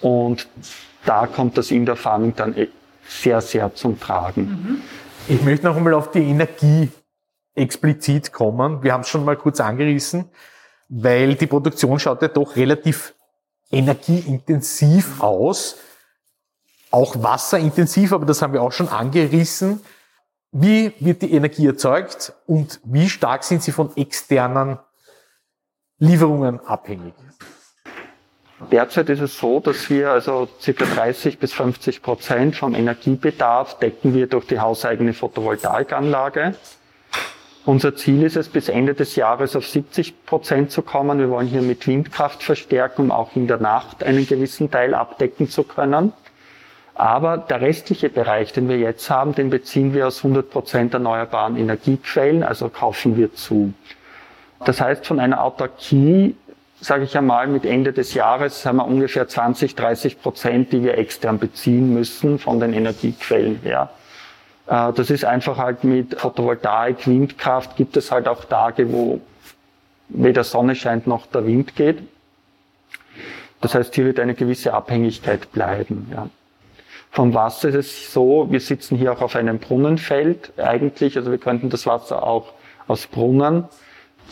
Und 0.00 0.48
da 1.04 1.26
kommt 1.26 1.58
das 1.58 1.70
Indoor 1.70 1.96
Farming 1.96 2.34
dann 2.36 2.56
e- 2.56 2.68
sehr, 3.06 3.40
sehr 3.40 3.74
zum 3.74 3.98
Tragen. 3.98 4.42
Mhm. 4.42 4.82
Ich 5.28 5.42
möchte 5.42 5.66
noch 5.66 5.76
einmal 5.76 5.94
auf 5.94 6.10
die 6.10 6.20
Energie 6.20 6.90
explizit 7.54 8.32
kommen. 8.32 8.82
Wir 8.82 8.92
haben 8.92 9.00
es 9.00 9.08
schon 9.08 9.24
mal 9.24 9.36
kurz 9.36 9.60
angerissen, 9.60 10.26
weil 10.88 11.34
die 11.34 11.46
Produktion 11.46 11.98
schaut 11.98 12.22
ja 12.22 12.28
doch 12.28 12.56
relativ 12.56 13.14
energieintensiv 13.70 15.22
aus 15.22 15.76
auch 16.90 17.22
wasserintensiv, 17.22 18.12
aber 18.12 18.26
das 18.26 18.42
haben 18.42 18.52
wir 18.52 18.62
auch 18.62 18.72
schon 18.72 18.88
angerissen. 18.88 19.80
Wie 20.52 20.92
wird 21.00 21.22
die 21.22 21.32
Energie 21.32 21.66
erzeugt 21.66 22.32
und 22.46 22.80
wie 22.84 23.08
stark 23.08 23.44
sind 23.44 23.62
sie 23.62 23.72
von 23.72 23.94
externen 23.96 24.78
Lieferungen 25.98 26.60
abhängig? 26.60 27.14
Derzeit 28.72 29.08
ist 29.08 29.20
es 29.20 29.38
so, 29.38 29.60
dass 29.60 29.88
wir 29.88 30.10
also 30.10 30.48
circa 30.60 30.84
30 30.84 31.38
bis 31.38 31.52
50 31.52 32.02
Prozent 32.02 32.56
vom 32.56 32.74
Energiebedarf 32.74 33.78
decken 33.78 34.14
wir 34.14 34.26
durch 34.26 34.46
die 34.46 34.58
hauseigene 34.58 35.12
Photovoltaikanlage. 35.12 36.56
Unser 37.64 37.94
Ziel 37.94 38.22
ist 38.22 38.36
es, 38.36 38.48
bis 38.48 38.68
Ende 38.68 38.94
des 38.94 39.14
Jahres 39.14 39.54
auf 39.54 39.66
70 39.66 40.24
Prozent 40.24 40.72
zu 40.72 40.82
kommen. 40.82 41.18
Wir 41.18 41.28
wollen 41.28 41.46
hier 41.46 41.62
mit 41.62 41.86
Windkraft 41.86 42.42
verstärken, 42.42 43.02
um 43.02 43.10
auch 43.12 43.36
in 43.36 43.46
der 43.46 43.58
Nacht 43.58 44.02
einen 44.02 44.26
gewissen 44.26 44.70
Teil 44.70 44.94
abdecken 44.94 45.48
zu 45.48 45.62
können. 45.62 46.12
Aber 46.98 47.38
der 47.38 47.60
restliche 47.60 48.08
Bereich, 48.08 48.52
den 48.52 48.68
wir 48.68 48.76
jetzt 48.76 49.08
haben, 49.08 49.32
den 49.32 49.50
beziehen 49.50 49.94
wir 49.94 50.08
aus 50.08 50.18
100 50.18 50.50
Prozent 50.50 50.94
erneuerbaren 50.94 51.56
Energiequellen, 51.56 52.42
also 52.42 52.68
kaufen 52.68 53.16
wir 53.16 53.32
zu. 53.34 53.72
Das 54.64 54.80
heißt, 54.80 55.06
von 55.06 55.20
einer 55.20 55.44
Autarkie, 55.44 56.34
sage 56.80 57.04
ich 57.04 57.16
einmal, 57.16 57.46
mit 57.46 57.64
Ende 57.64 57.92
des 57.92 58.14
Jahres 58.14 58.66
haben 58.66 58.78
wir 58.78 58.86
ungefähr 58.86 59.28
20, 59.28 59.76
30 59.76 60.20
Prozent, 60.20 60.72
die 60.72 60.82
wir 60.82 60.98
extern 60.98 61.38
beziehen 61.38 61.94
müssen 61.94 62.40
von 62.40 62.58
den 62.58 62.72
Energiequellen 62.72 63.60
her. 63.62 63.90
Äh, 64.66 64.92
das 64.92 65.10
ist 65.10 65.24
einfach 65.24 65.56
halt 65.56 65.84
mit 65.84 66.18
Photovoltaik, 66.18 67.06
Windkraft 67.06 67.76
gibt 67.76 67.96
es 67.96 68.10
halt 68.10 68.26
auch 68.26 68.44
Tage, 68.44 68.92
wo 68.92 69.20
weder 70.08 70.42
Sonne 70.42 70.74
scheint 70.74 71.06
noch 71.06 71.26
der 71.26 71.46
Wind 71.46 71.76
geht. 71.76 72.02
Das 73.60 73.76
heißt, 73.76 73.94
hier 73.94 74.06
wird 74.06 74.18
eine 74.18 74.34
gewisse 74.34 74.74
Abhängigkeit 74.74 75.52
bleiben. 75.52 76.10
Ja. 76.12 76.28
Vom 77.18 77.34
Wasser 77.34 77.70
ist 77.70 77.74
es 77.74 78.12
so, 78.12 78.46
wir 78.48 78.60
sitzen 78.60 78.96
hier 78.96 79.12
auch 79.12 79.22
auf 79.22 79.34
einem 79.34 79.58
Brunnenfeld 79.58 80.52
eigentlich, 80.56 81.16
also 81.16 81.32
wir 81.32 81.38
könnten 81.38 81.68
das 81.68 81.84
Wasser 81.84 82.22
auch 82.22 82.52
aus 82.86 83.08
Brunnen 83.08 83.64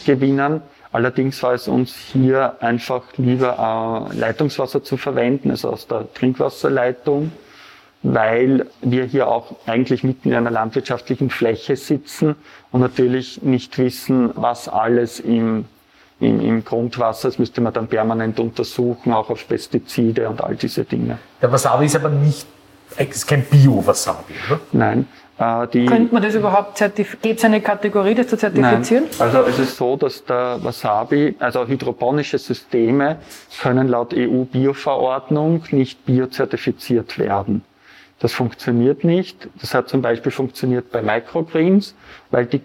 gewinnen. 0.07 0.63
Allerdings 0.93 1.43
war 1.43 1.55
es 1.55 1.67
uns 1.67 1.97
hier 1.97 2.55
einfach 2.61 3.03
lieber 3.17 4.09
äh, 4.15 4.17
Leitungswasser 4.17 4.85
zu 4.85 4.99
verwenden, 4.99 5.51
also 5.51 5.71
aus 5.71 5.89
der 5.89 6.07
Trinkwasserleitung, 6.15 7.33
weil 8.05 8.69
wir 8.83 9.03
hier 9.03 9.27
auch 9.27 9.57
eigentlich 9.67 10.05
mitten 10.05 10.29
in 10.29 10.37
einer 10.37 10.53
landwirtschaftlichen 10.53 11.29
Fläche 11.29 11.75
sitzen 11.75 12.37
und 12.71 12.83
natürlich 12.83 13.43
nicht 13.43 13.77
wissen, 13.79 14.31
was 14.37 14.69
alles 14.69 15.19
im, 15.19 15.65
im, 16.21 16.41
im 16.41 16.65
Grundwasser 16.65 17.31
ist, 17.31 17.41
müsste 17.41 17.61
man 17.63 17.73
dann 17.73 17.89
permanent 17.89 18.39
untersuchen, 18.39 19.13
auch 19.13 19.29
auf 19.29 19.49
Pestizide 19.49 20.29
und 20.29 20.41
all 20.41 20.55
diese 20.55 20.85
Dinge. 20.85 21.19
Der 21.43 21.51
Wasabi 21.51 21.87
ist 21.87 21.97
aber 21.97 22.11
nicht, 22.11 22.47
ist 22.99 23.27
kein 23.27 23.45
Bio-Wasabi, 23.45 24.35
oder? 24.49 24.61
Nein, 24.73 25.07
äh, 25.39 25.67
die, 25.69 25.87
Könnte 25.87 26.15
man 26.15 26.23
das 26.23 26.35
überhaupt 26.35 26.79
zertifizieren? 26.79 27.23
Gibt 27.23 27.39
es 27.39 27.45
eine 27.45 27.61
Kategorie, 27.61 28.15
das 28.15 28.29
zu 28.29 28.39
zertifizieren? 28.39 29.05
Nein. 29.19 29.21
Also 29.21 29.43
es 29.43 29.59
ist 29.59 29.77
so, 29.77 29.97
dass 29.97 30.25
der 30.25 30.59
Wasabi, 30.63 31.37
also 31.39 31.67
hydroponische 31.67 32.39
Systeme 32.39 33.19
können 33.61 33.89
laut 33.89 34.15
EU-Bioverordnung 34.15 35.63
nicht 35.71 36.05
biozertifiziert 36.07 37.19
werden. 37.19 37.65
Das 38.19 38.33
funktioniert 38.33 39.05
nicht. 39.05 39.49
Das 39.61 39.75
hat 39.75 39.91
zum 39.91 40.01
Beispiel 40.01 40.33
funktioniert 40.33 40.91
bei 40.91 41.03
Microgreens, 41.03 41.95
weil 42.31 42.47
die 42.47 42.63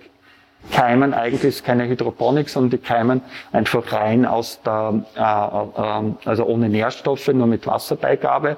keimen 0.71 1.13
eigentlich 1.13 1.43
ist 1.43 1.65
keine 1.65 1.87
Hydroponik, 1.87 2.47
sondern 2.47 2.69
die 2.69 2.77
keimen 2.77 3.21
einfach 3.51 3.91
rein 3.91 4.25
aus 4.25 4.61
der, 4.63 5.03
äh, 5.15 5.19
äh, 5.19 6.29
also 6.29 6.45
ohne 6.45 6.69
Nährstoffe, 6.69 7.27
nur 7.29 7.47
mit 7.47 7.67
Wasserbeigabe 7.67 8.51
äh, 8.51 8.55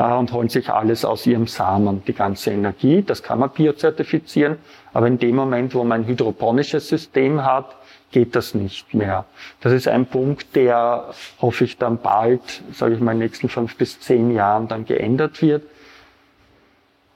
und 0.00 0.32
holen 0.32 0.48
sich 0.48 0.70
alles 0.70 1.04
aus 1.04 1.26
ihrem 1.26 1.46
Samen, 1.46 2.02
die 2.06 2.14
ganze 2.14 2.50
Energie. 2.50 3.02
Das 3.02 3.22
kann 3.22 3.38
man 3.38 3.50
biozertifizieren, 3.50 4.56
aber 4.92 5.06
in 5.06 5.18
dem 5.18 5.36
Moment, 5.36 5.74
wo 5.74 5.84
man 5.84 6.02
ein 6.02 6.06
hydroponisches 6.06 6.88
System 6.88 7.44
hat, 7.44 7.76
geht 8.10 8.34
das 8.34 8.54
nicht 8.54 8.94
mehr. 8.94 9.24
Das 9.60 9.72
ist 9.72 9.86
ein 9.86 10.06
Punkt, 10.06 10.56
der, 10.56 11.10
hoffe 11.40 11.64
ich, 11.64 11.76
dann 11.78 11.98
bald, 11.98 12.40
sage 12.72 12.94
ich 12.94 13.00
mal, 13.00 13.12
in 13.12 13.18
den 13.18 13.26
nächsten 13.26 13.48
fünf 13.48 13.76
bis 13.76 14.00
zehn 14.00 14.32
Jahren 14.32 14.68
dann 14.68 14.84
geändert 14.84 15.42
wird. 15.42 15.62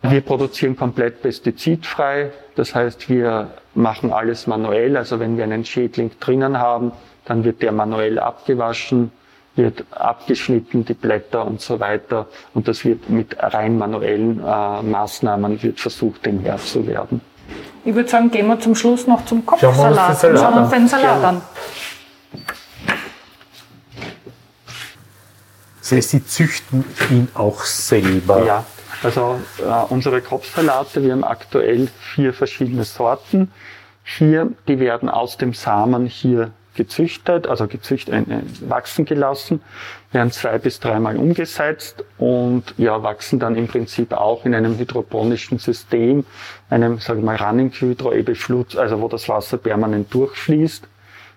Wir 0.02 0.20
produzieren 0.20 0.76
komplett 0.76 1.22
pestizidfrei. 1.22 2.30
Das 2.54 2.74
heißt, 2.74 3.08
wir 3.08 3.54
machen 3.74 4.12
alles 4.12 4.46
manuell. 4.46 4.98
Also 4.98 5.18
wenn 5.18 5.38
wir 5.38 5.44
einen 5.44 5.64
Schädling 5.64 6.10
drinnen 6.20 6.58
haben, 6.58 6.92
dann 7.24 7.42
wird 7.44 7.62
der 7.62 7.72
manuell 7.72 8.18
abgewaschen 8.18 9.10
wird 9.56 9.84
abgeschnitten, 9.90 10.84
die 10.84 10.94
Blätter 10.94 11.44
und 11.46 11.60
so 11.60 11.78
weiter. 11.80 12.26
Und 12.54 12.68
das 12.68 12.84
wird 12.84 13.08
mit 13.08 13.36
rein 13.38 13.78
manuellen 13.78 14.40
äh, 14.40 14.82
Maßnahmen 14.82 15.62
wird 15.62 15.80
versucht, 15.80 16.26
dem 16.26 16.40
Herr 16.40 16.58
zu 16.58 16.86
werden. 16.86 17.20
Ich 17.84 17.94
würde 17.94 18.08
sagen, 18.08 18.30
gehen 18.30 18.46
wir 18.46 18.58
zum 18.58 18.74
Schluss 18.74 19.06
noch 19.06 19.24
zum 19.26 19.44
Kopfsalat. 19.44 20.18
Schauen 20.20 20.54
wir 20.54 20.62
uns 20.62 20.70
den 20.70 20.88
Salat 20.88 21.24
an. 21.24 21.42
Das 25.80 25.92
heißt, 25.92 26.10
Sie 26.10 26.24
züchten 26.24 26.84
ihn 27.10 27.28
auch 27.34 27.62
selber? 27.62 28.42
Ja, 28.46 28.64
also 29.02 29.38
äh, 29.58 29.92
unsere 29.92 30.22
Kopfsalate, 30.22 31.02
wir 31.02 31.12
haben 31.12 31.24
aktuell 31.24 31.88
vier 32.14 32.32
verschiedene 32.32 32.84
Sorten. 32.84 33.52
Hier, 34.02 34.50
die 34.66 34.80
werden 34.80 35.10
aus 35.10 35.36
dem 35.36 35.52
Samen 35.52 36.06
hier 36.06 36.52
gezüchtet, 36.74 37.46
also 37.46 37.66
gezüchtet, 37.66 38.28
äh, 38.28 38.42
wachsen 38.68 39.04
gelassen, 39.04 39.62
werden 40.12 40.30
zwei 40.30 40.58
bis 40.58 40.80
dreimal 40.80 41.16
umgesetzt 41.16 42.04
und 42.18 42.62
ja, 42.76 43.02
wachsen 43.02 43.38
dann 43.38 43.56
im 43.56 43.68
Prinzip 43.68 44.12
auch 44.12 44.44
in 44.44 44.54
einem 44.54 44.78
hydroponischen 44.78 45.58
System, 45.58 46.24
einem, 46.70 46.98
sagen 46.98 47.20
wir 47.20 47.26
mal, 47.26 47.36
Running 47.36 47.70
Hydro, 47.70 48.12
eben 48.12 48.34
Flut, 48.34 48.76
also 48.76 49.00
wo 49.00 49.08
das 49.08 49.28
Wasser 49.28 49.58
permanent 49.58 50.12
durchfließt 50.12 50.86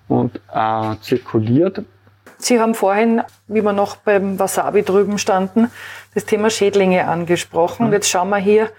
und 0.07 0.39
äh, 0.53 0.95
zirkuliert. 1.01 1.83
Sie 2.39 2.59
haben 2.59 2.75
vorhin, 2.75 3.23
wie 3.47 3.61
wir 3.61 3.73
noch 3.73 3.95
beim 3.97 4.37
Wasabi 4.37 4.83
drüben 4.83 5.17
standen, 5.17 5.71
das 6.13 6.25
Thema 6.25 6.49
Schädlinge 6.49 7.07
angesprochen. 7.07 7.87
Mhm. 7.87 7.93
Jetzt 7.93 8.09
schauen 8.09 8.29
wir 8.29 8.37
hier 8.37 8.69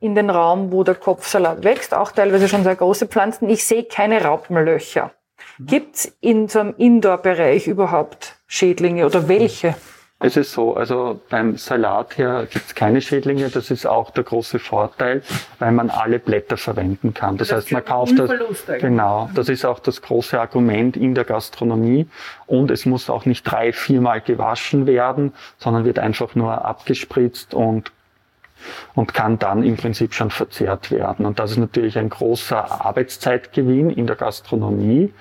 in 0.00 0.14
den 0.14 0.30
Raum, 0.30 0.72
wo 0.72 0.84
der 0.84 0.96
Kopfsalat 0.96 1.64
wächst, 1.64 1.94
auch 1.94 2.12
teilweise 2.12 2.48
schon 2.48 2.64
sehr 2.64 2.76
große 2.76 3.06
Pflanzen. 3.06 3.48
Ich 3.48 3.64
sehe 3.64 3.84
keine 3.84 4.22
Raupenlöcher. 4.22 5.12
Gibt 5.60 5.96
es 5.96 6.16
in 6.20 6.48
so 6.48 6.60
einem 6.60 6.74
Indoor-Bereich 6.76 7.66
überhaupt 7.66 8.36
Schädlinge 8.46 9.06
oder 9.06 9.28
welche? 9.28 9.74
Es 10.20 10.36
ist 10.36 10.52
so, 10.52 10.74
also 10.74 11.20
beim 11.28 11.56
Salat 11.58 12.16
her 12.16 12.46
gibt 12.50 12.66
es 12.66 12.74
keine 12.74 13.00
Schädlinge. 13.00 13.50
Das 13.50 13.70
ist 13.70 13.84
auch 13.84 14.10
der 14.10 14.24
große 14.24 14.58
Vorteil, 14.58 15.22
weil 15.58 15.72
man 15.72 15.90
alle 15.90 16.18
Blätter 16.18 16.56
verwenden 16.56 17.12
kann. 17.12 17.36
Das, 17.36 17.48
das 17.48 17.64
heißt, 17.64 17.72
man 17.72 17.84
kauft 17.84 18.18
das. 18.18 18.30
Genau, 18.80 19.28
das 19.34 19.48
ist 19.48 19.66
auch 19.66 19.80
das 19.80 20.00
große 20.00 20.40
Argument 20.40 20.96
in 20.96 21.14
der 21.14 21.24
Gastronomie. 21.24 22.06
Und 22.46 22.70
es 22.70 22.86
muss 22.86 23.10
auch 23.10 23.26
nicht 23.26 23.42
drei, 23.42 23.72
viermal 23.72 24.20
gewaschen 24.22 24.86
werden, 24.86 25.34
sondern 25.58 25.84
wird 25.84 25.98
einfach 25.98 26.34
nur 26.34 26.64
abgespritzt 26.64 27.52
und 27.52 27.92
und 28.94 29.14
kann 29.14 29.38
dann 29.38 29.62
im 29.62 29.76
Prinzip 29.76 30.14
schon 30.14 30.30
verzehrt 30.30 30.90
werden. 30.90 31.26
Und 31.26 31.38
das 31.38 31.52
ist 31.52 31.58
natürlich 31.58 31.98
ein 31.98 32.08
großer 32.08 32.84
Arbeitszeitgewinn 32.84 33.90
in 33.90 34.06
der 34.06 34.16
Gastronomie 34.16 35.12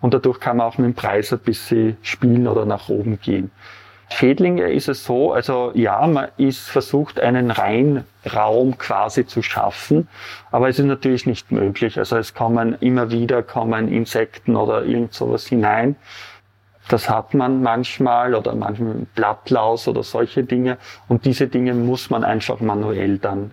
und 0.00 0.14
dadurch 0.14 0.40
kann 0.40 0.58
man 0.58 0.66
auch 0.66 0.78
mit 0.78 0.86
dem 0.86 0.94
Preis 0.94 1.32
ein 1.32 1.38
bisschen 1.38 1.96
spielen 2.02 2.46
oder 2.46 2.64
nach 2.64 2.88
oben 2.88 3.20
gehen. 3.20 3.50
Schädlinge 4.12 4.70
ist 4.70 4.88
es 4.88 5.04
so, 5.04 5.32
also 5.32 5.72
ja, 5.74 6.06
man 6.06 6.28
ist 6.36 6.68
versucht, 6.68 7.18
einen 7.18 7.50
Reinraum 7.50 8.76
quasi 8.76 9.26
zu 9.26 9.42
schaffen, 9.42 10.06
aber 10.50 10.68
es 10.68 10.78
ist 10.78 10.84
natürlich 10.84 11.24
nicht 11.24 11.50
möglich. 11.50 11.98
Also 11.98 12.18
es 12.18 12.34
kommen 12.34 12.76
immer 12.80 13.10
wieder 13.10 13.42
kommen 13.42 13.88
Insekten 13.88 14.54
oder 14.54 14.84
irgend 14.84 15.14
sowas 15.14 15.46
hinein 15.46 15.96
das 16.88 17.08
hat 17.08 17.34
man 17.34 17.62
manchmal 17.62 18.34
oder 18.34 18.54
manchmal 18.54 19.06
Blattlaus 19.14 19.88
oder 19.88 20.02
solche 20.02 20.44
Dinge. 20.44 20.78
Und 21.08 21.24
diese 21.24 21.46
Dinge 21.46 21.74
muss 21.74 22.10
man 22.10 22.24
einfach 22.24 22.60
manuell 22.60 23.18
dann 23.18 23.52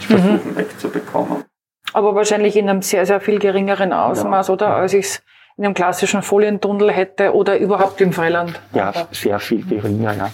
versuchen 0.00 0.52
mhm. 0.52 0.56
wegzubekommen. 0.56 1.44
Aber 1.92 2.14
wahrscheinlich 2.14 2.56
in 2.56 2.68
einem 2.68 2.82
sehr, 2.82 3.06
sehr 3.06 3.20
viel 3.20 3.38
geringeren 3.38 3.92
Ausmaß, 3.92 4.48
ja, 4.48 4.54
oder? 4.54 4.68
Ja. 4.68 4.76
Als 4.76 4.94
ich 4.94 5.06
es 5.06 5.22
in 5.56 5.64
einem 5.64 5.74
klassischen 5.74 6.22
Folientunnel 6.22 6.90
hätte 6.90 7.34
oder 7.34 7.58
überhaupt 7.58 8.00
im 8.00 8.12
Freiland. 8.12 8.60
Ja, 8.72 8.92
sehr 9.12 9.38
viel 9.38 9.64
geringer, 9.64 10.12
ja. 10.14 10.30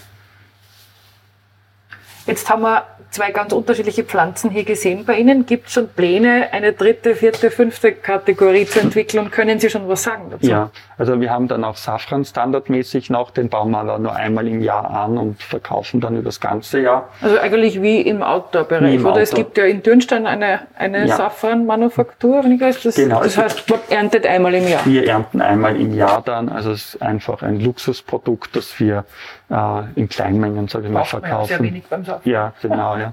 Jetzt 2.27 2.49
haben 2.49 2.63
wir 2.63 2.85
zwei 3.13 3.31
ganz 3.31 3.53
unterschiedliche 3.53 4.05
Pflanzen 4.05 4.51
hier 4.51 4.65
gesehen 4.65 5.05
bei 5.05 5.19
Ihnen. 5.19 5.47
Gibt 5.47 5.69
es 5.69 5.75
schon 5.75 5.89
Pläne, 5.89 6.49
eine 6.53 6.73
dritte, 6.73 7.15
vierte, 7.15 7.51
fünfte 7.51 7.93
Kategorie 7.93 8.67
zu 8.67 8.81
entwickeln? 8.81 9.31
Können 9.31 9.61
Sie 9.61 9.71
schon 9.71 9.87
was 9.89 10.03
sagen 10.03 10.25
dazu? 10.31 10.47
Ja, 10.47 10.71
also 10.99 11.21
wir 11.21 11.31
haben 11.31 11.47
dann 11.47 11.63
auch 11.63 11.77
Safran 11.77 12.25
standardmäßig 12.25 13.11
noch, 13.11 13.31
den 13.31 13.49
bauen 13.51 13.71
wir 13.71 13.79
aber 13.79 13.99
nur 13.99 14.17
einmal 14.17 14.49
im 14.49 14.63
Jahr 14.63 14.91
an 14.91 15.19
und 15.19 15.43
verkaufen 15.43 16.01
dann 16.01 16.15
über 16.15 16.25
das 16.25 16.41
ganze 16.41 16.81
Jahr. 16.81 17.11
Also 17.21 17.39
eigentlich 17.39 17.81
wie 17.83 18.01
im 18.01 18.23
Outdoor-Bereich, 18.23 19.01
oder? 19.01 19.11
Outdoor. 19.11 19.23
Es 19.23 19.35
gibt 19.35 19.59
ja 19.59 19.65
in 19.65 19.83
Dürnstein 19.83 20.27
eine, 20.27 20.61
eine 20.77 21.07
ja. 21.07 21.17
Safran-Manufaktur, 21.17 22.43
wenn 22.43 22.53
ich 22.53 22.61
weiß. 22.61 22.83
Das, 22.83 22.95
genau. 22.95 23.23
das 23.23 23.37
heißt, 23.37 23.69
man 23.69 23.81
erntet 23.91 24.27
einmal 24.27 24.55
im 24.55 24.67
Jahr. 24.67 24.85
Wir 24.87 25.07
ernten 25.07 25.43
einmal 25.43 25.79
im 25.79 25.95
Jahr 25.95 26.23
dann. 26.25 26.49
Also 26.49 26.73
es 26.73 26.95
ist 26.95 27.03
einfach 27.03 27.43
ein 27.43 27.61
Luxusprodukt, 27.61 28.57
das 28.57 28.81
wir 28.81 29.05
äh, 29.53 29.83
in 29.95 30.09
Kleinmengen, 30.09 30.69
sage 30.69 30.87
ich 30.87 30.93
mal, 30.93 31.05
verkaufen. 31.05 31.51
Ja, 31.51 31.57
sehr 31.59 31.67
wenig 31.67 31.85
beim 31.87 32.05
ja 32.25 32.53
genau, 32.61 32.97
ja. 32.97 33.13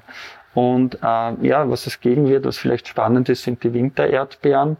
Und 0.53 0.95
äh, 0.95 1.47
ja, 1.47 1.69
was 1.69 1.85
es 1.85 1.99
geben 1.99 2.27
wird, 2.27 2.45
was 2.45 2.57
vielleicht 2.57 2.87
spannend 2.87 3.29
ist, 3.29 3.43
sind 3.43 3.63
die 3.63 3.73
Wintererdbeeren. 3.73 4.77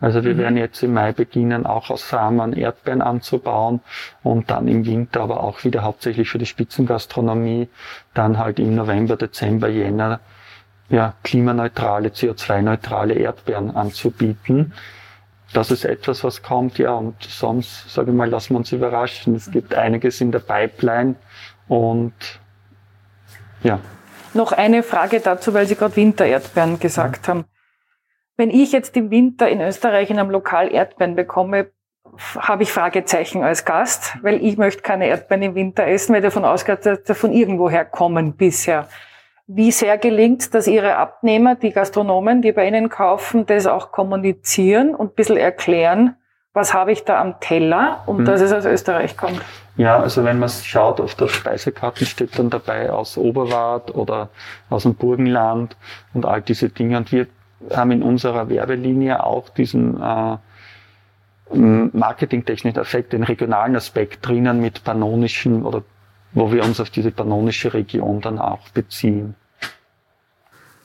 Also 0.00 0.24
wir 0.24 0.34
mhm. 0.34 0.38
werden 0.38 0.56
jetzt 0.56 0.82
im 0.82 0.94
Mai 0.94 1.12
beginnen, 1.12 1.64
auch 1.66 1.90
aus 1.90 2.08
Samen 2.08 2.54
Erdbeeren 2.54 3.02
anzubauen 3.02 3.80
und 4.22 4.50
dann 4.50 4.66
im 4.66 4.84
Winter 4.84 5.20
aber 5.20 5.44
auch 5.44 5.62
wieder 5.64 5.82
hauptsächlich 5.82 6.28
für 6.28 6.38
die 6.38 6.46
Spitzengastronomie, 6.46 7.68
dann 8.14 8.38
halt 8.38 8.58
im 8.58 8.74
November, 8.74 9.16
Dezember, 9.16 9.68
Jänner 9.68 10.20
ja, 10.88 11.14
klimaneutrale, 11.22 12.08
CO2-neutrale 12.08 13.14
Erdbeeren 13.14 13.76
anzubieten 13.76 14.72
das 15.52 15.70
ist 15.70 15.84
etwas, 15.84 16.24
was 16.24 16.42
kommt, 16.42 16.78
ja, 16.78 16.92
und 16.94 17.22
sonst, 17.22 17.92
sage 17.92 18.10
ich 18.10 18.16
mal, 18.16 18.28
lassen 18.28 18.54
wir 18.54 18.58
uns 18.58 18.72
überraschen. 18.72 19.34
Es 19.34 19.50
gibt 19.50 19.74
einiges 19.74 20.20
in 20.20 20.32
der 20.32 20.38
Pipeline 20.38 21.16
und 21.68 22.14
ja. 23.62 23.78
Noch 24.34 24.52
eine 24.52 24.82
Frage 24.82 25.20
dazu, 25.20 25.52
weil 25.52 25.66
Sie 25.66 25.76
gerade 25.76 25.94
Wintererdbeeren 25.96 26.80
gesagt 26.80 27.26
ja. 27.26 27.34
haben. 27.34 27.44
Wenn 28.36 28.50
ich 28.50 28.72
jetzt 28.72 28.96
im 28.96 29.10
Winter 29.10 29.48
in 29.48 29.60
Österreich 29.60 30.10
in 30.10 30.18
einem 30.18 30.30
Lokal 30.30 30.72
Erdbeeren 30.72 31.16
bekomme, 31.16 31.70
habe 32.36 32.62
ich 32.62 32.72
Fragezeichen 32.72 33.42
als 33.42 33.64
Gast, 33.64 34.16
weil 34.22 34.42
ich 34.44 34.56
möchte 34.56 34.82
keine 34.82 35.06
Erdbeeren 35.06 35.42
im 35.42 35.54
Winter 35.54 35.86
essen, 35.86 36.14
weil 36.14 36.22
davon 36.22 36.44
ausgeht, 36.44 36.84
dass 36.84 37.00
sie 37.04 37.14
von 37.14 37.32
irgendwoher 37.32 37.84
kommen 37.84 38.34
bisher. 38.34 38.88
Wie 39.46 39.72
sehr 39.72 39.98
gelingt, 39.98 40.54
dass 40.54 40.66
Ihre 40.66 40.96
Abnehmer, 40.96 41.56
die 41.56 41.70
Gastronomen, 41.70 42.42
die 42.42 42.52
bei 42.52 42.66
Ihnen 42.66 42.88
kaufen, 42.88 43.44
das 43.46 43.66
auch 43.66 43.92
kommunizieren 43.92 44.94
und 44.94 45.12
ein 45.12 45.14
bisschen 45.14 45.36
erklären, 45.36 46.16
was 46.54 46.74
habe 46.74 46.92
ich 46.92 47.04
da 47.04 47.20
am 47.20 47.40
Teller 47.40 48.02
und 48.06 48.20
mhm. 48.20 48.24
dass 48.24 48.40
es 48.40 48.52
aus 48.52 48.64
Österreich 48.66 49.16
kommt. 49.16 49.40
Ja, 49.76 49.98
also 49.98 50.22
wenn 50.24 50.38
man 50.38 50.50
schaut, 50.50 51.00
auf 51.00 51.14
der 51.14 51.28
Speisekarte 51.28 52.04
steht 52.04 52.38
dann 52.38 52.50
dabei 52.50 52.90
aus 52.90 53.16
Oberwart 53.16 53.94
oder 53.94 54.28
aus 54.68 54.82
dem 54.82 54.94
Burgenland 54.94 55.76
und 56.12 56.26
all 56.26 56.42
diese 56.42 56.68
Dinge. 56.68 56.98
Und 56.98 57.10
wir 57.10 57.26
haben 57.74 57.90
in 57.90 58.02
unserer 58.02 58.50
Werbelinie 58.50 59.24
auch 59.24 59.48
diesen 59.48 60.00
äh, 60.00 60.36
marketingtechnischen 61.54 62.80
Effekt, 62.80 63.12
den 63.14 63.22
regionalen 63.22 63.76
Aspekt 63.76 64.26
drinnen 64.26 64.60
mit 64.60 64.84
pannonischen 64.84 65.64
oder 65.64 65.82
wo 66.34 66.52
wir 66.52 66.64
uns 66.64 66.80
auf 66.80 66.90
diese 66.90 67.10
pannonische 67.10 67.74
Region 67.74 68.20
dann 68.20 68.38
auch 68.38 68.68
beziehen. 68.70 69.34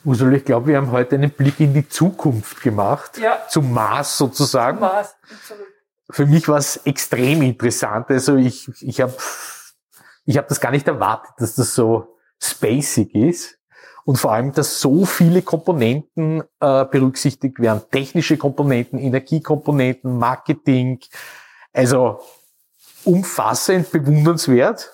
Ursula, 0.03 0.37
ich 0.37 0.45
glaube, 0.45 0.67
wir 0.67 0.77
haben 0.77 0.91
heute 0.91 1.15
einen 1.15 1.31
Blick 1.31 1.59
in 1.59 1.73
die 1.73 1.87
Zukunft 1.87 2.61
gemacht, 2.61 3.17
ja. 3.17 3.39
zum 3.49 3.73
Mars 3.73 4.17
sozusagen. 4.17 4.77
Zum 4.77 4.87
Mars, 4.87 5.15
absolut. 5.23 5.67
Für 6.09 6.25
mich 6.25 6.47
war 6.47 6.57
es 6.57 6.77
extrem 6.85 7.41
interessant. 7.41 8.09
Also 8.09 8.37
ich, 8.37 8.69
ich 8.81 9.01
habe 9.01 9.13
ich 10.25 10.37
hab 10.37 10.47
das 10.47 10.61
gar 10.61 10.71
nicht 10.71 10.87
erwartet, 10.87 11.31
dass 11.39 11.55
das 11.55 11.73
so 11.73 12.17
spacig 12.41 13.13
ist. 13.13 13.57
Und 14.05 14.17
vor 14.17 14.31
allem, 14.31 14.53
dass 14.53 14.79
so 14.79 15.05
viele 15.05 15.41
Komponenten 15.41 16.41
äh, 16.61 16.85
berücksichtigt 16.85 17.59
werden. 17.59 17.81
Technische 17.91 18.37
Komponenten, 18.37 18.99
Energiekomponenten, 18.99 20.17
Marketing. 20.17 20.99
Also 21.73 22.21
umfassend, 23.03 23.91
bewundernswert. 23.91 24.93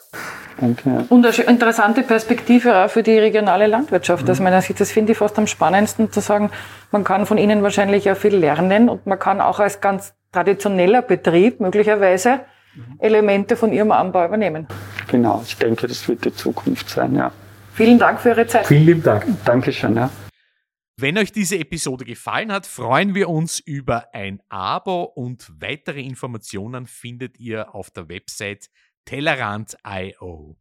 Okay. 0.61 1.05
Und 1.09 1.25
eine 1.25 1.35
interessante 1.47 2.03
Perspektive 2.03 2.75
auch 2.75 2.89
für 2.89 3.03
die 3.03 3.17
regionale 3.17 3.67
Landwirtschaft. 3.67 4.29
Aus 4.29 4.39
meiner 4.39 4.61
Sicht, 4.61 4.79
das 4.79 4.91
finde 4.91 5.13
ich 5.13 5.17
fast 5.17 5.37
am 5.37 5.47
spannendsten 5.47 6.11
zu 6.11 6.19
sagen, 6.19 6.51
man 6.91 7.03
kann 7.03 7.25
von 7.25 7.37
ihnen 7.37 7.63
wahrscheinlich 7.63 8.09
auch 8.09 8.17
viel 8.17 8.35
lernen 8.35 8.89
und 8.89 9.05
man 9.05 9.19
kann 9.19 9.41
auch 9.41 9.59
als 9.59 9.81
ganz 9.81 10.13
traditioneller 10.31 11.01
Betrieb 11.01 11.59
möglicherweise 11.59 12.41
Elemente 12.99 13.55
von 13.55 13.71
ihrem 13.71 13.91
Anbau 13.91 14.25
übernehmen. 14.25 14.67
Genau, 15.07 15.43
ich 15.45 15.57
denke, 15.57 15.87
das 15.87 16.07
wird 16.07 16.25
die 16.25 16.33
Zukunft 16.33 16.89
sein, 16.89 17.15
ja. 17.15 17.31
Vielen 17.73 17.97
Dank 17.97 18.19
für 18.19 18.29
Ihre 18.29 18.45
Zeit. 18.45 18.67
Vielen 18.67 18.85
lieben 18.85 19.03
Dank. 19.03 19.25
Dankeschön, 19.45 19.95
ja. 19.95 20.09
Wenn 20.95 21.17
euch 21.17 21.31
diese 21.31 21.57
Episode 21.57 22.05
gefallen 22.05 22.51
hat, 22.51 22.67
freuen 22.67 23.15
wir 23.15 23.27
uns 23.27 23.59
über 23.59 24.13
ein 24.13 24.41
Abo 24.49 25.03
und 25.03 25.51
weitere 25.59 26.01
Informationen 26.01 26.85
findet 26.85 27.39
ihr 27.39 27.73
auf 27.73 27.89
der 27.89 28.09
Website 28.09 28.69
Tellerant.io. 29.05 30.55